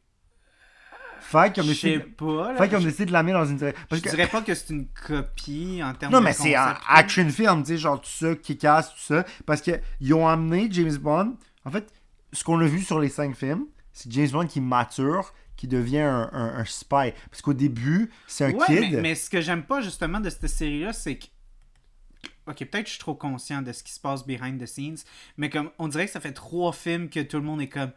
[1.20, 2.52] Fait qu'ils ont Je sais décidé, pas.
[2.52, 2.58] là.
[2.58, 3.86] fait qu'ils ont décidé de l'amener dans une direction.
[3.92, 4.08] Je que...
[4.10, 7.62] dirais pas que c'est une copie en termes Non, de mais c'est un action film,
[7.62, 9.24] tu sais, genre tout ça, qui casse, tout ça.
[9.46, 11.36] Parce qu'ils ont amené James Bond.
[11.64, 11.92] En fait,
[12.32, 15.98] ce qu'on a vu sur les cinq films, c'est James Bond qui mature, qui devient
[16.00, 17.12] un, un- un spy.
[17.30, 18.92] Parce qu'au début, c'est un Ouais, kid.
[18.94, 21.26] mais, mais ce que j'aime pas justement de cette série-là, c'est que.
[22.46, 24.96] Ok, peut-être que je suis trop conscient de ce qui se passe behind the scenes,
[25.36, 27.92] mais comme on dirait que ça fait trois films que tout le monde est comme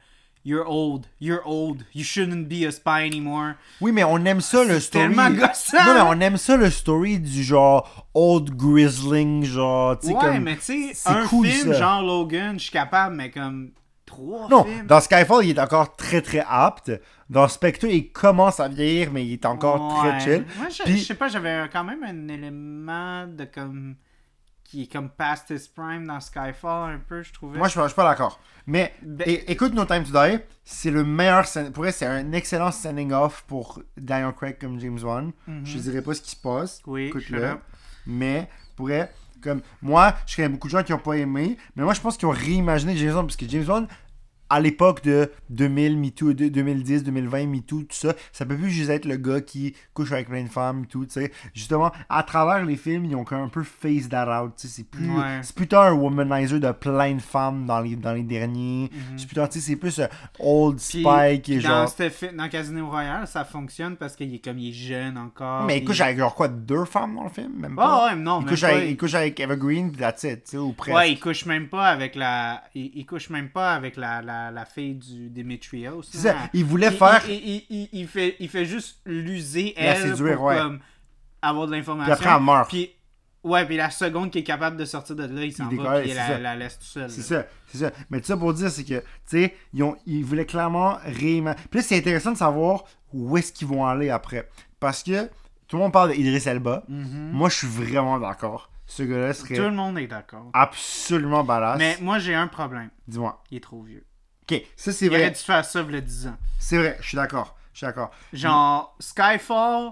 [0.46, 3.54] You're old, you're old, you shouldn't be a spy anymore.
[3.80, 5.06] Oui, mais on aime ça, le story.
[5.08, 5.78] tellement gossant.
[5.86, 10.40] Non, mais on aime ça, le story du genre old grizzling, genre, Ouais, comme.
[10.44, 11.80] mais tu sais, c'est un cool, film ça.
[11.80, 13.72] genre Logan, je suis capable, mais comme
[14.50, 16.92] Non, dans Skyfall, il est encore très très apte.
[17.30, 20.10] Dans Spectre, il commence à vieillir, mais il est encore Ouais.
[20.10, 20.46] très chill.
[20.58, 23.96] Moi, je, Puis- je sais pas, j'avais quand même un élément de comme.
[24.66, 27.60] qui est comme past his prime dans Skyfall un peu, je trouvais.
[27.60, 28.40] Moi, je suis pas- je suis pas d'accord.
[28.66, 31.46] Mais Ben- écoute No Time to Die, c'est le meilleur.
[31.74, 35.32] Pour c'est un excellent standing off pour Daniel Craig comme James Bond.
[35.46, 35.64] Mhm.
[35.66, 36.82] Je dirais pas ce qui se passe.
[36.88, 37.56] Oui, Écoute-le.
[38.08, 38.90] Mais pour
[39.44, 41.56] comme moi, je connais beaucoup de gens qui ont pas aimé.
[41.76, 43.88] Mais moi, je pense qu'ils ont réimaginé James Bond parce que James Bond.
[44.56, 48.90] À l'époque de 2000, MeToo, de 2010, 2020, MeToo, tout ça, ça peut plus juste
[48.92, 51.32] être le gars qui couche avec plein de femmes, tout, tu sais.
[51.56, 54.74] Justement, à travers les films, ils ont comme un peu face that out, tu sais.
[54.76, 55.40] C'est plus, Ouais.
[55.42, 58.92] c'est plutôt un womanizer de plein de femmes dans les, dans les derniers.
[59.18, 60.08] C'est plutôt, tu sais, c'est plus un
[60.40, 61.90] old Puis, est dans, genre.
[62.12, 65.64] fi- dans Casino Royale, ça fonctionne parce qu'il est comme il est jeune encore.
[65.64, 67.84] Mais il couche avec genre quoi, deux femmes dans le film, même pas.
[67.86, 68.68] Ah ouais, non, il, même couche pas.
[68.68, 70.96] avec, il couche avec Evergreen, puis that's it, tu sais, ou presque.
[70.96, 72.64] Ouais, il couche même pas avec la.
[72.76, 76.02] Il, il couche même pas avec la, la, la fille du Demetrios.
[76.04, 77.22] Ça, il voulait Il- faire.
[77.30, 80.58] Il, il, il, fait, il fait juste l'user, elle, séduire, pour ouais.
[80.58, 80.80] comme,
[81.42, 82.14] avoir de l'information.
[82.16, 82.70] Puis après, elle meurt.
[82.70, 82.90] Puis,
[83.44, 86.14] ouais, puis la seconde qui est capable de sortir de là, il s'en va, puis
[86.14, 87.10] la, laisse tout seul.
[87.10, 87.92] C'est ça, c'est ça.
[88.10, 91.58] Mais tout ça pour dire, c'est que, tu sais, ils, ont- ils voulaient clairement réimager.
[91.70, 94.50] Puis là, c'est intéressant de savoir où est-ce qu'ils vont aller après.
[94.80, 95.26] Parce que
[95.68, 96.84] tout le monde parle d'Idris Elba.
[96.88, 97.32] Mhm.
[97.32, 98.70] Moi, je suis vraiment d'accord.
[98.86, 100.50] Ce gars-là serait Tout le monde est d'accord.
[100.54, 101.78] absolument badass.
[101.80, 102.90] Mais moi, j'ai un problème.
[103.08, 103.42] Dis-moi.
[103.50, 104.06] Il est trop vieux.
[104.50, 105.32] Ok, ça c'est Il aurait vrai.
[105.32, 106.38] dû faire ça il y a 10 ans.
[106.60, 107.56] C'est vrai, je suis d'accord.
[107.74, 108.12] Je suis d'accord.
[108.34, 109.92] Genre, Skyfall,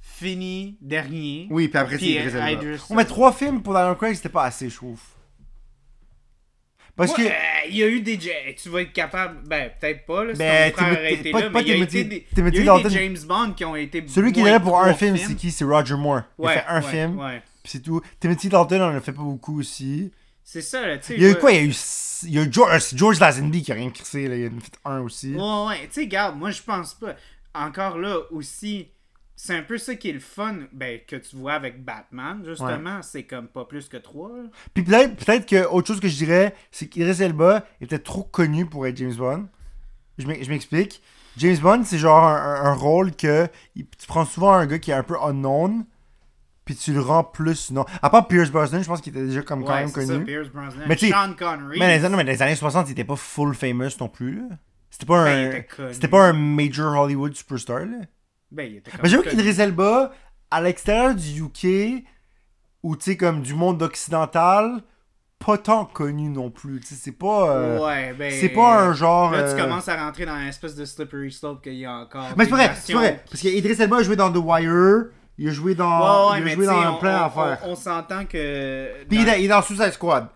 [0.00, 1.46] fini, dernier.
[1.50, 2.76] Oui, puis après c'est Idris Elba.
[2.90, 5.00] On met trois films pour Daniel Craig, c'était pas assez, je trouve.
[6.96, 7.28] Parce Ouais, que.
[7.30, 8.18] euh, il y a eu des.
[8.18, 9.46] Tu vas être capable.
[9.46, 10.32] Ben, peut-être pas, là.
[10.34, 12.68] Si Ben, aurait été pas- là, pas mais il y a été des, il y
[12.68, 14.04] a eu des James Bond qui ont été.
[14.08, 15.52] Celui qui est là pour un film, c'est qui?
[15.52, 16.22] C'est Roger Moore.
[16.40, 17.16] Il Ouais, a fait un ouais, film,
[17.62, 18.00] puis c'est tout.
[18.18, 20.10] Timothy Dalton en a fait pas beaucoup aussi.
[20.50, 21.14] C'est ça, là, tu sais.
[21.16, 21.52] Il y a eu quoi?
[21.52, 21.74] Il y a eu.
[22.22, 24.34] Il y a eu George, George Lazenby qui a rien crissé, là.
[24.34, 25.34] Il en a fait un aussi.
[25.34, 25.86] Ouais, ouais.
[25.88, 27.16] Tu sais, regarde, moi, je pense pas.
[27.54, 28.88] Encore là, aussi,
[29.36, 33.02] c'est un peu ça qui est le fun, ben, que tu vois avec Batman, justement.
[33.02, 34.30] C'est comme pas plus que trois.
[34.38, 34.44] là.
[34.72, 38.64] Puis peut-être peut que autre chose que je dirais, c'est qu'Idris Elba était trop connu
[38.64, 39.46] pour être James Bond.
[40.16, 41.02] Je m'ex- je m'explique.
[41.36, 43.46] James Bond, c'est genre un, un- rôle que
[43.76, 45.84] tu prends souvent un gars qui est un peu unknown,
[46.68, 47.86] puis tu le rends plus non.
[48.02, 50.24] À part Pierce Brosnan, je pense qu'il était déjà comme quand même c'est ça, connu.
[50.26, 50.84] Pierce Brosnan.
[50.86, 51.78] Mais Sean Connery.
[51.78, 54.08] Mais dans les, années- mais dans les années 60, il était pas full famous non
[54.10, 54.42] plus.
[54.90, 55.94] C'était pas Ben, un était connu.
[55.94, 57.98] c'était pas un major Hollywood superstar là.
[58.50, 59.36] Ben, il était Mais j'avoue connu.
[59.36, 60.12] qu'Idris Elba
[60.50, 62.04] à l'extérieur du UK
[62.82, 64.82] ou tu sais comme du monde occidental,
[65.38, 68.30] pas tant connu non plus, tu sais c'est pas euh, Ouais, ben.
[68.30, 71.32] c'est pas un genre Là, euh, tu commences à rentrer dans une espèce de slippery
[71.32, 72.26] slope qu'il y a encore.
[72.36, 75.06] Mais c'est vrai, c'est vrai parce qu'Idris Elba a joué dans The Wire,
[75.38, 77.58] il a joué dans Ouais, ouais, il a joué dans on, plein on- d'affaires.
[77.64, 79.04] on- on s'entend que.
[79.08, 80.28] Puis il dans- est, il est dans Suicide Squad.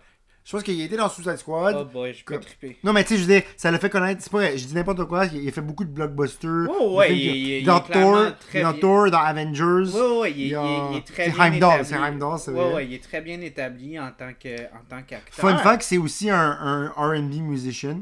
[0.45, 1.73] Je pense qu'il a été dans Suicide Squad.
[1.79, 2.77] Oh boy, je peux Comme- triper.
[2.83, 4.21] Non, mais tu sais, je dire, ça l'a fait connaître.
[4.21, 5.25] C'est pas vrai, je dis n'importe quoi.
[5.27, 6.67] Il il a fait beaucoup de blockbusters.
[6.69, 8.81] Oh, ouais, il- il- il dans est clairement Thor, très dans bien.
[8.81, 9.63] Thor, dans Avengers.
[9.97, 11.85] Ouais, ouais, il, est- Il a- il est- il très bien Heimdall, établi.
[11.85, 12.73] c'est Heimdall, c'est ouais, vrai.
[12.73, 15.21] ouais, il est très bien établi en tant que en tant qu'acteur.
[15.31, 18.01] Fun fact, c'est aussi un, un R&B musician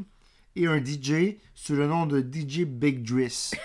[0.56, 3.52] et un DJ sous le nom de DJ Big Driss.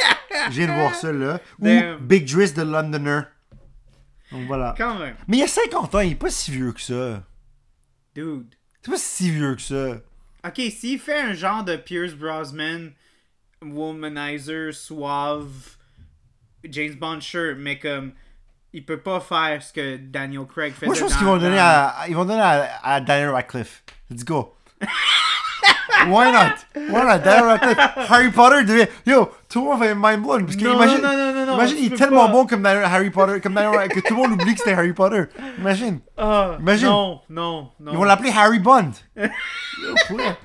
[0.50, 1.40] je viens de voir ça là.
[1.58, 1.98] Ou Damn.
[1.98, 3.22] Big Driss de Londoner.
[4.32, 4.74] Donc voilà.
[4.76, 5.16] Quand même.
[5.26, 7.22] Mais il y a 50 ans, il est pas si vieux que ça.
[8.14, 8.54] Dude.
[8.82, 9.96] C'est pas si vieux que ça.
[10.46, 12.92] Ok, s'il fait un genre de Pierce Brosnan,
[13.62, 15.76] womanizer, suave,
[16.64, 18.12] James Bond, sure, mais comme.
[18.72, 20.86] Il peut pas faire ce que Daniel Craig fait.
[20.86, 23.82] Moi, je pense qu'ils vont donner à, ils vont donner à, à Daniel Radcliffe.
[24.08, 24.54] Let's go.
[26.06, 26.54] Why not?
[26.76, 27.18] Why not?
[27.24, 28.08] Daniel Radcliffe.
[28.08, 28.86] Harry Potter devient.
[29.04, 30.44] Yo, tout le monde va être mind blown.
[30.46, 32.32] Parce que Non, imagine, non, non, non, non, imagine il est tellement pas.
[32.32, 33.54] bon comme Harry Potter, comme
[33.90, 35.24] que tout le monde oublie que c'était Harry Potter.
[35.58, 36.00] Imagine.
[36.16, 36.88] Ah, Imagine.
[36.88, 37.92] Non, non, non.
[37.92, 38.92] Ils vont l'appeler Harry Bond.
[40.08, 40.38] Pourrait.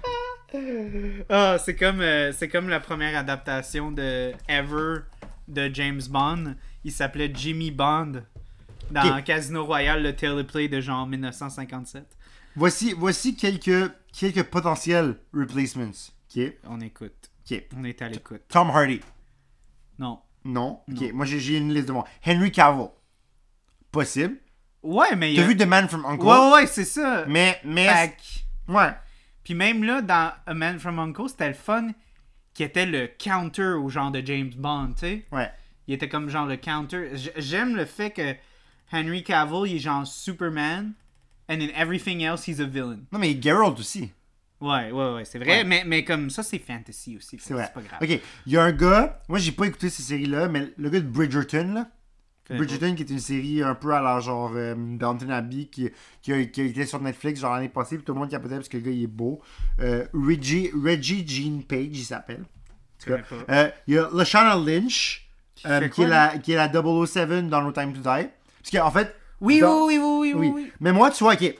[1.29, 5.01] Ah, c'est comme, euh, c'est comme la première adaptation de Ever
[5.47, 6.55] de James Bond.
[6.83, 8.23] Il s'appelait Jimmy Bond
[8.89, 9.21] dans.
[9.21, 12.05] Casino Royale, le teleplay de genre 1957.
[12.55, 15.91] Voici, voici quelques, quelques potentiels replacements.
[16.67, 17.31] On écoute.
[17.49, 17.63] Ok.
[17.77, 18.41] On est à l'écoute.
[18.49, 19.01] Tom Hardy.
[19.99, 20.19] Non.
[20.43, 20.81] Non?
[20.91, 21.11] Ok.
[21.13, 22.05] Moi, j'ai une liste de moi.
[22.25, 22.89] Henry Cavill.
[23.91, 24.37] Possible.
[24.83, 26.25] Ouais, mais T'as a- vu The Man from Uncle?
[26.25, 27.25] Ouais, ouais, ouais, c'est ça.
[27.27, 27.87] Mais, mais.
[28.67, 28.91] Ouais.
[29.43, 31.89] Puis même là, dans A Man from Uncle, c'était le fun
[32.53, 35.25] qui était le counter au genre de James Bond, tu sais.
[35.31, 35.51] Ouais.
[35.87, 37.11] Il était comme genre le counter.
[37.37, 38.35] J'aime le fait que
[38.91, 40.93] Henry Cavill, il est genre Superman,
[41.49, 42.99] and in everything else, he's a villain.
[43.11, 44.11] Non, mais Geralt aussi.
[44.61, 45.47] Ouais, ouais, ouais, c'est vrai.
[45.59, 45.63] Ouais.
[45.63, 47.37] Mais, mais comme ça, c'est fantasy aussi.
[47.41, 47.69] C'est vrai.
[47.73, 47.99] pas grave.
[48.01, 48.19] Ok.
[48.45, 49.21] Il y a un gars.
[49.27, 51.87] Moi, j'ai pas écouté ces séries-là, mais le gars de Bridgerton, là.
[52.47, 55.89] Bridgerton, qui est une série un peu à la genre euh, Downton Abbey, qui,
[56.21, 58.55] qui, a, qui a été sur Netflix genre l'année passée, puis tout le monde capotait
[58.55, 59.41] parce que le gars il est beau.
[59.79, 62.43] Euh, Reggie, Reggie Jean Page, il s'appelle.
[63.49, 65.27] Euh, Il y a Lashana Lynch,
[65.65, 68.03] euh, fait qui, est la, qui est la 007 dans No Time to Die.
[68.03, 69.15] Parce qu'en fait.
[69.41, 70.51] Oui, dans- oui, oui, oui, oui, oui.
[70.55, 70.71] oui.
[70.79, 71.55] Mais moi, tu vois, ok.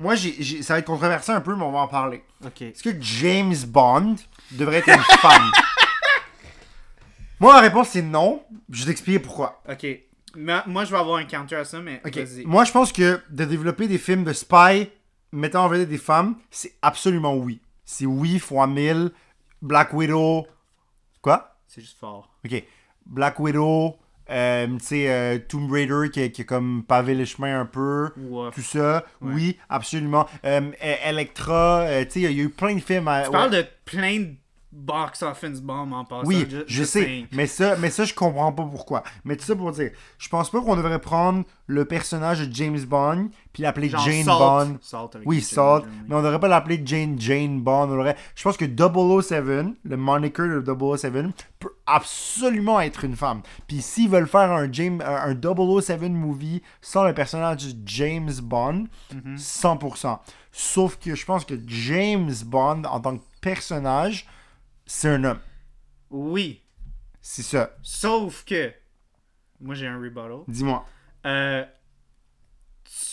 [0.00, 2.24] Moi, j'ai, j'ai- ça va être controversé un peu, mais on va en parler.
[2.44, 2.62] Ok.
[2.62, 4.16] Est-ce que James Bond
[4.52, 5.50] devrait être une femme?
[7.38, 8.42] Moi, la réponse c'est non.
[8.70, 9.62] Je vais t'expliquer pourquoi.
[9.68, 9.86] Ok.
[10.36, 12.44] Ma- Moi, je vais avoir un counter à ça, mais vas-y.
[12.44, 14.88] Moi, je pense que de développer des films de spy
[15.32, 17.60] mettant en vedette des femmes, c'est absolument oui.
[17.84, 19.10] C'est oui fois mille.
[19.62, 20.46] Black Widow.
[21.22, 21.56] Quoi?
[21.66, 22.30] C'est juste fort.
[22.44, 22.62] Ok.
[23.06, 23.96] Black Widow.
[24.30, 27.66] Euh, tu sais, euh, Tomb Raider qui, a- qui a comme pavé le chemin un
[27.66, 28.10] peu.
[28.54, 29.04] Tout ça.
[29.20, 30.26] Oui, absolument.
[30.44, 31.80] Euh, euh, Electra.
[31.80, 33.08] euh, tu sais, il y a- il y a eu plein de films.
[33.08, 33.32] à- Tu ouais.
[33.32, 34.28] parles de plein de
[34.72, 36.26] box office bombs en passant.
[36.26, 39.02] Oui, je just sais, mais ça, mais ça, je comprends pas pourquoi.
[39.24, 42.80] Mais tout ça pour dire, je pense pas qu'on devrait prendre le personnage de James
[42.84, 44.38] Bond puis l'appeler Jane Salt.
[44.38, 44.78] Bond.
[44.80, 47.84] Salt Oui, Salt, mais on devrait pas l'appeler Jane Jane Bond.
[47.84, 51.12] On devrait- Je pense que 007, le moniker de 007,
[51.58, 53.42] peut absolument être une femme.
[53.66, 58.32] Puis s'ils veulent faire un, James, un un 007 movie sans le personnage de James
[58.42, 59.36] Bond, Mhm.
[59.36, 60.20] 100%.
[60.52, 64.26] Sauf que je pense que James Bond, en tant que personnage,
[64.90, 65.40] c'est un homme.
[66.10, 66.62] Oui.
[67.22, 67.76] C'est ça.
[67.82, 68.72] Sauf que.
[69.60, 70.32] Moi, j'ai un rebuttal.
[70.48, 70.84] Dis-moi.
[71.26, 71.64] Euh,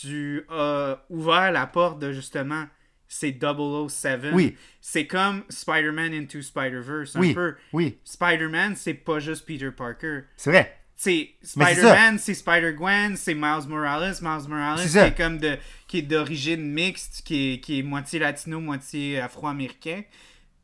[0.02, 2.66] tu as ouvert la porte de justement
[3.08, 4.34] c'est 007.
[4.34, 4.58] Oui.
[4.82, 7.34] C'est comme Spider-Man Into Spider-Verse, un Oui.
[7.34, 7.56] peu.
[7.72, 10.22] Oui, Spider-Man, c'est pas juste Peter Parker.
[10.36, 10.74] c'est vrai.
[11.00, 14.16] C'est Spider-Man, c'est Spider-Gwen, c'est Miles Morales.
[14.22, 17.84] Miles Morales, C'est qui est comme de, qui est d'origine mixte, qui est, qui est
[17.84, 20.02] moitié latino, moitié afro-américain.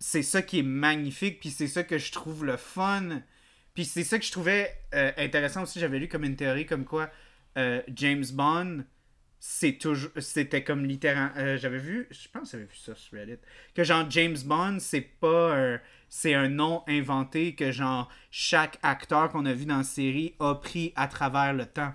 [0.05, 3.21] C'est ça qui est magnifique, puis c'est ça que je trouve le fun.
[3.73, 5.79] Puis c'est ça que je trouvais euh, intéressant aussi.
[5.79, 7.09] J'avais lu comme une théorie comme quoi
[7.57, 8.83] euh, James Bond,
[9.39, 11.31] c'est toujours, c'était comme littéralement.
[11.37, 13.37] euh, j'avais vu, je pense que j'avais vu ça sur Reddit,
[13.73, 15.77] que genre James Bond, c'est pas
[16.09, 20.55] c'est un nom inventé que genre chaque acteur qu'on a vu dans la série a
[20.55, 21.93] pris à travers le temps.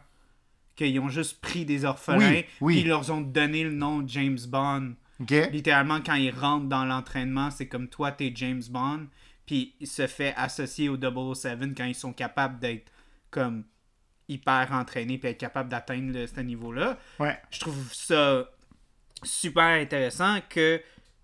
[0.77, 2.75] Qu'ils ont juste pris des orphelins, Oui, oui.
[2.75, 4.95] puis ils leur ont donné le nom James Bond.
[5.21, 9.07] Littéralement, quand ils rentrent dans l'entraînement, c'est comme toi, t'es James Bond.
[9.47, 12.93] Puis il se fait associer au 007 quand ils sont capables d'être
[13.31, 13.65] comme
[14.29, 16.99] hyper entraînés puis être capables d'atteindre ce niveau-là.
[17.19, 17.39] Ouais.
[17.51, 18.49] Je trouve ça
[19.23, 20.81] super intéressant que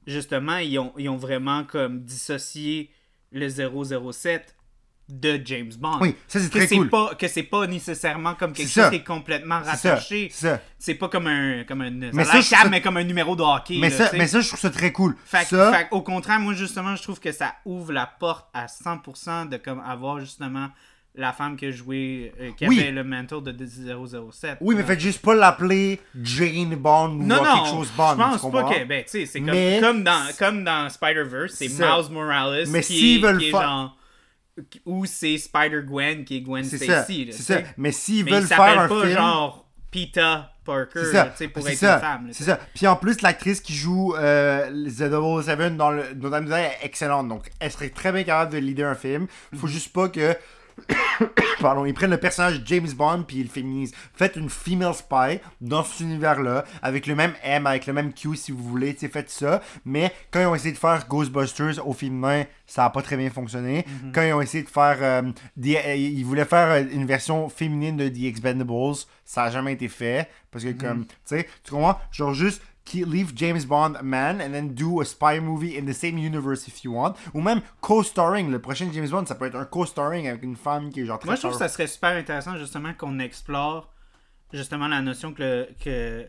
[0.07, 2.91] justement, ils ont, ils ont vraiment comme dissocié
[3.31, 4.57] le 007
[5.09, 5.98] de James Bond.
[6.01, 6.89] Oui, ça c'est très cool.
[6.89, 10.31] pas que c'est pas nécessairement comme quelque chose qui est complètement rattaché.
[10.78, 13.76] C'est pas comme un comme un Mais ça, ça, mais comme un numéro de hockey.
[13.81, 15.14] Mais là, ça, mais ça, je trouve ça très cool.
[15.26, 18.66] Fait, ça, fait au contraire, moi justement, je trouve que ça ouvre la porte à
[18.66, 20.68] 100% de comme avoir justement
[21.16, 22.81] la femme qui a joué, euh, qui Oui.
[22.81, 24.59] avait le mantle de 007.
[24.60, 28.10] oui, mais faites juste pas l'appeler Jane Bond ou non, quelque non, chose Bond.
[28.10, 29.40] je pense tu pas que, ben, tu sais, c'est
[29.81, 31.68] comme, dans, comme dans Spider-Verse, c'est.
[31.68, 33.94] Miles Morales Mais s'ils veulent faire-
[34.86, 37.02] ou c'est Spider-Gwen qui est Gwen C'est ça.
[37.02, 37.28] Stacy.
[37.32, 37.60] C'est ça.
[37.76, 39.12] Mais s'ils veulent faire un pas film.
[39.16, 41.26] genre Peter Parker, ça.
[41.26, 41.94] tu sais, pour être ça.
[41.97, 42.28] une femme.
[42.32, 42.59] C'est ça.
[42.74, 45.10] Puis en plus, l'actrice qui joue euh, The
[45.44, 47.28] 007 dans le dans est excellente.
[47.28, 49.26] Donc, elle serait très bien capable de leader un film.
[49.52, 49.60] Il Mhm.
[49.60, 50.35] faut juste pas que.
[51.60, 53.92] Pardon, ils prennent le personnage James Bond puis ils le féminisent.
[54.14, 58.36] Faites une female spy dans cet univers-là, avec le même M, avec le même Q
[58.36, 59.62] si vous voulez, faites ça.
[59.84, 63.30] Mais quand ils ont essayé de faire Ghostbusters au féminin, ça a pas très bien
[63.30, 63.84] fonctionné.
[64.05, 64.12] Mhm.
[64.12, 64.98] Quand ils ont essayé de faire.
[65.01, 65.22] euh,
[65.56, 68.94] des- euh, ils voulaient faire euh, une version féminine de The Expendables,
[69.24, 70.28] ça a jamais été fait.
[70.51, 70.78] Parce que, Mhm.
[70.78, 71.98] comme, tu sais, tu comprends?
[72.12, 72.62] Genre juste.
[72.85, 76.66] Qui- Leave James Bond man and then do a spy movie in the same universe
[76.69, 77.15] if you want.
[77.32, 78.51] Ou même co-starring.
[78.51, 81.19] Le prochain James Bond, ça peut être un co-starring avec une femme qui est genre
[81.19, 83.90] très Moi, je trouve que ça serait super intéressant, justement, qu'on explore
[84.52, 86.27] justement la notion que le, que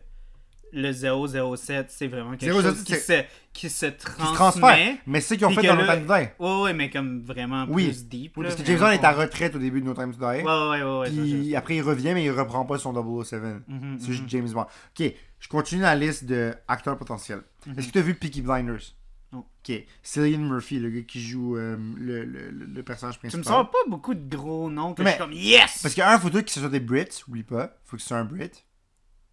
[0.72, 3.22] le 007, c'est vraiment quelque 007, chose qui se,
[3.52, 4.26] qui se qui transmet.
[4.28, 4.96] se transfère.
[5.06, 6.28] Mais c'est ce qu'ils ont fait dans No Time to Die.
[6.40, 7.84] Ouais, mais comme vraiment Oui.
[7.84, 8.36] plus deep.
[8.36, 10.18] Oui, là, parce que James Bond est à retraite au début de No Time to
[10.18, 10.24] Die.
[10.24, 11.06] Ouais, ouais, ouais, ouais.
[11.06, 13.40] ça, Puis après, il revient, mais il reprend pas son 007.
[13.68, 14.66] Mhm, C'est juste James Bond.
[14.98, 17.42] Ok, je continue la liste de acteurs potentiels.
[17.76, 18.94] Est-ce que tu as vu Peaky Blinders?
[19.32, 19.40] Non.
[19.68, 19.72] Ok,
[20.02, 23.40] Cillian Murphy, le gars qui joue euh, le, le- personnage Tu principal.
[23.40, 25.80] me sors pas beaucoup de gros noms que Mais- je suis comme yes!
[25.82, 27.76] Parce qu'il y a un photo qui ce soit des Brits, oublie pas.
[27.84, 28.50] Faut que ce soit un Brit.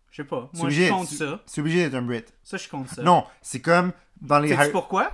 [0.10, 0.50] Je sais pas.
[0.54, 1.42] Moi, obligé- je compte ça.
[1.46, 2.24] C'est obligé d'être un Brit.
[2.44, 3.02] Ça, je compte ça.
[3.04, 4.56] Non, c'est comme dans les.
[4.56, 5.12] Sais-tu pourquoi?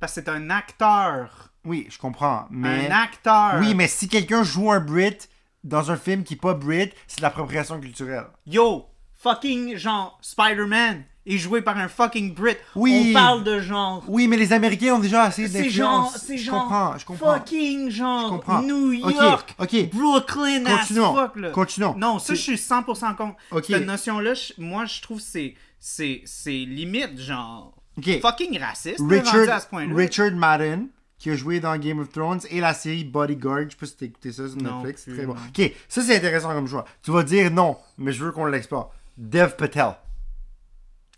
[0.00, 1.52] Parce que c'est un acteur.
[1.64, 2.46] Oui, je comprends.
[2.50, 2.88] Mais.
[2.88, 3.54] Un acteur.
[3.60, 5.16] Oui, mais si quelqu'un joue un Brit
[5.62, 8.26] dans un film qui est pas Brit, c'est de l'appropriation culturelle.
[8.46, 8.86] Yo,
[9.24, 12.56] fucking genre Spider-Man est joué par un fucking Brit.
[12.76, 13.06] Oui.
[13.10, 14.04] On parle de genre.
[14.08, 16.22] Oui, mais les Américains ont déjà assez C'est genre, d'influence.
[16.26, 17.34] c'est Je genre comprends, je comprends.
[17.34, 18.62] fucking genre Je comprends.
[18.62, 19.88] New York, ok.
[19.90, 21.50] Brooklyn Continuons, as fuck là.
[21.50, 21.94] continuons.
[21.96, 23.36] Non, ça C'est- je suis 100% contre.
[23.52, 23.64] Ok.
[23.68, 28.20] Cette notion-là, je- moi je trouve c'est c'est c'est limite genre Ok.
[28.20, 29.96] fucking raciste à ce Richard.
[29.96, 30.88] Richard Madden,
[31.18, 33.62] qui a joué dans Game of Thrones, et la série Bodyguard.
[33.64, 35.04] Je sais pas si t'as écouté ça sur Netflix.
[35.04, 35.32] plus, Très bon.
[35.48, 36.84] Ok, ça c'est intéressant comme choix.
[37.02, 38.92] Tu vas dire non, mais je veux qu'on l'explore.
[39.16, 39.92] Dev Patel,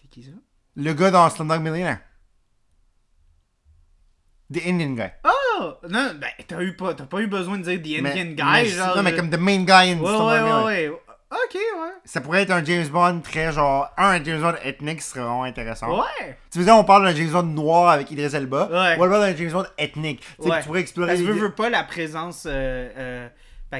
[0.00, 0.30] C'est qui ça?
[0.76, 2.00] le gars dans Slumdog Millionaire.
[4.52, 5.10] The Indian guy.
[5.24, 5.72] Oh!
[5.88, 8.42] Non, ben t'as eu pas t'as pas eu besoin de dire The Indian Mais- Guy
[8.44, 8.96] mais- genre.
[8.96, 11.00] non, mais je- comme the main guy in Ouais, Slumdog ouais, ouais, ouais.
[11.28, 11.90] Ok, ouais.
[12.04, 13.90] Ça pourrait être un James Bond très genre.
[13.96, 15.98] Un James Bond ethnique ce serait vraiment intéressant.
[15.98, 16.38] Ouais.
[16.52, 18.68] Tu veux dire, on parle d'un James Bond noir avec Idris Elba?
[18.70, 18.96] Ouais.
[18.96, 20.20] Ou alors d'un James Bond ethnique.
[20.20, 20.60] Tu sais, Ouais.
[20.60, 21.08] tu pourrais explorer.
[21.08, 23.28] Parce que veux, veux pas la présence euh, euh,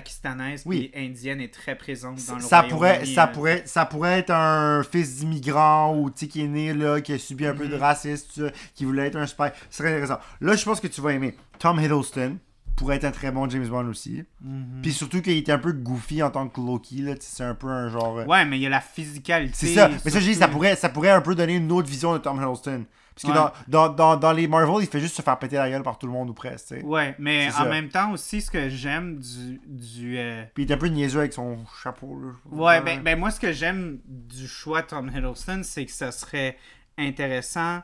[0.00, 0.90] pakistanaise Oui.
[0.92, 3.32] puis indienne est très présente dans le ça pourrait, ça, euh.
[3.32, 7.18] pourrait, ça pourrait être un fils d'immigrant ou tu qui est né là, qui a
[7.18, 7.70] subi un peu Mhm.
[7.70, 9.44] de racisme, tout ça, qui voulait être un spy.
[9.70, 10.18] Ce serait intéressant.
[10.40, 11.34] Là, je pense que tu vas aimer.
[11.58, 12.38] Tom Hiddleston
[12.76, 14.22] pourrait être un très bon James Bond aussi.
[14.42, 14.80] Mhm.
[14.82, 16.96] Puis surtout qu'il était un peu goofy en tant que Loki.
[16.96, 18.18] là, C'est un peu un genre.
[18.18, 19.54] euh, Ouais, mais il y a la physicalité.
[19.54, 19.88] C'est ça.
[20.04, 22.18] Mais ça, je dis, ça pourrait, ça pourrait un peu donner une autre vision de
[22.18, 22.84] Tom Hiddleston.
[23.20, 23.50] Parce que Ouais.
[23.68, 25.98] dans, dans, dans, dans les Marvel, il fait juste se faire péter la gueule par
[25.98, 26.66] tout le monde ou presque.
[26.68, 26.82] tu sais.
[26.84, 27.64] Ouais, mais en ça.
[27.64, 29.58] même temps aussi, ce que j'aime du.
[29.66, 32.20] du euh, Puis il est un peu niaiseux avec son chapeau.
[32.20, 32.32] Là.
[32.50, 36.12] Ouais, ben, ben moi, ce que j'aime du choix de Tom Hiddleston, c'est que ça
[36.12, 36.58] serait
[36.98, 37.80] intéressant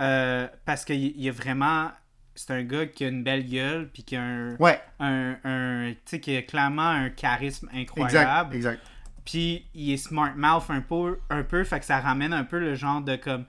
[0.00, 1.90] euh, parce qu'il il y a vraiment.
[2.38, 4.56] C'est un gars qui a une belle gueule, puis qui a un.
[4.56, 7.80] Ouais, un, un tu sais, qui a clairement un charisme exact.
[7.80, 8.54] incroyable.
[8.54, 8.80] Exact.
[9.24, 12.60] Puis il est smart mouth un peu, un peu, fait que ça ramène un peu
[12.60, 13.46] le genre de comme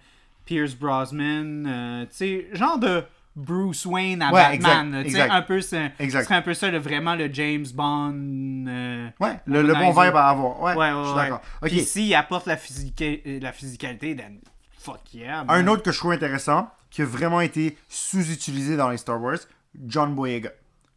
[0.47, 3.03] Pierce Brosnan, euh, tu sais, genre de
[3.35, 4.57] Bruce Wayne à Ouais, Batman.
[4.57, 5.31] exact, là, tu sais, exact.
[5.33, 6.19] un peu, c'est Exact.
[6.21, 8.65] ce serait un peu ça, le- vraiment le James Bond.
[8.67, 10.59] euh, Ouais, le, le bon vibe à avoir.
[10.61, 11.41] Ouais, Ouais, ouais, je suis d'accord.
[11.61, 14.39] Ok, Puis s'il apporte la, physica- euh, la physicalité, then
[14.79, 15.43] fuck yeah.
[15.43, 15.55] man.
[15.55, 19.37] un autre que je trouve intéressant, qui a vraiment été sous-utilisé dans les Star Wars,
[19.85, 20.49] John Boyega.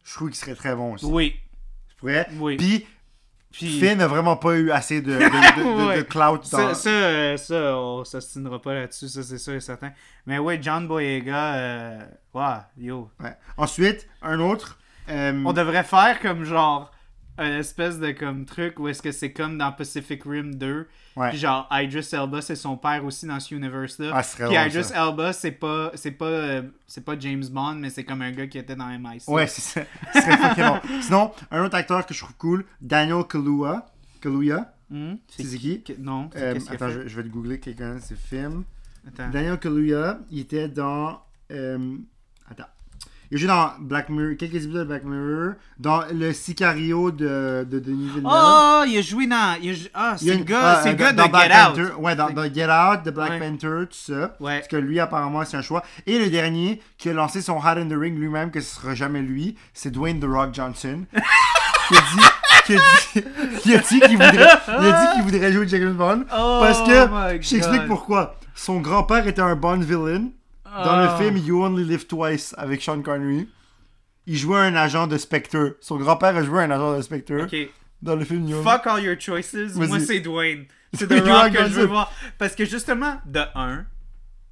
[0.03, 1.05] Je trouve qu'il serait très bon aussi.
[1.05, 1.35] Oui.
[1.89, 2.27] Je pourrais.
[2.39, 2.57] Oui.
[2.57, 2.87] Puis,
[3.51, 6.43] Puis Finn n'a vraiment pas eu assez de, de, clout dans...
[6.43, 9.91] ça, ça, euh, ça, on s'ostinera pas là-dessus, ça c'est sûr et certain.
[10.25, 11.99] Mais ouais, John Boyega, euh,
[12.33, 12.43] ouais,
[12.77, 13.09] yo.
[13.19, 13.35] Ouais.
[13.57, 14.79] Ensuite, un autre.
[15.09, 16.91] euh, On devrait faire comme genre
[17.41, 20.87] un espèce de comme truc où est-ce que c'est comme dans Pacific Rim 2.
[21.17, 21.29] Ouais.
[21.29, 24.11] Puis genre Idris Elba c'est son père aussi dans ce universe là.
[24.13, 25.07] Ah, Puis drôle, Idris ça.
[25.09, 28.47] Elba c'est pas c'est pas euh, c'est pas James Bond mais c'est comme un gars
[28.47, 29.29] qui était dans MI6.
[29.29, 29.81] Ouais, c'est ça.
[30.13, 30.79] Ce serait fucking bon.
[31.01, 33.85] Sinon, un autre acteur que je trouve cool, Daniel Kaluuya.
[34.21, 34.73] Kaluuya.
[34.89, 35.15] Hmm?
[35.29, 35.83] C'est qui?
[35.99, 38.63] Non, c'est Euh, a attends, je, je vais te googler quelqu'un de ses films.
[39.07, 39.29] Attends.
[39.29, 41.21] Daniel Kaluuya, il était dans.
[41.51, 41.97] euh.
[43.31, 47.65] Il a joué dans Black Mirror, quelques épisodes de Black Mirror, dans le Sicario de,
[47.69, 48.31] de Denis Villeneuve.
[48.33, 50.59] Oh, il a joué dans il a jou- ah, Il y a c'est le gars,
[50.83, 51.65] ah, euh, gars dans de Black Get Out.
[51.89, 52.01] Panther.
[52.01, 53.39] Ouais, dans, dans Get Out, de Black Ouais.
[53.39, 54.35] Panther, tout ça.
[54.41, 54.57] Ouais.
[54.57, 55.81] Parce que lui, apparemment, c'est un choix.
[56.05, 58.95] Et le dernier, qui a lancé son Hat in the Ring lui-même, que ce sera
[58.95, 61.05] jamais lui, c'est Dwayne The Rock Johnson.
[61.87, 62.21] qui a dit.
[62.65, 65.93] Qui a dit, qui a dit qu'il voudrait, il a dit qu'il voudrait jouer James
[65.93, 66.25] Bond.
[66.37, 68.35] Oh parce que, je t'explique pourquoi.
[68.55, 70.25] Son grand-père était un Bond villain
[70.71, 71.03] dans Oh.
[71.03, 73.47] le film You Only Live Twice avec Sean Connery.
[74.27, 75.77] Il jouait un agent de Spectre.
[75.81, 77.55] Son grand-père a joué un agent de Spectre OK.
[78.01, 79.75] dans le film You Only Fuck all your choices.
[79.75, 80.65] Moi, c'est Dwayne.
[80.93, 82.11] C'est The Dwayne Rock que je veux voir.
[82.37, 83.85] Parce que justement, de un,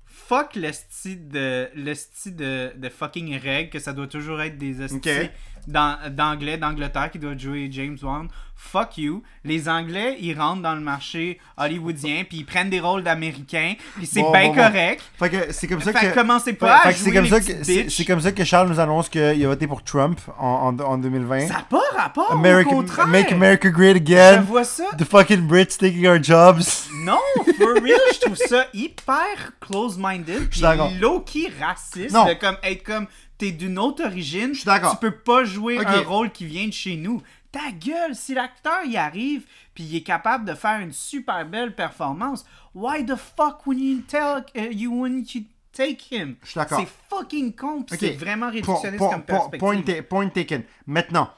[0.05, 4.57] fuck le style de, le style de, de fucking règles que ça doit toujours être
[4.57, 5.31] des hosties Ok.
[5.69, 8.27] D'anglais, d'Angleterre qui doivent jouer James Bond.
[8.61, 9.23] Fuck you.
[9.45, 14.05] Les Anglais, ils rentrent dans le marché hollywoodien puis ils prennent des rôles d'Américains puis
[14.05, 14.61] c'est Bon, bien bon, bon.
[14.63, 15.01] correct.
[15.17, 16.11] Fait que c'est comme ça Fait que.
[16.11, 18.19] que commencez Fait- pas à fait que jouer c'est comme les ça que c'est comme
[18.19, 21.47] ça que Charles nous annonce qu'il a voté pour Trump en, en, en 2020.
[21.47, 23.07] Ça n'a pas rapport, America- au contraire.
[23.07, 24.41] make America great Je again.
[24.41, 24.83] vois ça.
[24.97, 26.63] The fucking Brits taking our jobs.
[27.05, 27.17] Non,
[27.57, 30.49] for real, je trouve ça hyper close-minded.
[30.49, 30.61] puis
[30.99, 32.11] low-key raciste.
[32.13, 32.25] Non.
[32.25, 33.07] De comme être comme
[33.39, 34.51] t'es d'une autre origine.
[34.51, 34.65] Tu
[35.01, 35.87] peux pas jouer Ok.
[35.87, 37.23] un rôle qui vient de chez nous.
[37.51, 39.41] Ta gueule, si l'acteur y arrive
[39.73, 42.45] puis il est capable de faire une super belle performance,
[42.75, 45.41] why the fuck would you tell uh, you wouldn't you
[45.73, 46.35] take him?
[46.43, 46.79] Je suis d'accord.
[46.79, 47.99] C'est fucking con, puis Ok.
[48.01, 49.59] c'est vraiment réductionniste po- comme perspective.
[49.59, 50.63] point, ta- point taken.
[50.85, 51.31] Maintenant,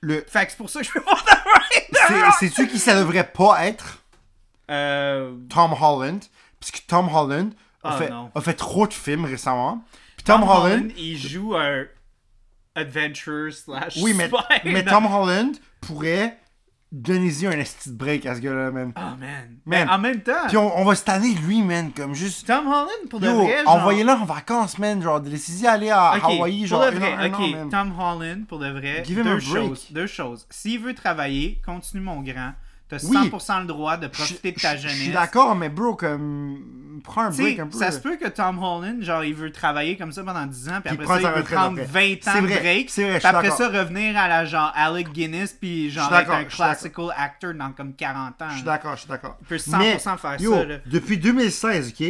[0.00, 2.30] le, Fait que c'est pour ça que je veux voir The Rider.
[2.40, 4.02] c'est- sais-tu qui ça devrait pas être?
[4.70, 6.20] Euh, Tom Holland.
[6.58, 7.52] Puisque Tom Holland
[7.84, 8.30] a, Ah, fait, non.
[8.34, 9.84] a fait trop de films récemment.
[10.26, 11.84] Tom, Tom Holland, Holland, il joue un
[12.74, 16.38] adventure slash oui, mais, spy mais dans- Tom Holland pourrait
[16.92, 18.92] donner-y un esti de break à ce gars-là, man.
[18.96, 19.18] Oh man.
[19.18, 19.58] Man.
[19.66, 22.46] Mais en même temps, Puis on, on va se tanner de lui, man, comme juste.
[22.46, 23.64] Tom Holland pour de Yo, vrai.
[23.64, 25.02] genre- envoyez-le en vacances, man.
[25.02, 27.68] Genre, laissez-y aller à Ok, Hawaï, pour genre, de un vrai, un ok, an.
[27.70, 29.46] Tom Holland, pour de vrai, Give him deux a break.
[29.68, 29.86] choses.
[29.90, 30.46] Deux choses.
[30.50, 32.52] S'il veut travailler, continue mon grand.
[32.88, 33.16] T'as Oui.
[33.30, 34.96] 100% le droit de profiter de ta je- jeunesse.
[34.98, 36.82] Je suis d'accord, mais bro, comme.
[37.04, 37.78] Prends un break un peu.
[37.78, 40.80] ça se peut que Tom Holland, genre, il veut travailler comme ça pendant 10 ans,
[40.82, 42.16] puis Puis après ça, il veut prendre après.
[42.24, 45.52] 20 ans de break, c'est vrai, puis après ça, revenir à la genre Alec Guinness,
[45.52, 48.46] puis genre être un classical actor dans comme 40 ans.
[48.50, 49.36] Je suis d'accord, je suis d'accord.
[49.42, 50.76] Il peut 100% faire yo, ça, là.
[50.86, 52.06] depuis 2016, ok?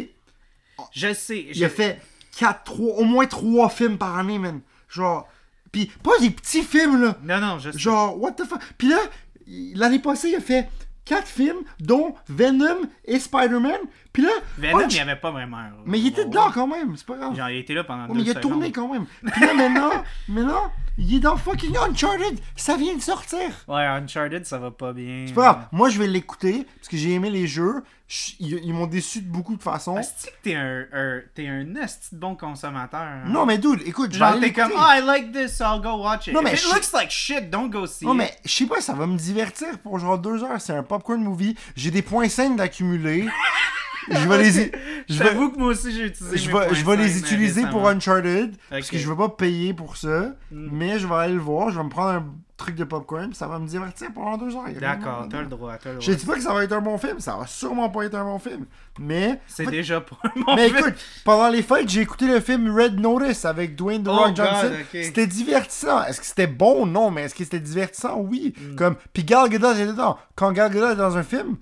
[0.95, 1.47] Je sais.
[1.49, 2.01] Il je- a fait
[2.39, 4.61] 4, 3, au moins 3 films par année, man.
[4.89, 5.27] Genre.
[5.73, 7.17] Pis pas des petits films, là.
[7.25, 7.79] Non, non, je sais.
[7.79, 8.61] Genre, what the fuck?
[8.79, 8.99] Pis là,
[9.47, 10.69] l'année passée, il a fait
[11.05, 13.81] 4 films, dont Venom et Spider-Man.
[14.17, 14.31] Pis là.
[14.57, 17.05] Venom, Unch- il n'y avait pas vraiment un Mais il était dedans quand même, c'est
[17.07, 17.37] pas grave.
[17.37, 18.53] Genre, il était là pendant deux mais il a secondes.
[18.53, 19.05] tourné quand même.
[19.35, 19.91] Pis là, maintenant,
[20.29, 22.41] maintenant, il est dans fucking Uncharted.
[22.57, 23.41] Ça vient de sortir.
[23.69, 25.25] Ouais, Uncharted, ça va pas bien.
[25.29, 25.67] C'est pas grave.
[25.71, 27.83] Moi, je vais l'écouter parce que j'ai aimé les jeux.
[28.09, 29.99] Je- ils ils m'ont déçu de beaucoup de façons.
[29.99, 33.01] Est-ce que t'es un, un- t'es un esti de bon consommateur?
[33.01, 33.25] hein?
[33.27, 35.83] Non, mais dude, écoute, je vais Genre, aller t'es comme, oh, I like this, I'll
[35.83, 36.33] go watch it.
[36.33, 38.19] Non, mais it je- looks like shit, don't go see Non, it.
[38.19, 40.61] mais je sais pas, ça va me divertir pour genre deux heures.
[40.61, 41.55] C'est un popcorn movie.
[41.75, 43.27] J'ai des points sains d'accumuler.
[44.11, 44.73] je vais les.
[45.09, 47.89] Je vais, que moi aussi, j'ai utilisé je vais, je vais les mais utiliser pour.
[47.89, 48.57] Uncharted.
[48.71, 50.33] Parce que je vais pas payer pour ça.
[50.51, 50.69] Mm.
[50.73, 51.71] Mais je vais aller le voir.
[51.71, 52.27] Je vais me prendre un
[52.57, 53.29] truc de popcorn.
[53.29, 54.65] Puis ça va me divertir pendant deux heures.
[54.81, 56.15] D'accord, t'as le droit, t'as le Je droit.
[56.19, 57.21] dis pas que ça va être un bon film.
[57.21, 58.67] Ça va sûrement pas être un bon film.
[58.99, 59.41] Mais.
[59.47, 60.79] C'est déjà pas mon Mais film.
[60.79, 64.37] écoute, pendant les fêtes, j'ai écouté le film Red Notice avec Dwayne The Oh Rock
[64.37, 64.73] Johnson.
[64.93, 66.03] C'était divertissant.
[66.05, 66.87] Est-ce que c'était bon?
[66.87, 68.19] Non, mais est-ce que c'était divertissant?
[68.19, 68.55] Oui.
[68.59, 68.77] Mm.
[68.77, 70.19] Comme, puis Gal Gadot est dedans.
[70.35, 71.57] Quand Gal Gadot est dans un film,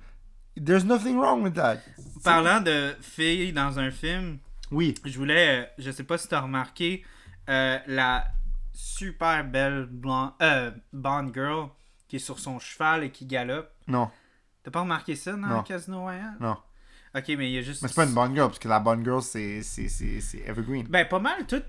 [0.64, 1.78] there's nothing wrong with that.
[2.24, 4.38] Parlant de filles dans un film,
[4.70, 4.94] Oui.
[5.04, 7.04] je voulais, euh, je sais pas si t'as remarqué,
[7.48, 8.24] euh, la
[8.72, 11.68] super belle blonde, euh, Bond Girl
[12.08, 13.70] qui est sur son cheval et qui galope.
[13.86, 14.10] Non,
[14.62, 15.62] T'as pas remarqué ça dans Non.
[15.62, 16.36] Casino Royale?
[16.40, 16.56] non.
[17.16, 17.82] Ok, mais il y a juste.
[17.82, 20.38] Mais c'est pas une bonne girl, parce que la bonne girl, c'est c'est- c'est- c'est
[20.48, 20.86] Evergreen.
[20.88, 21.62] Ben, pas mal tout.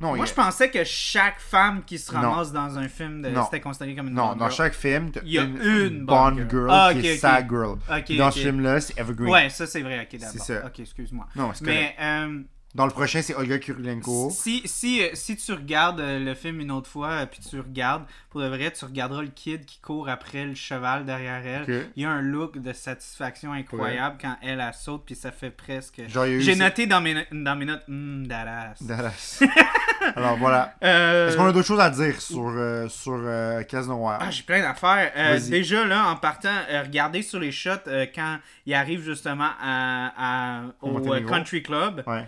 [0.00, 2.20] Non, Moi, a- je pensais que chaque femme qui se Non.
[2.20, 3.30] ramasse dans un film, de...
[3.30, 3.44] Non.
[3.44, 6.36] c'était considéré comme une non, bonne dans chaque film, Il y a une, une bonne
[6.36, 6.50] bonne girl.
[6.50, 7.18] girl Ah, qui ok, est ok.
[7.18, 7.78] sa girl.
[8.16, 9.28] Dans ce film-là, c'est Evergreen.
[9.30, 10.28] Ouais, ça c'est vrai, ok, d'accord.
[10.32, 10.66] C'est ça.
[10.66, 11.26] Ok, excuse-moi.
[11.34, 11.64] Non, c'est.
[11.64, 12.42] Mais euh,
[12.74, 14.30] Dans le prochain, c'est Olga Kurilenko.
[14.30, 17.58] si, si, euh, si tu regardes euh, le film une autre fois, euh, puis tu
[17.58, 21.86] regardes, pour de vrai, tu regarderas le kid qui court après le cheval derrière elle.
[21.96, 25.50] Il y a un look de satisfaction incroyable quand elle, elle saute, puis ça fait
[25.50, 26.02] presque.
[26.06, 28.82] J'ai noté dans mes, dans mes notes, hmm, badass.
[28.82, 29.42] Dallas.
[30.16, 30.74] Alors voilà.
[30.84, 34.20] Euh, Est-ce qu'on a d'autres choses à dire sur, euh, sur euh, Casino Royale?
[34.24, 35.12] Ah, j'ai plein d'affaires.
[35.16, 39.50] Euh, déjà, là, en partant, euh, regardez sur les shots euh, quand il arrive justement
[39.60, 41.20] à, à- Au au euh.
[41.26, 42.04] Country Club.
[42.06, 42.26] Ouais.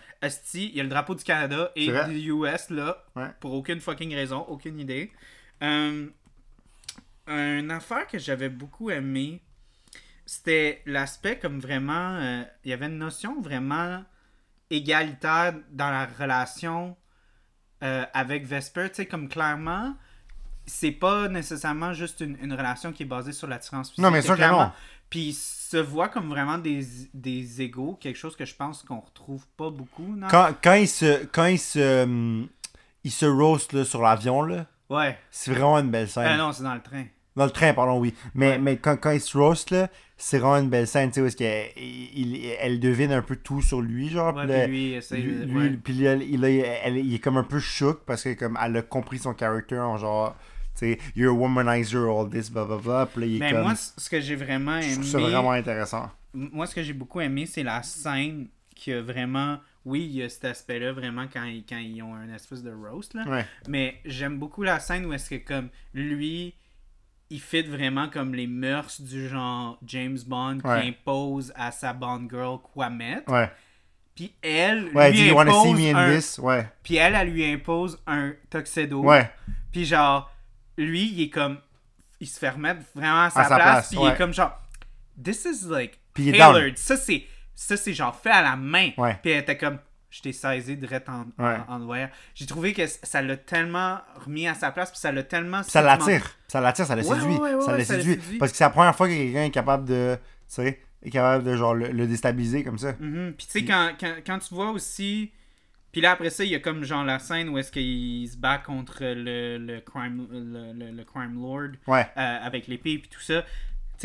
[0.54, 3.28] Il y a le drapeau du Canada et du US là, Ouais.
[3.40, 5.10] pour aucune fucking raison, aucune idée.
[5.62, 6.06] Euh,
[7.28, 9.40] une affaire que j'avais beaucoup aimé,
[10.26, 12.16] c'était l'aspect comme vraiment.
[12.16, 14.04] euh, il y avait une notion vraiment
[14.70, 16.96] égalitaire dans la relation
[17.82, 18.88] euh, avec Vesper.
[18.90, 19.94] Tu sais, comme clairement,
[20.70, 24.02] c'est pas nécessairement juste une, une relation qui est basée sur l'attirance physique.
[24.02, 24.70] Non, mais sûr que non.
[25.10, 29.00] Puis il se voit comme vraiment des, des égaux, quelque chose que je pense qu'on
[29.00, 30.14] retrouve pas beaucoup.
[30.16, 30.28] Non?
[30.30, 31.24] Quand, quand il se.
[31.26, 32.44] Quand il se.
[33.04, 34.66] il se roast là, sur l'avion, là.
[34.88, 35.18] Ouais.
[35.30, 36.26] C'est vraiment une belle scène.
[36.28, 37.04] Ah non, c'est dans le train.
[37.36, 38.12] Dans le train, pardon, oui.
[38.34, 38.58] Mais, Ouais.
[38.58, 41.26] mais quand, quand il se roast, là, c'est vraiment une belle scène, tu sais, où
[41.26, 44.34] est-ce qu'elle il- elle devine un peu tout sur lui, genre.
[44.34, 45.70] Ouais, puis lui, il lui, lui- ouais.
[45.82, 46.44] puis il, il-
[46.84, 49.88] elle- il est comme un peu choqué parce que comme elle a compris son caractère
[49.88, 50.36] en genre,
[50.80, 53.06] sais, you're a womanizer, all this, blah blah blah.
[53.06, 53.62] Puis là, il est comme.
[53.62, 54.94] moi, ce que j'ai vraiment je aimé.
[54.96, 56.10] trouve ça vraiment intéressant.
[56.32, 59.58] Moi, ce que j'ai beaucoup aimé, c'est la scène qui a vraiment.
[59.84, 62.70] Oui, il y a cet aspect-là, vraiment, quand ils, quand ils ont un espèce de
[62.70, 63.24] roast, là.
[63.26, 63.46] Ouais.
[63.66, 66.52] Mais j'aime beaucoup la scène où est-ce que, comme, lui,
[67.30, 70.82] il fit vraiment comme les mœurs du genre James Bond Ouais.
[70.82, 73.32] qui impose à sa Bond girl quoi mettre.
[73.32, 73.50] Ouais.
[74.14, 76.14] Puis elle, Ouais, lui see impose me in un...
[76.14, 76.38] this?
[76.38, 76.68] Ouais.
[76.82, 79.02] Puis elle, elle lui impose un tuxedo.
[79.02, 79.30] Ouais.
[79.72, 80.30] Puis genre,
[80.76, 81.58] lui, il est comme.
[82.20, 83.62] Il se fait remettre vraiment à sa, sa place.
[83.70, 84.58] place, puis il est comme genre.
[85.22, 85.98] This is like.
[86.14, 86.76] Puis tailored.
[86.78, 87.24] Ça, c'est.
[87.54, 88.90] Ça, c'est genre fait à la main.
[88.96, 89.18] Ouais.
[89.22, 89.78] Puis elle était comme.
[90.10, 91.56] Je t'ai saisi direct en, Ouais.
[91.68, 92.08] en, en wire.
[92.34, 94.90] J'ai trouvé que ça l'a tellement remis à sa place.
[94.90, 95.62] Puis ça l'a tellement.
[95.62, 96.28] Ça l'attire.
[96.48, 97.36] Ça l'attire, ça le Ouais, séduit.
[97.64, 98.12] ça le séduit.
[98.14, 98.38] séduit.
[98.38, 100.16] Parce que c'est la première fois que quelqu'un est capable de.
[100.48, 102.92] Tu sais, est capable de genre le, le déstabiliser comme ça.
[102.98, 103.34] Mhm.
[103.38, 105.30] Puis tu sais, quand, quand, quand tu vois aussi.
[105.92, 108.36] Puis là, après ça, il y a comme genre la scène où est-ce qu'il se
[108.36, 112.06] bat contre le, le, crime, le, le- le crime lord Ouais.
[112.16, 113.42] euh, avec l'épée puis tout ça.
[113.42, 113.48] Tu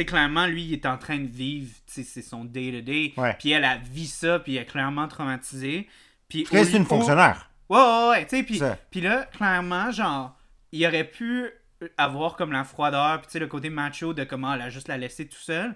[0.02, 3.14] sais, clairement, lui, il est en train de vivre, tu sais, c'est son day-to-day.
[3.18, 3.36] Ouais.
[3.40, 5.88] Puis elle a vu ça, puis elle est clairement traumatisée.
[6.28, 7.50] Puis c'est une fonctionnaire.
[7.70, 10.36] Ouais, ouais, ouais, tu sais, puis, là, clairement, genre,
[10.72, 11.50] il aurait pu
[11.98, 14.88] avoir comme la froideur, puis tu sais, le côté macho de comment elle a juste
[14.88, 15.76] la laisser tout seul.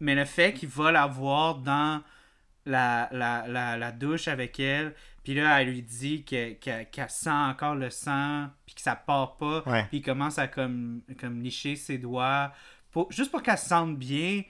[0.00, 2.02] Mais le fait qu'il va la voir dans
[2.66, 7.10] la, la, la, la douche avec elle, puis là, elle lui dit que- que- qu'elle
[7.10, 9.84] sent encore le sang, puis que ça part pas, Ouais.
[9.88, 12.52] puis il commence à comme, comme licher ses doigts,
[12.90, 14.42] pour, juste pour qu'elle se sente bien.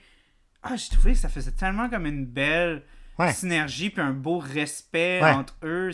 [0.63, 2.83] Ah, j'ai trouvé que ça faisait tellement comme une belle
[3.19, 3.33] Ouais.
[3.33, 5.31] synergie, puis un beau respect Ouais.
[5.31, 5.91] entre eux.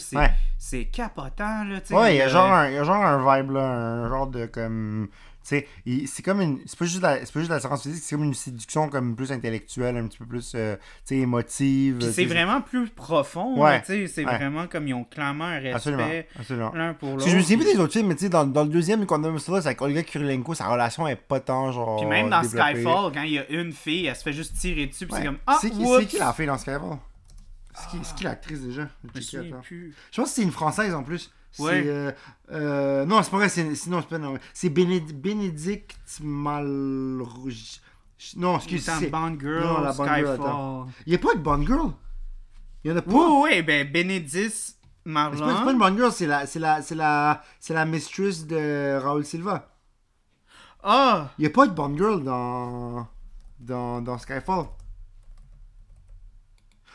[0.57, 1.79] C'est capotant, là.
[1.91, 4.09] Ouais, il y, a le- genre un, il y a genre un vibe là, un
[4.09, 5.09] genre de comme.
[5.47, 6.59] C'est comme une.
[6.65, 9.95] C'est pas juste la, c'est pas juste physique, c'est comme une séduction comme plus intellectuelle,
[9.95, 10.75] un petit peu plus, euh,
[11.09, 11.99] émotive.
[11.99, 13.81] Tu c'est vraiment plus profond, Ouais.
[13.85, 14.07] sais.
[14.07, 14.35] C'est Ouais.
[14.35, 16.27] vraiment comme ils ont clairement un respect
[16.73, 17.27] l'un pour l'autre.
[17.29, 19.23] je me souviens plus des autres films, mais tu sais, dans, dans le deuxième, quand
[19.23, 21.97] on a ça, c'est avec Olga Kurilenko, sa relation est pas tant genre.
[21.99, 22.73] Puis même dans développée.
[22.75, 25.25] Skyfall, quand il y a une fille, elle se fait juste tirer dessus, puis c'est
[25.25, 25.99] comme Ah, c'est qui, whoops!
[26.01, 26.97] c'est qui la fille dans Skyfall?
[27.73, 28.87] C'est qui, c'est qui l'actrice déjà?
[29.15, 29.95] Je plus.
[30.11, 31.31] Je pense que c'est une française en plus.
[31.57, 31.83] C'est, Ouais.
[31.87, 32.11] euh,
[32.51, 33.49] euh, non, c'est pas vrai.
[33.49, 34.17] C'est, sinon, c'est pas.
[34.19, 36.65] non, C'est Bénéd- Bénédicte Mal.
[38.35, 39.09] Non, excuse C'est c'est...
[39.09, 40.33] Bond Girl, Non, la Bond Girl, Skyfall.
[40.33, 40.87] attends.
[41.05, 41.91] Il n'y a pas de Bond Girl?
[42.83, 43.11] Il y en a pas?
[43.11, 45.71] Oui, oui, ben C'est pas, c'est pas Marlon.
[45.71, 49.73] une Bond Girl, c'est la, c'est la, c'est la, c'est la mistress de Raoul Silva.
[50.83, 51.31] Ah!
[51.37, 53.07] Il n'y a pas de Bond Girl dans,
[53.59, 54.65] dans, dans Skyfall.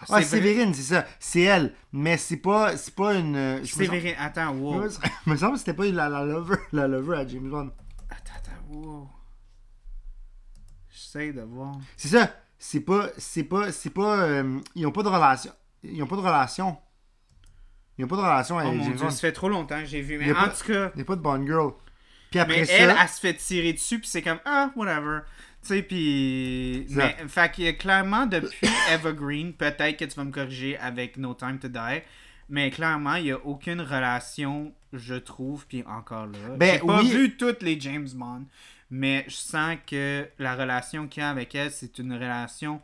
[0.09, 0.23] Ah.
[0.23, 1.07] Séverine, c'est ça.
[1.21, 1.75] C'est elle.
[1.93, 3.35] Mais c'est pas, c'est pas une.
[3.35, 4.83] je me sens- Séverine, attends, wow.
[5.27, 7.71] Me semble que c'était pas la, la, lover, la lover à James Bond.
[8.11, 9.09] Attends, attends, wow.
[10.91, 11.77] J'essaie de voir.
[11.97, 12.33] C'est ça.
[12.59, 13.09] C'est pas.
[13.19, 13.73] C'est pas.
[13.73, 14.23] C'est pas.
[14.23, 15.53] euh, ils ont pas de relation.
[15.83, 16.77] Ils ont pas de relation.
[17.99, 19.11] Ils ont pas de relation Oh avec mon James dieu, Bond.
[19.11, 20.19] ça fait trop longtemps que j'ai vu.
[20.19, 21.73] Mais en pas- tout cas, Il n'y a pas de Bond Girl.
[22.31, 22.73] Puis après mais ça.
[22.75, 25.21] elle, elle se fait tirer dessus, puis c'est comme ah, whatever.
[25.63, 26.87] Tu sais, puis.
[26.91, 31.59] Mais, fait que clairement, depuis Evergreen, peut-être que tu vas me corriger avec No Time
[31.59, 32.03] to Die,
[32.49, 36.57] mais clairement, il n'y a aucune relation, je trouve, puis encore là.
[36.57, 37.11] Ben, J'ai pas oui.
[37.11, 38.45] vu toutes les James Bond,
[38.91, 42.81] mais je sens que la relation qu'il y a avec elle, c'est une relation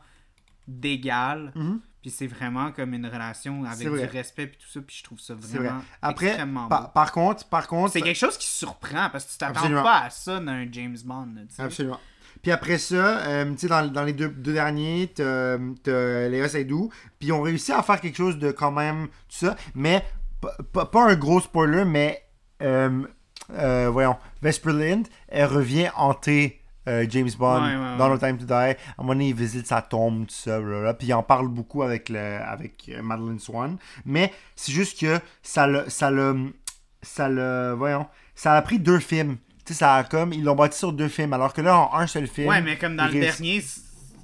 [0.67, 1.53] d'égal.
[1.55, 1.81] Mhm.
[2.01, 4.81] Puis Puis c'est vraiment comme une relation avec du respect puis tout ça.
[4.81, 5.67] Puis je trouve ça C'est vrai.
[5.67, 6.89] vraiment Après, extrêmement par, beau.
[6.95, 10.11] par contre, par contre, C'est quelque chose qui surprend parce que tu t'attends pas à
[10.11, 11.27] ça d'un James Bond.
[11.35, 11.63] là, tu sais.
[11.63, 11.99] Absolument.
[12.43, 15.57] Puis après ça, euh, tu sais, dans, dans les deux, deux derniers, t'as
[16.29, 16.91] Léa Seydoux.
[17.19, 19.57] Puis ils ont réussi à faire quelque chose de quand même tout ça.
[19.75, 20.05] Mais
[20.41, 22.23] pas- un gros spoiler, mais
[22.63, 23.03] euh,
[23.55, 28.09] euh, voyons, Vesper Lind, elle revient hanter euh, James Bond Ouais, ouais, dans.
[28.09, 28.53] No Time to Die.
[28.53, 30.95] À un moment donné, il visite sa tombe, tout ça, blablabla.
[30.95, 33.77] Puis il en parle beaucoup avec, le, avec Madeleine Swan.
[34.07, 35.89] Mais c'est juste que ça l'a.
[35.91, 36.35] Ça l'a.
[37.03, 37.75] Ça l'a.
[37.75, 38.07] Voyons.
[38.35, 39.37] Ça a pris deux films.
[39.69, 40.33] Tu sais, ça a comme.
[40.33, 41.35] Ils l'ont bâti sur deux films.
[41.35, 42.49] Alors que là, en un seul film.
[42.49, 43.63] Ouais, mais comme dans le dernier,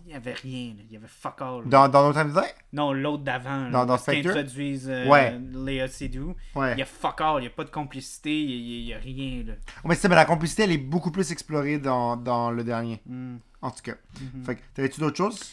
[0.06, 0.68] il y avait rien.
[0.68, 0.82] là.
[0.88, 1.64] Il y avait fuck all.
[1.64, 1.64] là.
[1.66, 3.68] Dans, dans to Die Non, l'autre d'avant.
[3.68, 4.30] Dans- dans Spectre?
[4.30, 5.38] Introduisent euh, Ouais.
[5.52, 6.34] Léa Seydoux.
[6.54, 6.72] Ouais.
[6.72, 7.34] Il y a fuck all.
[7.40, 8.34] Il n'y a pas de complicité.
[8.34, 9.42] Il y a, rien.
[9.46, 9.52] Là.
[9.84, 13.02] Mais c'est ça, mais la complicité, elle est beaucoup plus explorée dans, dans le dernier.
[13.04, 13.36] Hmm.
[13.60, 13.96] En tout cas.
[14.18, 14.44] Mhm.
[14.46, 15.52] Fait que, t'avais-tu d'autres choses?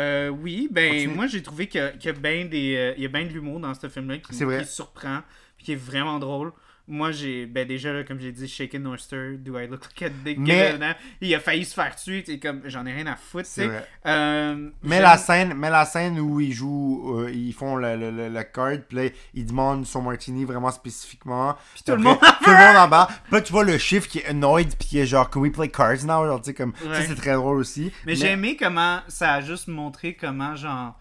[0.00, 1.14] Euh, oui, ben Continue.
[1.14, 3.60] moi j'ai trouvé qu'il y a, bien des, euh, il y a bien de l'humour
[3.60, 5.20] dans ce film-là qui, qui surprend,
[5.56, 6.52] puis qui est vraiment drôle.
[6.92, 10.02] Moi j'ai, ben déjà là, comme j'ai dit, Shaken Nor Stir, Do I Look Like
[10.02, 10.94] a Dick Mais- Given?
[11.20, 13.50] Il a failli se faire tuer, tu sais, comme j'en ai rien à foutre, tu
[13.52, 13.66] C'est sais.
[13.68, 13.86] vrai.
[14.06, 18.10] Euh, Mais la scène, mais la scène où ils jouent, euh, ils font le, le,
[18.10, 19.04] le, le card, puis là,
[19.34, 21.56] ils demandent son martini vraiment spécifiquement.
[21.74, 23.08] Puis tout le après, monde tout le monde en bas.
[23.24, 25.52] Puis là, tu vois le chiffre qui est annoyed, puis qui est genre, can we
[25.52, 26.26] play cards now?
[26.26, 26.94] Genre, tu sais, comme, Ouais.
[26.94, 27.92] ça, c'est très drôle aussi.
[28.04, 30.98] Mais, j'ai aimé comment ça a juste montré comment, genre,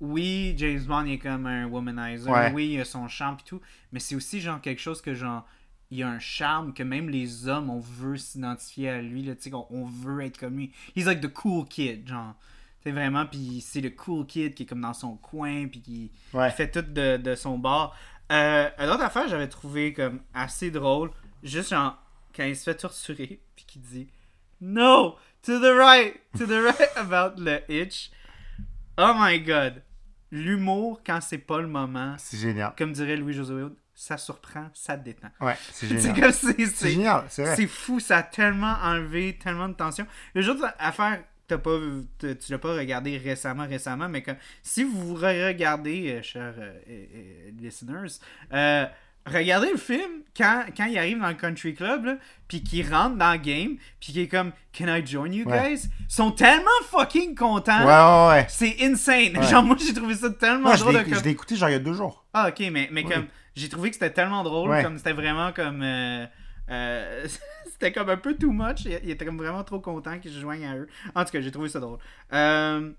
[0.00, 2.52] oui, James Bond il est comme un womanizer, Ouais.
[2.52, 3.60] oui, il a son charme et tout,
[3.92, 5.44] mais c'est aussi, genre, quelque chose que, genre,
[5.90, 9.42] il a un charme que même les hommes, on veut s'identifier à lui, là, tu
[9.50, 10.72] sais, on, on veut être comme lui.
[10.94, 12.34] He's like the cool kid, genre.
[12.84, 16.10] C'est vraiment, puis c'est le cool kid qui est comme dans son coin, puis qui,
[16.32, 16.50] Ouais.
[16.50, 17.96] fait tout de, de son bord.
[18.30, 21.10] Euh, une autre affaire, j'avais trouvé comme assez drôle,
[21.42, 21.96] juste genre,
[22.36, 24.06] quand il se fait torturer, puis qu'il dit
[24.60, 28.10] No, to the right, to the right about le itch.
[28.98, 29.82] Oh my god.
[30.30, 32.72] L'humour, quand c'est pas le moment, C'est génial.
[32.76, 33.54] comme dirait Louis-José
[33.94, 35.30] ça surprend, ça détend.
[35.40, 36.32] Ouais, c'est génial.
[36.32, 37.56] c'est- génial, c'est vrai.
[37.56, 40.06] c'est fou, ça a tellement enlevé tellement de tension.
[40.34, 41.78] Le jour affaire, t'as pas,
[42.20, 47.04] tu l'as pas regardé récemment, récemment, mais comme, si vous regardez, euh, chers euh, euh,
[47.14, 48.20] euh, listeners,
[48.52, 48.86] euh,
[49.28, 53.16] regardez le film quand, quand il arrive dans le country club, là, puis qu'il rentre
[53.16, 55.74] dans le game, puis qu'il est comme Can I join you Ouais.
[55.74, 55.88] guys?
[56.08, 57.84] Ils sont tellement fucking contents.
[57.84, 57.86] Ouais,
[58.34, 58.46] ouais, ouais.
[58.48, 59.42] C'est insane.
[59.42, 60.94] Genre, moi, j'ai trouvé ça tellement Moi, drôle.
[60.94, 62.24] de l'ai comme- je l'ai écouté genre il y a deux jours.
[62.34, 63.26] ah, ok, mais, mais comme.
[63.54, 65.82] J'ai trouvé que c'était tellement drôle, comme c'était vraiment comme.
[65.82, 66.24] euh,
[66.70, 67.26] euh,
[67.72, 68.84] c'était comme un peu too much.
[68.84, 70.86] Il, était comme vraiment trop content que je joigne à eux.
[71.14, 71.98] En tout cas, j'ai trouvé ça drôle.
[72.32, 72.92] Euh,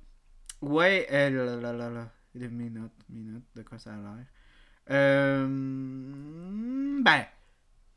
[0.61, 1.29] ouais, euh,
[1.61, 2.07] là, là, là, là.
[2.35, 4.25] Mes notes, mes notes, de quoi ça a l'air.
[4.89, 5.47] Euh,
[7.01, 7.25] ben,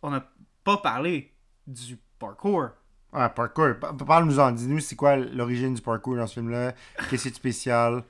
[0.03, 0.27] on n'a
[0.65, 1.33] pas parlé
[1.67, 2.69] du parkour.
[3.13, 3.75] Ouais, parkour.
[3.81, 4.53] Pa- Parle-nous-en.
[4.53, 6.73] Dis-nous, c'est quoi l'origine du parkour dans ce film-là?
[7.11, 8.03] Qu'est-ce qui est spécial?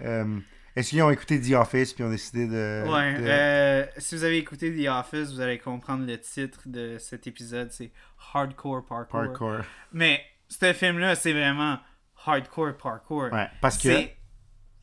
[0.00, 0.38] Euh,
[0.76, 2.84] Est-ce qu'ils ont écouté The Office puis ont décidé de.
[2.88, 6.96] Ouais, de- euh, si vous avez écouté The Office, vous allez comprendre le titre de
[6.98, 7.90] cet épisode, c'est
[8.32, 9.20] Hardcore Parkour.
[9.20, 9.56] Parkour.
[9.92, 11.78] Mais ce film-là, c'est vraiment
[12.26, 13.24] hardcore parkour.
[13.32, 13.82] Ouais, parce que.
[13.92, 14.16] C'est-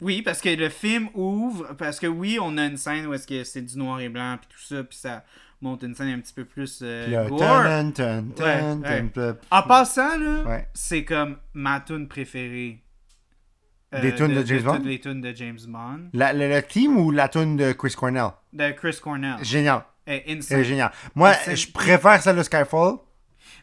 [0.02, 3.28] Oui, parce que le film ouvre, parce que oui, on a une scène où est-ce
[3.28, 5.24] que c'est du noir et blanc, puis tout ça, puis ça
[5.62, 7.40] monte une scène un petit peu plus euh, gore.
[8.40, 9.34] Ouais, ouais.
[9.52, 10.68] En passant, là, Ouais.
[10.74, 12.82] c'est comme ma tune préférée.
[13.94, 14.80] euh, Des tunes de James Bond?
[14.86, 16.10] les tunes de James Bond.
[16.14, 18.30] La, le, le team ou la tune de Chris Cornell?
[18.54, 19.36] De Chris Cornell.
[19.42, 19.82] Génial.
[20.08, 20.92] est C'est génial.
[21.16, 22.96] Moi, je préfère celle de Skyfall.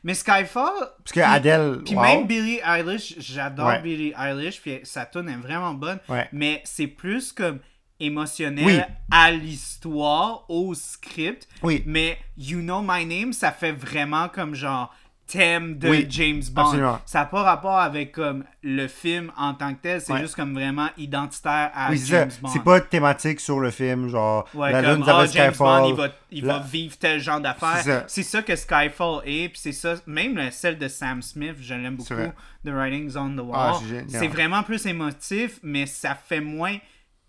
[0.07, 0.73] Mais Skyfall,
[1.03, 1.83] Parce que Adele.
[1.85, 2.03] Puis wow.
[2.03, 3.83] même Billie Eilish, j'adore Ouais.
[3.83, 6.29] Billie Eilish, puis sa tune est vraiment bonne, Ouais.
[6.33, 7.59] mais c'est plus comme
[7.99, 8.79] émotionnel Oui.
[9.11, 11.49] à l'histoire, au script.
[11.63, 11.83] Oui.
[11.87, 14.95] Mais You Know My Name, ça fait vraiment comme genre
[15.27, 16.63] thème de Oui, James Bond.
[16.63, 17.01] absolument.
[17.05, 20.21] Ça n'a pas rapport avec comme le film en tant que tel, c'est Ouais.
[20.21, 22.39] juste comme vraiment identitaire à Oui, James ça.
[22.41, 22.49] Bond.
[22.53, 24.49] C'est pas thématique sur le film, genre.
[24.55, 25.83] Ouais, la comme, lune ah, James Skyfall.
[25.83, 28.05] Bond, il, va, il La- va vivre tel genre d'affaires.
[28.07, 28.43] C'est ça.
[28.43, 32.15] Que Skyfall est, puis c'est ça, même celle de Sam Smith, je l'aime beaucoup, C'est
[32.15, 32.33] vrai.
[32.65, 33.53] The Writings on the Wall.
[33.55, 34.07] Ah, c'est génial.
[34.09, 36.77] c'est vraiment plus émotif, mais ça fait moins.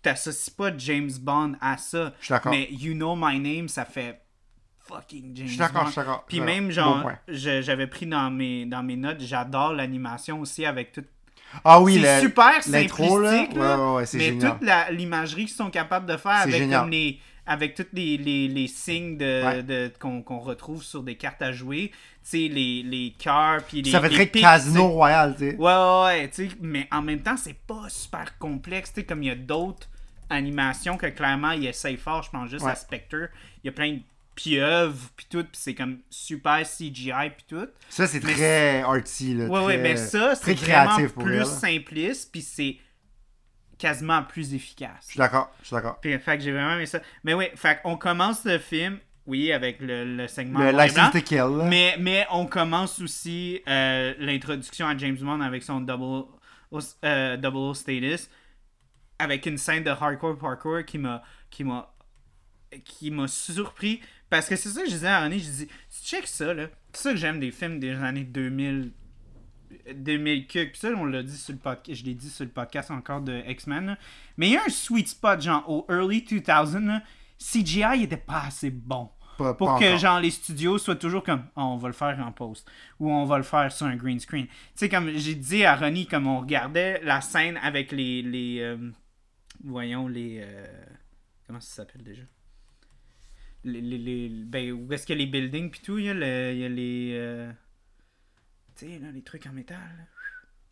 [0.02, 2.12] T'associes pas James Bond à ça.
[2.20, 2.52] Je suis d'accord.
[2.52, 4.20] Mais You Know My Name, ça fait
[4.88, 5.86] fucking James Je suis d'accord, Bond.
[5.86, 6.24] je suis d'accord.
[6.26, 11.04] Puis même, genre, j'avais pris dans mes, dans mes notes, j'adore l'animation aussi avec tout
[11.64, 12.60] Ah oui, c'est super là.
[12.62, 14.58] simplistique, là, Ouais, ouais, mais génial.
[14.58, 16.80] toute l'imagerie qu'ils sont capables de faire avec génial.
[16.82, 17.18] comme les
[17.50, 19.62] avec tous les, les, les signes de, Ouais.
[19.62, 23.90] de- qu'on retrouve sur des cartes à jouer, tu sais les les cœurs puis les
[23.90, 24.86] Ça fait très pics, Casino.
[24.88, 25.56] Royal, tu sais.
[25.56, 29.06] Ouais, ouais, ouais, tu sais, mais en même temps, c'est pas super complexe, tu sais,
[29.06, 29.88] comme il y a d'autres
[30.28, 33.30] animations que clairement, ils essayent fort, je pense juste à Spectre,
[33.64, 34.00] il y a plein de
[34.40, 37.66] pieuvres, puis tout, puis c'est comme super CGI, puis tout.
[37.88, 39.46] Ça, c'est Mais très artsy, là.
[39.46, 41.44] Ouais, ouais, très- mais ça, c'est vraiment pour plus elle.
[41.46, 42.76] simpliste, puis c'est
[43.78, 44.90] quasiment plus efficace.
[45.06, 45.98] Je suis d'accord, je suis d'accord.
[46.00, 47.00] Puis, fait que j'ai vraiment aimé ça.
[47.24, 51.20] Mais oui, fait qu'on commence le film, oui, avec le, le segment Le License to
[51.20, 51.64] Kill, là.
[51.64, 56.26] mais, mais on commence aussi euh, l'introduction à James Bond avec son double,
[57.04, 58.28] euh, double status,
[59.18, 61.92] avec une scène de hardcore parkour qui m'a qui m'a
[62.84, 66.04] qui m'a surpris parce que c'est ça que je disais à René, je dis tu
[66.04, 68.92] check ça là, c'est ça que j'aime des films des années 2000
[69.94, 70.72] 2000 cucs.
[70.72, 73.20] Puis ça, on l'a dit sur le podcast, je l'ai dit sur le podcast encore
[73.20, 73.96] de X-Men.
[74.36, 77.02] Mais il y a un sweet spot, genre, au early 2000, là,
[77.38, 79.10] CGI était pas assez bon.
[79.36, 79.98] Pas- Pour pas que, encore.
[79.98, 82.68] genre, les studios soient toujours comme, Ah, on va le faire en post.
[82.98, 84.46] Ou on va le faire sur un green screen.
[84.46, 88.22] Tu sais, comme j'ai dit à Ronnie, comme on regardait la scène avec les.
[88.22, 88.90] les euh,
[89.62, 90.40] voyons, les.
[90.42, 90.66] euh,
[91.46, 92.22] comment ça s'appelle déjà?
[93.64, 96.10] Les, les, les- ben, où est-ce qu'il y a les buildings puis tout, il y
[96.10, 97.10] a, le- il y a les.
[97.14, 97.50] euh,
[98.76, 99.76] tu sais, là, les trucs en métal.
[99.76, 100.04] là.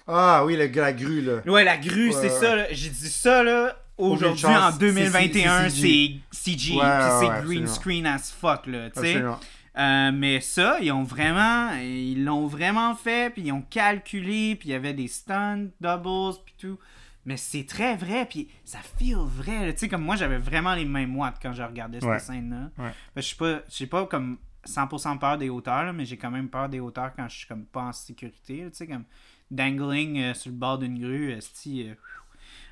[0.08, 1.42] Ah oui, le, la grue, là.
[1.46, 2.40] Ouais, la grue, Ouais, c'est ouais.
[2.68, 2.72] ça.
[2.72, 3.76] J'ai dit ça, là.
[3.98, 6.20] Aujourd'hui, chance, en c'est- 2021, c'est CG.
[6.30, 6.80] Puis
[7.20, 8.90] c'est green screen as fuck, là.
[8.90, 9.08] Tu sais.
[9.08, 9.40] Absolument.
[9.78, 11.72] Euh, mais ça, ils ont vraiment.
[11.82, 16.38] Ils l'ont vraiment fait, puis ils ont calculé, puis il y avait des stunts, doubles,
[16.44, 16.78] puis tout.
[17.26, 19.72] Mais c'est très vrai, puis ça feel vrai.
[19.74, 22.18] Tu sais, comme moi, j'avais vraiment les mêmes watts quand je regardais cette Ouais.
[22.18, 22.70] scène-là.
[22.82, 22.92] Ouais.
[23.16, 26.68] Je suis pas, pas comme 100% peur des hauteurs, là, mais j'ai quand même peur
[26.68, 28.58] des hauteurs quand je suis comme pas en sécurité.
[28.70, 29.04] Tu sais, comme
[29.50, 31.94] dangling euh, sur le bord d'une grue, esti, euh,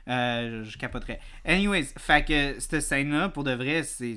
[0.09, 1.19] euh, je capoterais.
[1.45, 4.17] Anyways, fait que cette scène-là, pour de vrai, c'est,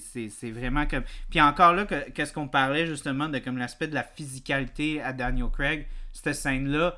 [0.51, 1.03] vraiment comme.
[1.29, 5.13] Puis encore là, que- qu'est-ce qu'on parlait justement de comme l'aspect de la physicalité à
[5.13, 6.97] Daniel Craig, cette scène-là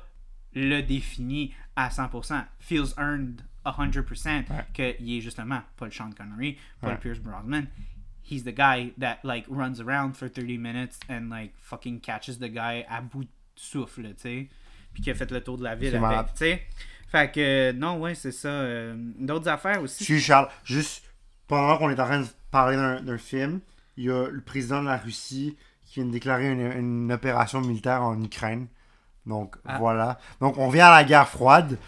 [0.54, 1.54] le définit
[1.84, 2.44] à 100%.
[2.58, 4.44] Feels earned 100%.
[4.50, 4.66] Ouais.
[4.72, 6.96] Qu'il est justement pas le Sean Connery, pas Ouais.
[6.98, 7.64] Pierce Brosnan.
[8.22, 12.48] He's the guy that like runs around for 30 minutes and like fucking catches the
[12.48, 14.48] guy à bout de souffle, tu sais.
[14.92, 16.62] Puis qui a fait le tour de la ville avec, tu sais.
[17.08, 18.48] Fait que, non, ouais, c'est ça.
[18.48, 20.04] euh, D'autres affaires aussi.
[20.04, 20.48] suis Charles.
[20.64, 21.02] Juste,
[21.48, 23.60] pendant qu'on est en train de parler d'un d'un film,
[23.96, 27.60] il y a le président de la Russie qui vient de déclarer une, une opération
[27.60, 28.68] militaire en Ukraine.
[29.26, 29.76] Donc, Ah.
[29.78, 30.18] voilà.
[30.40, 31.78] Donc, on vient à la guerre froide,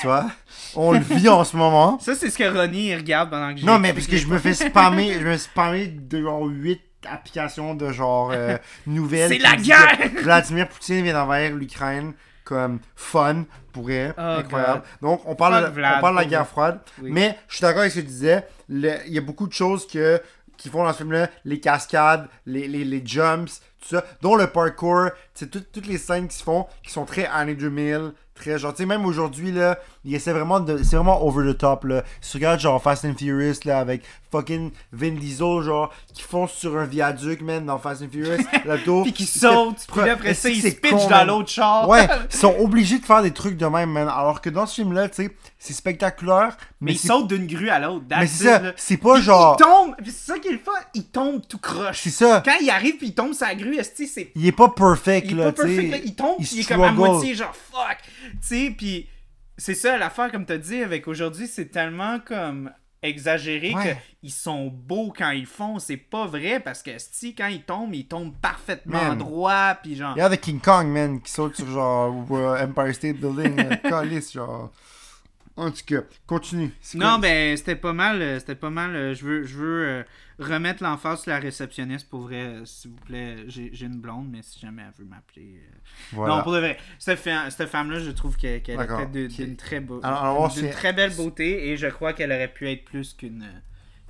[0.00, 0.26] tu vois.
[0.74, 1.98] On le vit en ce moment.
[2.00, 3.66] Ça, c'est ce que Ronnie regarde pendant que j'ai.
[3.66, 6.80] Non, mais parce que je me fais spammer, je me fais spammer de genre 8
[7.08, 8.56] applications de genre euh,
[8.86, 9.28] nouvelles.
[9.30, 9.98] C'est la guerre!
[10.22, 14.14] Vladimir Poutine vient d'envahir l'Ukraine comme fun pour elle.
[14.16, 14.80] Oh, incroyable.
[14.80, 14.82] God.
[15.02, 16.80] Donc, on parle, Vlad, on parle de la guerre froide.
[17.02, 17.10] Oui.
[17.12, 18.44] Mais je suis d'accord avec ce que tu disais.
[18.70, 20.20] Le- Il y a beaucoup de choses que,
[20.58, 21.30] qui font dans ce film-là.
[21.46, 23.46] Les cascades, les, les, les jumps,
[23.80, 24.04] tout ça.
[24.20, 25.08] Dont le parkour.
[25.32, 28.12] C'est tout- toutes les scènes qui se font, qui sont très années 2000.
[28.38, 30.82] Très genre, tu sais, même aujourd'hui, là, il essaie vraiment de.
[30.82, 32.04] C'est vraiment over the top, là.
[32.20, 36.52] Si tu regardes, genre, Fast and Furious, là, avec fucking Vin Diesel, genre, qui fonce
[36.52, 39.02] sur un viaduc, man, dans Fast and Furious, l'auto.
[39.02, 41.48] Puis qui saute, puis là, après ça, que il c'est se pitch con, dans l'autre
[41.48, 41.88] char.
[41.88, 44.08] Ouais, ils sont obligés de faire des trucs de même, man.
[44.08, 47.46] Alors que dans ce film-là, tu sais, c'est spectaculaire, mais, Mais il c'est saute d'une
[47.46, 48.04] grue à l'autre.
[48.08, 49.56] mais c'est ça, c'est pas genre.
[49.58, 52.00] Il tombe, puis c'est ça qui est le fun, il tombe tout croche.
[52.02, 52.42] C'est ça.
[52.44, 55.44] Quand il arrive puis il tombe sa grue, c'est Il est pas perfect, il est
[55.44, 55.96] là, pas perfect, là.
[56.04, 57.96] il tombe il est comme à moitié genre fuck.
[58.32, 59.08] Tu sais, puis
[59.56, 62.70] c'est ça l'affaire comme t'as dit avec aujourd'hui, c'est tellement comme
[63.02, 63.96] exagéré Ouais.
[64.20, 67.94] qu'ils sont beaux quand ils font, c'est pas vrai parce que esti, quand ils tombent,
[67.94, 69.18] ils tombent parfaitement Man.
[69.18, 72.64] droit puis genre Il y a des King Kong, man, qui saute sur genre euh,
[72.64, 74.72] Empire State Building, euh, calice, genre.
[75.56, 76.72] En tout cas, continue.
[76.94, 79.14] Non, ben c'était pas mal, euh, c'était pas mal.
[79.14, 80.02] Je veux, je veux euh,
[80.38, 83.44] remettre l'emphase sur la réceptionniste pour vrai, euh, s'il vous plaît.
[83.48, 85.60] J'ai une blonde, mais si jamais elle veut m'appeler.
[85.62, 85.76] euh,
[86.12, 86.36] Voilà.
[86.36, 86.78] Non, pour de vrai.
[86.98, 90.00] Cette, femme-là, je trouve qu'elle est d'une très, beau-
[90.50, 90.60] si-
[90.92, 93.58] belle beauté et je crois qu'elle aurait pu être plus qu'une euh,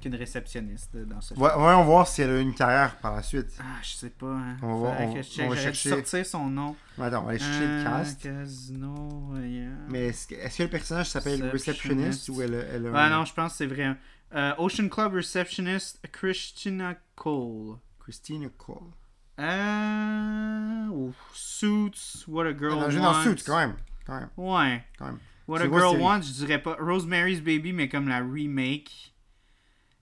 [0.00, 1.44] qu'une réceptionniste euh, dans ce film.
[1.44, 3.48] Ouais, voyons voir si elle a une carrière par la suite.
[3.59, 4.26] Ah, je sais pas.
[4.32, 4.56] Hein.
[4.62, 5.44] On va on- que je check.
[5.44, 5.88] on va chercher.
[5.88, 6.76] sortir son nom.
[7.00, 8.22] Attends, on va aller chercher le cast.
[8.22, 9.34] Casino.
[9.88, 11.48] Mais est-ce que, est-ce que le personnage s'appelle.
[11.50, 13.92] Receptionist ou elle, a- elle a Ouais, un- non, je pense que c'est vrai.
[14.34, 17.78] Euh, Ocean Club Receptionist Christina Cole.
[17.98, 18.92] Christina Cole.
[19.38, 21.10] Euh.
[21.32, 23.12] Suits, What a Girl Elle a Wants.
[23.12, 23.76] dans Suits, quand même.
[24.06, 24.84] Quand même, Ouais.
[24.98, 25.18] quand même.
[25.46, 26.76] What a Girl Wants, je dirais pas.
[26.78, 29.14] Rosemary's Baby, mais comme la remake.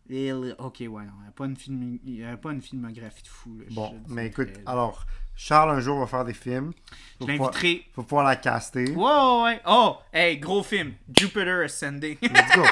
[0.09, 1.99] Et Ok, ouais, non, il n'y a, pas une film...
[2.05, 3.59] il y a pas une filmographie de fou.
[3.59, 4.61] là, Bon, mais écoute, là.
[4.73, 5.05] alors,
[5.35, 6.73] Charles un jour va faire des films.
[7.21, 7.85] Je Faut pouvoir, l'inviterai.
[7.93, 8.93] faut pouvoir la caster.
[8.93, 9.61] Wow, ouais.
[9.67, 10.95] Oh, hey, gros film.
[11.13, 12.17] Jupiter Ascending.
[12.23, 12.63] Let's go.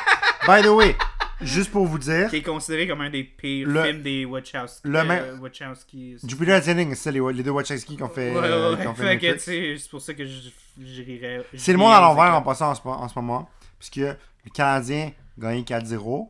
[0.46, 0.94] By the way,
[1.46, 4.88] juste pour vous dire, qui est considéré comme un des pires Le- films des Wachowski.
[4.88, 6.16] le euh, même- Wachowski.
[6.26, 8.30] Jupiter Ascending, c'est les, les deux Wachowski qui ont fait.
[8.32, 9.38] Ouais, ouais, euh, fait Fait
[9.78, 10.48] c'est pour ça que je,
[10.80, 11.44] je rirais.
[11.56, 13.48] C'est le monde à l'envers en passant en ce, en ce moment.
[13.78, 14.16] Puisque le
[14.52, 16.28] Canadien a gagné 4-0.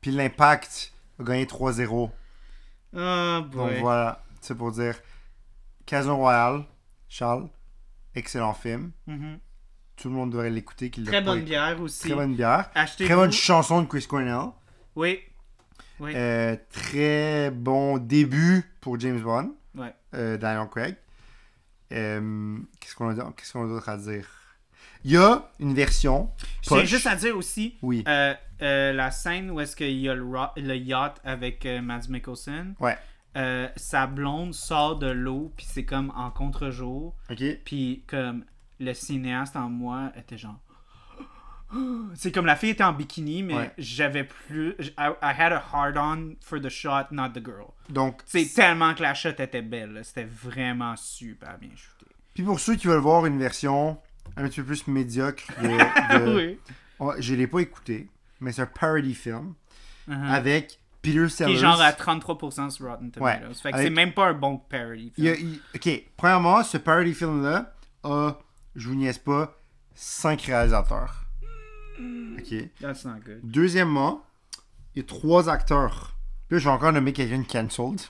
[0.00, 2.10] Puis l'Impact a gagné 3-0.
[2.94, 3.80] Oh Donc boy.
[3.80, 4.94] voilà, c'est pour dire.
[5.84, 6.64] Casino Royale,
[7.08, 7.48] Charles,
[8.14, 8.90] excellent film.
[9.06, 9.38] Mhm.
[9.96, 10.90] Tout le monde devrait l'écouter.
[10.90, 11.50] Très bonne écouté.
[11.52, 12.00] bière aussi.
[12.08, 12.70] Très bonne bière.
[12.98, 14.50] Très bonne chanson de Chris Cornell.
[14.94, 15.20] Oui.
[15.98, 16.12] Oui.
[16.14, 19.94] Euh, très bon début pour James Bond, Ouais.
[20.14, 20.96] euh, Daniel Craig.
[21.92, 24.28] Euh, Qu'est-ce qu'on a, qu'est-ce qu'on a d'autre à dire?
[25.04, 26.30] Il y a une version.
[26.62, 28.04] J'ai juste à dire aussi, Oui.
[28.08, 32.96] euh, la scène où est-ce qu'il y a le, le yacht avec Mads Mikkelsen, Ouais.
[33.76, 37.42] sa blonde sort de l'eau, puis c'est comme en contre-jour, Ok.
[37.64, 38.44] puis comme
[38.80, 40.58] le cinéaste en moi était genre...
[42.14, 43.72] C'est comme la fille était en bikini, mais Ouais.
[43.78, 44.74] j'avais plus...
[44.98, 47.72] I, I had a hard-on for the shot, not the girl.
[47.88, 52.06] Donc, C'est tellement que la shot était belle, c'était vraiment super bien shooté.
[52.34, 53.98] puis pour ceux qui veulent voir une version
[54.36, 55.68] un petit peu plus médiocre de.
[55.68, 56.58] de- oui.
[56.98, 58.08] Oh, je l'ai pas écouté,
[58.40, 59.54] mais c'est un parody film
[60.08, 60.30] Uh-huh.
[60.30, 61.52] avec Peter Qui Sellers.
[61.54, 63.44] est genre à 33% sur Rotten Tomatoes.
[63.48, 63.54] Ouais.
[63.54, 65.12] Fait que Avec- c'est même pas un bon parody.
[65.18, 65.36] A- film.
[65.40, 67.74] il- Ok, premièrement, ce parody film-là
[68.04, 68.38] a,
[68.76, 69.58] je vous niaise pas,
[69.94, 71.24] 5 réalisateurs.
[72.38, 72.54] Ok.
[72.80, 73.40] That's not good.
[73.42, 74.22] Deuxièmement,
[74.94, 76.16] il y a trois acteurs.
[76.48, 78.00] Puis là, je vais encore nommer quelqu'un de cancelled.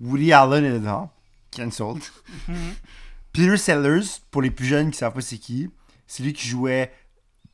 [0.00, 1.10] Woody Allen est dedans.
[1.56, 2.02] Cancelled.
[3.32, 5.70] Peter Sellers, pour les plus jeunes qui savent pas c'est qui,
[6.06, 6.92] c'est lui qui jouait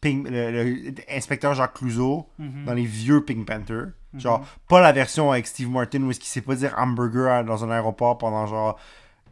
[0.01, 3.85] Pink- le, le- inspecteur Jacques Clouseau dans les vieux Pink Panther.
[4.15, 7.65] Genre, pas la version avec Steve Martin où est-ce qu'il sait pas dire hamburger dans
[7.65, 8.79] un aéroport pendant genre.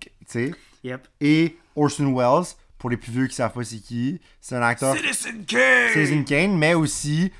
[0.00, 0.54] Tu sais.
[0.84, 1.06] Yep.
[1.20, 2.46] Et Orson Welles,
[2.80, 4.96] pour les plus vieux qui savent pas c'est qui, c'est un acteur.
[4.96, 5.88] Citizen Kane!
[5.92, 7.30] Citizen Kane, mais aussi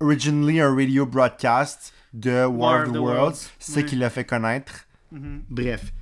[0.00, 3.50] originally un radio broadcast de War, of the, Worlds.
[3.58, 3.84] C'est ça Ouais.
[3.84, 4.86] qui l'a fait connaître.
[5.12, 5.42] Mhm.
[5.48, 5.92] Bref,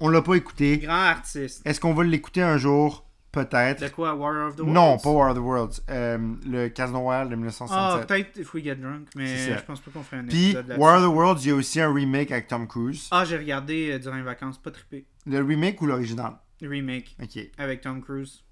[0.00, 0.78] on l'a pas écouté.
[0.78, 1.62] Grand artiste.
[1.64, 3.04] Est-ce qu'on va l'écouter un jour?
[3.34, 3.92] De Peut-être.
[3.92, 4.74] quoi, War of the Worlds?
[4.74, 5.80] Non, pas War of the Worlds.
[5.88, 8.06] Euh, le Casino Royale de Ah, 1967.
[8.06, 9.26] peut-être If We Get Drunk, mais
[9.56, 10.54] je pense pas qu'on ferait un Puis.
[10.76, 13.08] War of the Worlds, il y a aussi un remake avec Tom Cruise.
[13.10, 15.06] Ah, j'ai regardé euh, durant les vacances, pas trippé.
[15.24, 16.34] Le remake ou l'original?
[16.68, 18.44] Remake Ok, avec Tom Cruise.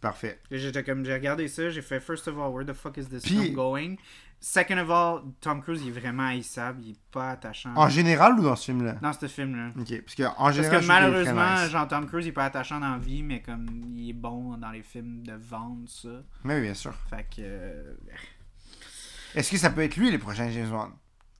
[0.00, 0.40] parfait.
[0.50, 3.22] J'étais comme, j'ai regardé ça, j'ai fait first of all, where the fuck is this
[3.22, 3.96] Puis- film going?
[4.40, 7.72] Second of all, Tom Cruise il est vraiment haïssable, il est pas attachant.
[7.76, 8.92] En général ou dans ce film-là?
[9.00, 9.70] Dans ce film-là.
[9.80, 11.00] Ok, parce que en Parce général, que est très
[11.32, 11.70] malheureusement, nice.
[11.70, 13.66] genre Tom Cruise il est pas attachant dans la vie, mais comme
[13.96, 16.22] il est bon dans les films de vente, ça.
[16.42, 16.94] Mais oui, bien sûr.
[17.08, 17.40] Fait que.
[17.40, 17.94] euh,
[19.34, 20.92] Est-ce que ça peut être lui, les prochains James Bond?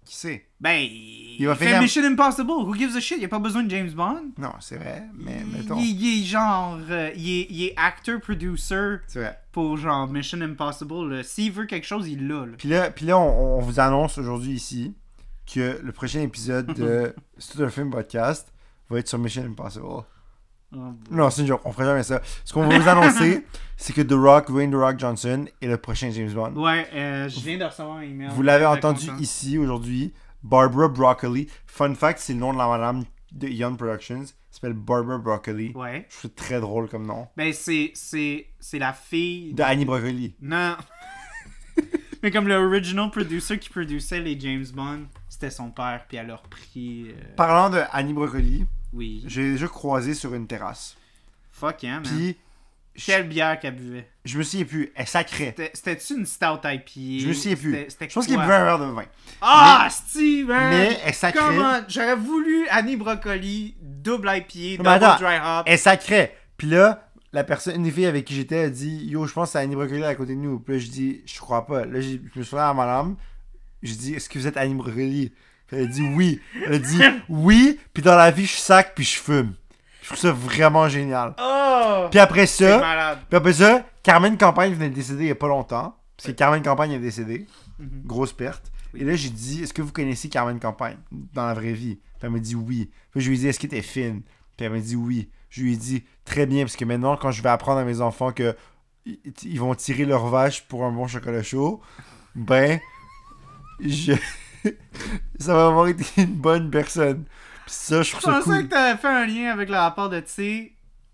[0.05, 0.47] Qui sait?
[0.60, 2.51] Ben, il, va fait finir- Mission Impossible.
[2.51, 3.16] Who gives a shit?
[3.18, 4.32] Il a pas besoin de James Bond.
[4.39, 5.78] Non, c'est vrai, mais Il, mettons.
[5.78, 6.78] il- il est genre.
[6.90, 9.39] euh, il, est, il est acteur-producer C'est vrai.
[9.52, 11.24] pour genre Mission Impossible.
[11.24, 12.47] S'il veut quelque chose, il l'a.
[12.59, 14.94] Puis là, puis là on, on vous annonce aujourd'hui ici
[15.52, 17.14] que le prochain épisode de
[17.59, 18.52] un film podcast
[18.90, 19.85] va être sur Mission Impossible.
[19.86, 20.05] Oh,
[21.10, 22.20] Non, c'est une joke, on fera jamais ça.
[22.44, 23.44] Ce qu'on va vous annoncer,
[23.85, 26.55] c'est que The Rock, Dwayne The Rock Johnson est le prochain James Bond.
[26.55, 28.31] Ouais, euh, je viens de recevoir un email.
[28.32, 29.19] Vous l'avez entendu content.
[29.19, 30.15] ici aujourd'hui.
[30.43, 31.48] Barbara Broccoli.
[31.66, 34.20] Fun fact, c'est le nom de la madame de Young Productions.
[34.23, 35.73] Elle s'appelle Barbara Broccoli.
[35.74, 36.06] Ouais.
[36.09, 37.28] Je trouve ça très drôle comme nom.
[37.36, 39.52] Ben, c'est, c'est, c'est la fille.
[39.52, 40.35] De Annie Broccoli.
[40.40, 40.77] Non.
[42.23, 46.31] Mais comme le original producer qui produisait les James Bond, c'était son père, puis elle
[46.31, 47.09] a repris.
[47.11, 49.23] euh, Parlant de Annie Broccoli, Oui.
[49.27, 50.97] j'ai déjà croisé sur une terrasse.
[51.52, 52.05] Fuck yeah, man.
[52.05, 52.36] Puis,
[52.96, 54.90] Quelle bière qu'elle buvait je me souviens plus.
[54.94, 55.54] Elle sacrait.
[55.56, 57.72] C'était- C'était-tu une stout IPA Je me souviens plus.
[57.74, 59.04] C'était- c'était Je pense qu'il buvait un verre de vin.
[59.42, 60.46] Ah, Steve!
[60.48, 61.40] Mais elle sacrait.
[61.42, 61.80] Comment?
[61.88, 65.64] J'aurais voulu Annie Brocoli, double IPA, double attends, dry hop.
[65.66, 66.34] Elle sacrait.
[66.56, 69.48] Puis là, la personne, une des filles avec qui j'étais, a dit Yo, je pense
[69.48, 70.58] que c'est Annie Brocoli à côté de nous.
[70.58, 71.84] Puis là, je dis Je crois pas.
[71.84, 73.16] Là, je me suis à madame.
[73.82, 75.32] Je dis Est-ce que vous êtes Annie Brocoli
[75.70, 76.40] Elle a dit Oui.
[76.64, 77.78] Elle a dit Oui.
[77.92, 79.54] Puis dans la vie, je sac puis je fume.
[80.05, 81.35] Je trouve ça vraiment génial.
[81.40, 82.09] Oh!
[82.10, 85.48] Puis après ça, puis après ça, Carmen Campagne venait de décéder il y a pas
[85.48, 85.97] longtemps.
[86.14, 87.47] Parce que Carmen Campagne est décédée.
[87.78, 88.02] Mhm.
[88.05, 88.70] Grosse perte.
[88.93, 89.01] Oui.
[89.01, 91.94] Et là, j'ai dit Est-ce que vous connaissez Carmen Campagne dans la vraie vie?
[91.94, 92.90] Puis elle m'a dit oui.
[93.12, 94.20] Puis je lui ai dit Est-ce que t'es fine?
[94.59, 95.31] Puis elle m'a dit oui.
[95.48, 98.02] Je lui ai dit Très bien, parce que maintenant, quand je vais apprendre à mes
[98.02, 98.55] enfants que
[99.06, 101.81] ils vont tirer leur vache pour un bon chocolat chaud,
[102.35, 102.78] ben,
[103.81, 104.12] je...
[105.39, 107.24] ça va avoir été une bonne personne.
[107.66, 108.62] Ça, je trouve ça pensais cool.
[108.64, 110.72] que t'avais fait un lien avec le rapport de, tu sais,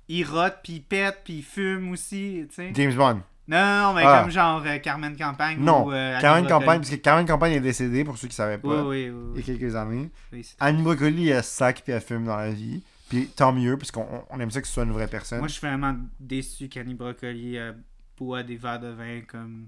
[0.08, 2.72] il rote, puis il pète, puis il fume aussi, tu sais.
[2.74, 3.22] James Bond.
[3.48, 4.20] Non, non, mais Ah.
[4.22, 6.46] comme genre euh, Carmen Campagne Non, ou euh, Carmen.
[6.46, 9.32] Campagne, parce que Carmen Campagne est décédée, pour ceux qui savaient pas, Oui, oui, oui.
[9.34, 10.10] il y a quelques années.
[10.60, 12.82] Annie Brocoli, elle sac puis elle fume dans la vie.
[13.08, 15.40] Puis tant mieux, parce qu'on on aime ça que ce soit une vraie personne.
[15.40, 17.72] Moi, je suis vraiment déçu qu'Annie Brocoli euh,
[18.16, 19.66] boit des verres de vin comme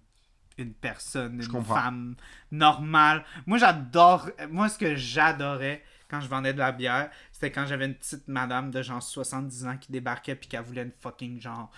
[0.59, 2.15] une personne, une femme
[2.53, 3.25] normale.
[3.47, 4.29] Moi, j'adore.
[4.51, 5.83] Moi, ce que j'adorais
[6.13, 9.67] quand je vendais de la bière, c'était quand j'avais une petite madame de genre 70
[9.67, 11.71] ans qui débarquait puis qu'elle voulait une fucking genre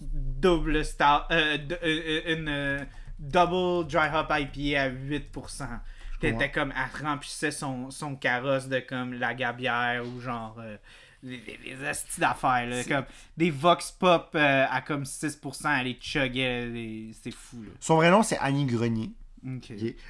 [0.00, 1.28] double star.
[1.30, 2.84] euh, euh, euh, une euh,
[3.18, 5.20] double dry hop IPA à 8%.
[5.28, 6.40] Qui comprends.
[6.40, 10.78] était comme, elle remplissait son, son carrosse de comme la gabière ou genre euh,
[11.22, 13.04] des, des, des astis d'affaires, là, comme
[13.36, 17.70] des vox pop à comme 6%, elle les chuggait, c'est fou, là.
[17.80, 19.10] Son vrai nom, c'est Annie Grenier.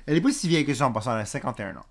[0.06, 1.86] Elle est pas si vieille que ça en passant, elle a 51 ans.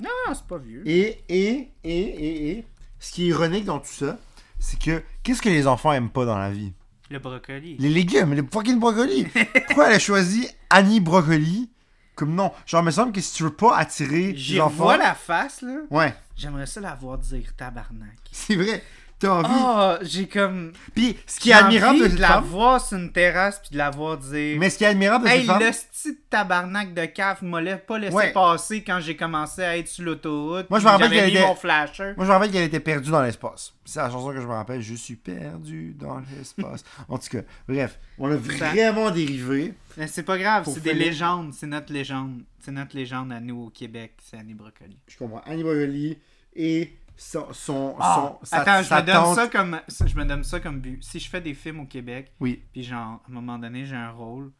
[0.00, 0.82] Non, c'est pas vieux.
[0.86, 2.64] Et, et, et, et, et,
[2.98, 4.18] ce qui est ironique dans tout ça,
[4.58, 6.72] c'est que qu'est-ce que les enfants aiment pas dans la vie?
[7.10, 7.76] Le brocoli.
[7.78, 9.26] Les légumes, les fucking brocolis.
[9.66, 11.70] Pourquoi elle a choisi Annie Brocoli
[12.14, 12.52] comme nom?
[12.66, 14.84] Genre, il me semble que si tu veux pas attirer les enfants.
[14.84, 15.76] revois la face, là.
[15.90, 18.18] Ouais, J'aimerais ça la voir dire tabarnak.
[18.30, 18.82] c'est vrai.
[19.20, 19.48] T'as envie.
[19.52, 20.72] Oh, j'ai comme.
[20.94, 22.44] Puis, ce qui est admirable de de la femme.
[22.44, 24.56] voir sur une terrasse puis de la voir dire.
[24.60, 25.62] Mais ce qui est admirable de Hey, cette femme.
[25.62, 28.32] le style tabarnak de cave m'a pas laissé Ouais.
[28.32, 30.70] passer quand j'ai commencé à être sur l'autoroute.
[30.70, 32.12] Moi, je me rappelle qu'elle était- mon flasher.
[32.16, 33.72] Moi, je me rappelle qu'elle était perdue dans l'espace.
[33.84, 34.80] C'est la chanson que je me rappelle.
[34.82, 36.84] Je suis perdu dans l'espace.
[37.08, 39.74] en tout cas, bref, on a vraiment dérivé.
[39.96, 41.52] Mais c'est pas grave, c'est des légendes.
[41.54, 42.42] C'est notre légende.
[42.60, 44.12] C'est notre légende à nous au Québec.
[44.22, 44.96] C'est Annie Brocoli.
[45.08, 45.40] Je comprends.
[45.46, 46.18] Annie Brocoli
[46.54, 47.52] et son.
[47.52, 50.60] son, Ah, son sa- attends, je me donne tante- ça comme je me donne ça
[50.60, 51.02] comme but.
[51.04, 53.96] Si je fais des films au Québec, Oui, puis genre à un moment donné j'ai
[53.96, 54.52] un rôle,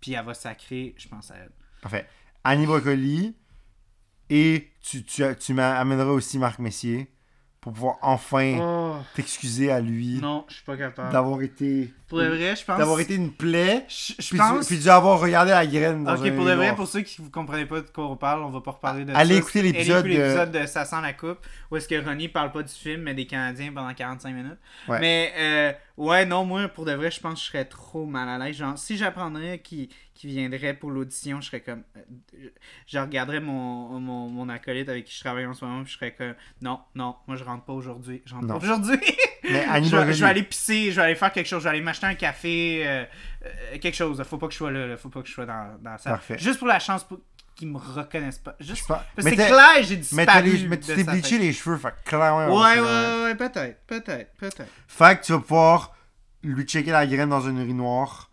[0.00, 1.52] puis elle va sacrer, je pense à elle.
[1.82, 2.06] parfait.
[2.44, 3.36] Annie Brocoli
[4.30, 7.10] et tu, tu, tu m'amèneras aussi Marc Messier
[7.68, 11.12] pour pouvoir enfin Oh, t'excuser à lui non, je suis pas capable.
[11.12, 11.92] d'avoir été.
[12.08, 12.78] Pour le vrai, je pense.
[12.78, 13.84] D'avoir été une plaie.
[13.88, 14.66] Je, je Puis, pense.
[14.66, 17.30] puis d'avoir regardé la graine dans Ok, un pour le vrai, pour ceux qui vous
[17.30, 19.40] comprenez pas de quoi on parle, on va pas reparler de Allez ça.
[19.40, 21.38] écouter l'épisode Allez écouter de- l'épisode de Ça sent la coupe,
[21.70, 24.58] où est-ce que Ronnie parle pas du film, mais des Canadiens pendant 45 minutes.
[24.88, 25.00] Ouais.
[25.00, 28.28] Mais, euh, ouais, non, moi, pour de vrai, je pense que je serais trop mal
[28.28, 28.56] à l'aise.
[28.56, 31.82] Genre, si j'apprendrais qui, qui viendrait pour l'audition, je serais comme.
[31.96, 32.48] euh,
[32.86, 35.98] je regarderais mon, mon, mon acolyte avec qui je travaille en ce moment, puis je
[35.98, 36.34] serais comme.
[36.62, 38.22] Non, non, moi, je rentre pas aujourd'hui.
[38.24, 38.58] Je rentre Non.
[38.58, 38.98] pas aujourd'hui.
[39.44, 41.64] Mais Annie je, vais, je vais aller pisser, je vais aller faire quelque chose, je
[41.64, 43.04] vais aller m'acheter un café, euh,
[43.44, 44.22] euh, quelque chose.
[44.24, 44.96] Faut pas que je sois là, là.
[44.96, 46.10] faut pas que je sois dans, dans ça.
[46.10, 46.38] Parfait.
[46.38, 47.18] Juste pour la chance pour
[47.58, 48.54] qu'ils me reconnaissent pas.
[48.60, 49.04] Juste pas.
[49.14, 50.50] parce Mais que c'est clair, j'ai Mais, disparu.
[50.52, 52.46] les- mais tu t'es bleaché les cheveux, fait clairement.
[52.46, 54.64] Ouais, ouais, ouais, ouais, peut-être, peut-être, peut-être.
[54.86, 55.94] Fait que tu vas pouvoir
[56.42, 58.30] lui checker la graine dans une urinoir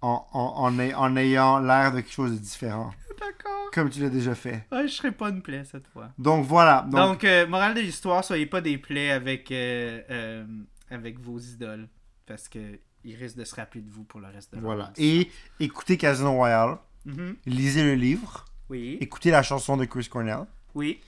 [0.00, 2.92] en, en, en, ay- en ayant l'air de quelque chose de différent.
[3.20, 3.70] D'accord.
[3.72, 4.64] Comme tu l'as déjà fait.
[4.70, 6.10] Ouais, je serai pas une plaie cette fois.
[6.18, 6.82] Donc voilà.
[6.88, 10.46] Donc, Donc, euh, morale de l'histoire, soyez pas des plaies avec, euh, euh,
[10.90, 11.88] avec vos idoles.
[12.26, 14.92] Parce que ils risquent de se rappeler de vous pour le reste de leur voilà.
[14.96, 15.30] vie.
[15.58, 16.76] Et écoutez Casino Royale.
[17.06, 17.36] Mhm.
[17.46, 18.44] Lisez le livre.
[18.70, 20.44] Oui, Écoutez la chanson de Chris Cornell.
[20.74, 21.00] oui.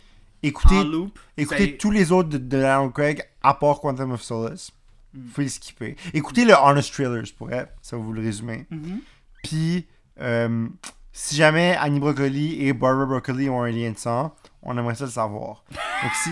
[0.42, 1.18] Écoutez, en loop.
[1.36, 4.72] écoutez tous les autres de, de Alan Craig à part Quantum of Solace.
[5.12, 5.28] Mm.
[5.34, 5.96] Faut les skipper.
[6.14, 7.68] Écoutez le Honest Trailers pour elle.
[7.82, 8.66] Ça va vous le résumer.
[8.70, 9.00] Mhm.
[9.42, 9.86] Puis,
[10.18, 10.66] euh,
[11.12, 15.04] si jamais Annie Broccoli et Barbara Broccoli ont un lien de sang, on aimerait ça
[15.04, 15.62] le savoir.
[15.70, 16.30] Donc, si.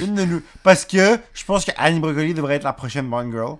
[0.02, 0.42] Une de nous.
[0.62, 3.58] Parce que je pense que Annie Broccoli devrait être la prochaine Bond Girl.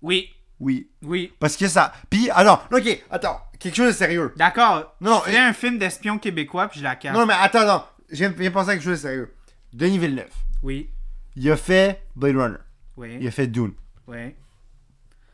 [0.00, 0.30] Oui,
[0.64, 0.88] Oui.
[1.02, 1.32] oui.
[1.38, 1.92] Parce que ça.
[2.08, 3.38] Puis, alors, ok, attends.
[3.58, 4.32] Quelque chose de sérieux.
[4.36, 4.94] D'accord.
[5.00, 7.14] Non, non, un film d'espion québécois puis je la casse.
[7.14, 7.82] Non, mais attends, non.
[8.10, 9.34] Viens de penser à quelque chose de sérieux.
[9.72, 10.30] Denis Villeneuve.
[10.62, 10.88] Oui,
[11.36, 12.56] Il a fait Blade Runner.
[12.96, 13.72] oui, Il a fait Dune.
[14.06, 14.34] oui.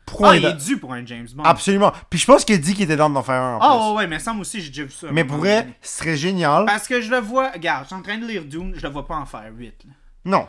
[0.05, 1.43] Pourquoi Ah, il est dû pour un James Bond.
[1.43, 1.93] Absolument.
[2.09, 3.95] Puis je pense qu'il dit qu'il était dans d'en faire un Ah, plus.
[3.97, 5.07] ouais, mais ça, moi aussi, j'ai déjà vu ça.
[5.09, 6.65] Mais pour vrai, ce serait génial.
[6.65, 7.51] Parce que je le vois.
[7.51, 9.85] Regarde, je suis en train de lire Dune, je le vois pas en faire 8.
[10.25, 10.47] Non.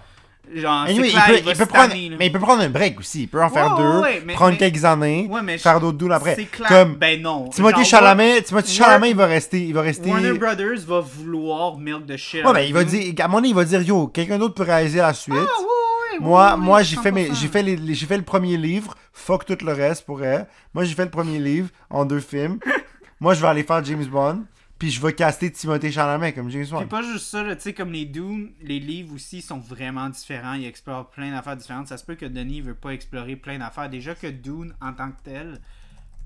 [0.55, 3.23] Genre, Anyway, il peut, il peut prendre, mais il peut prendre un break aussi.
[3.23, 5.81] Il peut en faire Ouais, deux, ouais, ouais, mais- prendre mais- quelques années, Ouais, faire
[5.81, 6.35] d'autres doules après.
[6.35, 6.69] C'est clair.
[6.69, 7.51] Comme Ben non.
[7.51, 10.11] Genre, Chalamet, Timothée War- Chalamet, il va rester, il va rester.
[10.11, 12.45] Warner Brothers va vouloir milk de shit.
[12.45, 14.63] Ouais, mais il va dire, à mon avis, il va dire, yo, quelqu'un d'autre peut
[14.65, 15.35] réaliser la suite.
[15.39, 17.35] Ah, moi, moi, j'ai fait mes, 100%.
[17.41, 18.95] j'ai fait les, les- j'ai fait le premier livre.
[19.15, 20.47] Fuck tout le reste pour elle.
[20.75, 22.59] Moi, j'ai fait le premier livre en deux films.
[23.21, 24.43] moi, je vais aller faire James Bond.
[24.83, 26.89] Puis je vais caster Timothée Chalamet comme James Puis Bond.
[26.89, 30.55] pas juste ça, tu sais, comme les Dune, les livres aussi sont vraiment différents.
[30.55, 31.87] Ils explorent plein d'affaires différentes.
[31.87, 33.89] Ça se peut que Denis veut pas explorer plein d'affaires.
[33.89, 35.61] Déjà que Dune, en tant que tel,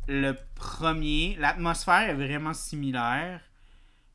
[0.08, 3.42] le premier, l'atmosphère est vraiment similaire,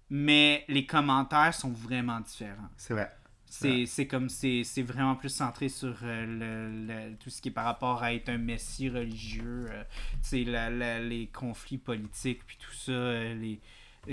[0.10, 2.70] mais les commentaires sont vraiment différents.
[2.78, 3.12] C'est vrai.
[3.46, 7.50] C'est c'est comme, c'est c'est vraiment plus centré sur euh, le, le- tout ce qui
[7.50, 9.84] est par rapport à être un messie religieux, euh,
[10.24, 13.60] tu sais, la- la- les conflits politiques, puis tout ça, euh, les,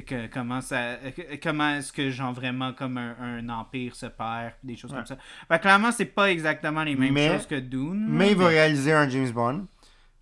[0.06, 0.96] que- comment ça
[1.42, 5.16] comment est-ce que genre vraiment comme un, un empire se perd des choses comme ça
[5.16, 8.92] que clairement c'est pas exactement les mêmes Mais- choses que Dune Mais il va réaliser
[8.92, 9.66] un James Bond.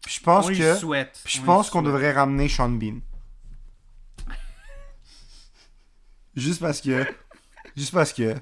[0.05, 0.75] Puis je pense on que.
[0.77, 3.01] souhaite Puis je On pense lui qu'on devrait ramener Sean Bean.
[6.35, 7.07] Juste parce que.
[7.77, 8.35] Juste parce que.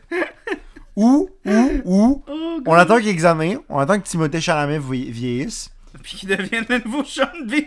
[0.97, 2.25] Ou, ou, ou.
[2.27, 3.59] Oh, On attend qu'il examine.
[3.69, 5.71] On attend que Timothée Chalamet vie- vieillisse.
[6.03, 7.63] puis qu'il devienne le nouveau Sean Bean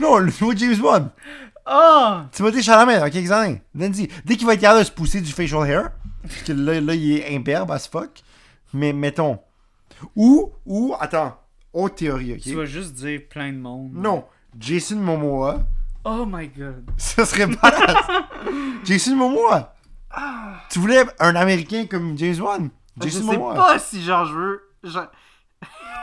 [0.00, 1.10] Non, le nouveau James Bond.
[1.70, 3.62] Oh Timothée Chalamet, quelques années.
[3.74, 5.90] Nancy, dès qu'il va être capable de se pousser du facial hair.
[6.22, 8.22] Parce que là, là il est imberbe as fuck.
[8.72, 9.38] Mais mettons.
[10.16, 11.36] Ou, ou, attends.
[11.72, 12.40] Autre théorie, ok?
[12.40, 14.24] tu vas juste dire plein de monde Non.
[14.58, 15.60] Jason Momoa.
[16.04, 17.96] oh my god Ça serait badass.
[18.84, 19.74] Jason Momoa.
[20.70, 22.70] Tu voulais un Américain comme James Bond?
[23.00, 23.54] Jason je sais Momoa.
[23.54, 24.62] pas si genre je veux.
[24.84, 25.10] genre-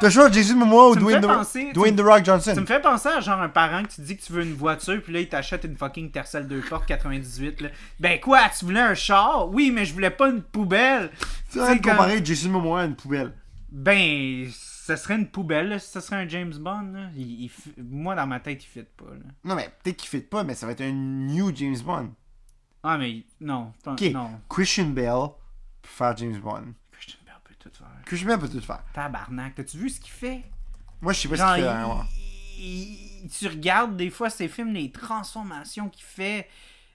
[0.02, 1.26] T'as choisi Jason Momoa ou Dwayne, The...
[1.28, 2.56] penser- tu Dwayne The Rock Tu Johnson?
[2.60, 5.02] me fais penser à genre un parent que tu dis que tu veux une voiture,
[5.02, 7.62] puis là il t'achète une fucking Tercel 2 portes 98.
[7.62, 7.70] Là.
[8.00, 9.50] Ben quoi, tu voulais un char?
[9.50, 11.12] Oui, mais je voulais pas une poubelle.
[11.52, 13.34] Tu vas comme- comparer Jason Momoa à une poubelle.
[13.72, 16.92] Ben, ce serait une poubelle, là, si ce serait un James Bond.
[16.94, 17.10] Là.
[17.16, 19.06] Il- il fi- Moi, dans ma tête, il fit pas.
[19.12, 19.26] Là.
[19.44, 22.10] Non, mais peut-être qu'il fit pas, mais ça va être un new James Bond.
[22.84, 23.72] Ah, mais non.
[23.88, 24.02] Ok.
[24.14, 24.30] Non.
[24.50, 25.30] Christian Bale
[25.82, 26.74] peut faire James Bond.
[28.06, 28.18] Faire.
[28.18, 28.84] Christian Bale peut tout faire.
[28.94, 30.44] Tabarnak, t'as-tu vu ce qu'il fait?
[31.02, 31.74] Moi, je sais pas Genre, ce qu'il il- fait.
[31.74, 32.06] hein,
[32.60, 36.48] il- tu regardes des fois ces films, les transformations qu'il fait,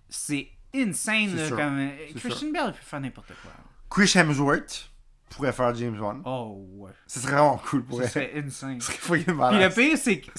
[0.08, 1.36] c'est insane.
[1.36, 1.56] Là, sûr.
[1.56, 3.52] comme, euh, Christian Bale peut faire n'importe quoi.
[3.90, 4.90] Chris Hemsworth
[5.30, 6.22] pourrait faire James Bond.
[6.24, 6.90] Oh, ouais.
[7.06, 8.10] Ce serait vraiment cool pour Ça elle.
[8.10, 8.80] serait insane.
[8.80, 10.30] Ce serait Puis le pire, c'est que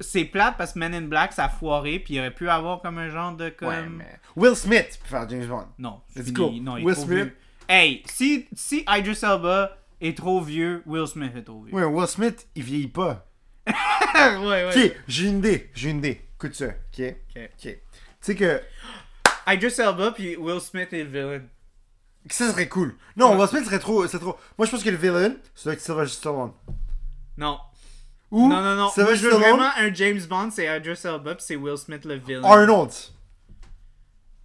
[0.00, 2.80] c'est plate parce que Men in Black, ça a foiré, puis il aurait pu avoir
[2.82, 3.48] comme un genre de.
[3.50, 3.68] Comme...
[3.68, 4.20] Ouais, mais...
[4.36, 5.68] Will Smith peut faire James Bond.
[5.78, 6.50] Non, Let's go.
[6.60, 7.32] Non, Will Smith.
[7.68, 11.74] Hey, si, si Idris Elba est trop vieux, Will Smith est trop vieux.
[11.74, 13.26] Ouais, Will Smith, il vieillit pas.
[13.66, 14.86] ouais, ouais.
[14.86, 15.70] Ok, j'ai une idée.
[15.74, 16.22] J'ai une idée.
[16.36, 16.66] Écoute ça.
[16.66, 17.00] Ok?
[17.00, 17.42] Ok.
[17.42, 17.60] Ok.
[17.60, 17.78] Tu
[18.20, 18.60] sais que
[19.46, 21.42] Idris Elba puis Will Smith est le villain.
[22.30, 22.94] ça serait cool.
[23.16, 24.36] Non, Will Smith serait trop, trop.
[24.58, 26.52] Moi, je pense que le villain, c'est avec Sylvester Stallone.
[27.36, 27.58] Non.
[28.30, 28.90] Ou Non, non, non.
[28.96, 32.14] Moi, je veux vraiment un James Bond, c'est Idris Elba puis c'est Will Smith le
[32.14, 32.44] villain.
[32.44, 32.92] Arnold.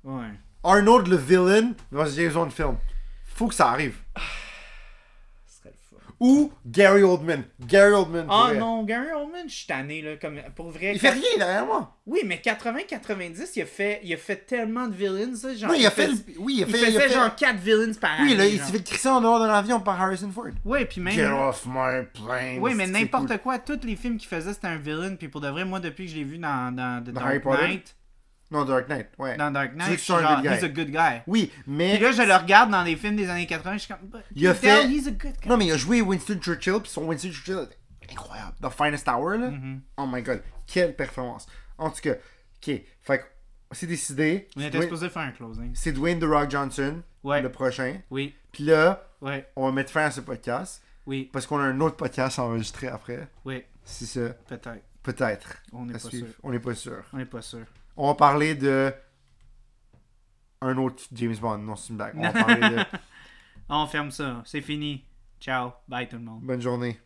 [0.03, 0.31] Ouais.
[0.63, 2.77] Arnold le villain dans un James Bond film.
[3.25, 3.97] Faut que ça arrive.
[5.47, 6.10] Ce serait le fun.
[6.23, 7.43] Ou Gary Oldman.
[7.65, 8.27] Gary Oldman.
[8.29, 10.17] Ah non, Gary Oldman, je suis tanné, là.
[10.21, 10.91] Comme, pour vrai.
[10.93, 11.97] Il fait rien derrière moi.
[12.05, 15.53] Oui, mais 80-90, il a fait, il a fait tellement de villains, ça.
[15.55, 16.09] Genre, Oui, il a fait.
[16.37, 16.77] Oui, il a il fait.
[16.77, 18.35] faisait il a fait- genre 4 villains par Oui, année.
[18.37, 20.45] là, il s'est fait crisser en dehors d'un avion par Harrison Ford.
[20.63, 21.13] Ouais, puis même.
[21.13, 22.59] Get off my plane.
[22.59, 23.37] Oui, mais n'importe cool.
[23.39, 25.15] quoi, tous les films qu'il faisait, c'était un villain.
[25.15, 27.39] Puis pour de vrai, moi, depuis que je l'ai vu dans, dans, The Dark Harry
[27.39, 27.81] Potter?
[28.51, 29.37] Non, Dark Knight, ouais.
[29.37, 30.55] dans Dark Knight, c'est un genre, good guy.
[30.57, 31.21] he's a good guy.
[31.25, 31.93] Oui, mais.
[31.95, 34.47] Puis là, je le regarde dans des films des années 80, je suis comme, Il
[34.47, 35.47] a fait- he's a good guy.
[35.49, 37.67] Non, mais il a joué Winston Churchill, puis son Winston Churchill
[38.11, 38.53] incroyable.
[38.61, 39.47] The Finest Hour, là.
[39.51, 39.79] Mm-hmm.
[39.97, 41.47] Oh my god, quelle performance.
[41.77, 43.23] En tout cas, ok, fait que
[43.71, 44.47] c'est décidé.
[44.57, 45.71] On était Dwayne- supposé faire un closing.
[45.73, 47.41] C'est Dwayne The Rock Johnson, Ouais.
[47.41, 47.99] le prochain.
[48.09, 51.63] Oui, Puis là, ouais, on va mettre fin à ce podcast, oui, parce qu'on a
[51.63, 53.29] un autre podcast à enregistrer après.
[53.45, 54.81] oui, Si ça, peut-être.
[55.03, 55.55] peut-être.
[55.71, 56.27] On n'est pas suivre.
[56.27, 56.35] sûr.
[56.43, 57.03] On n'est pas sûr.
[57.13, 57.65] On n'est pas sûr.
[57.97, 58.93] On va parler de.
[60.61, 61.57] Un autre James Bond.
[61.59, 62.13] Non, c'est une blague.
[62.15, 62.77] On va parler de.
[63.69, 64.41] On ferme ça.
[64.45, 65.03] C'est fini.
[65.39, 65.71] Ciao.
[65.87, 66.41] Bye tout le monde.
[66.43, 66.99] Bonne journée.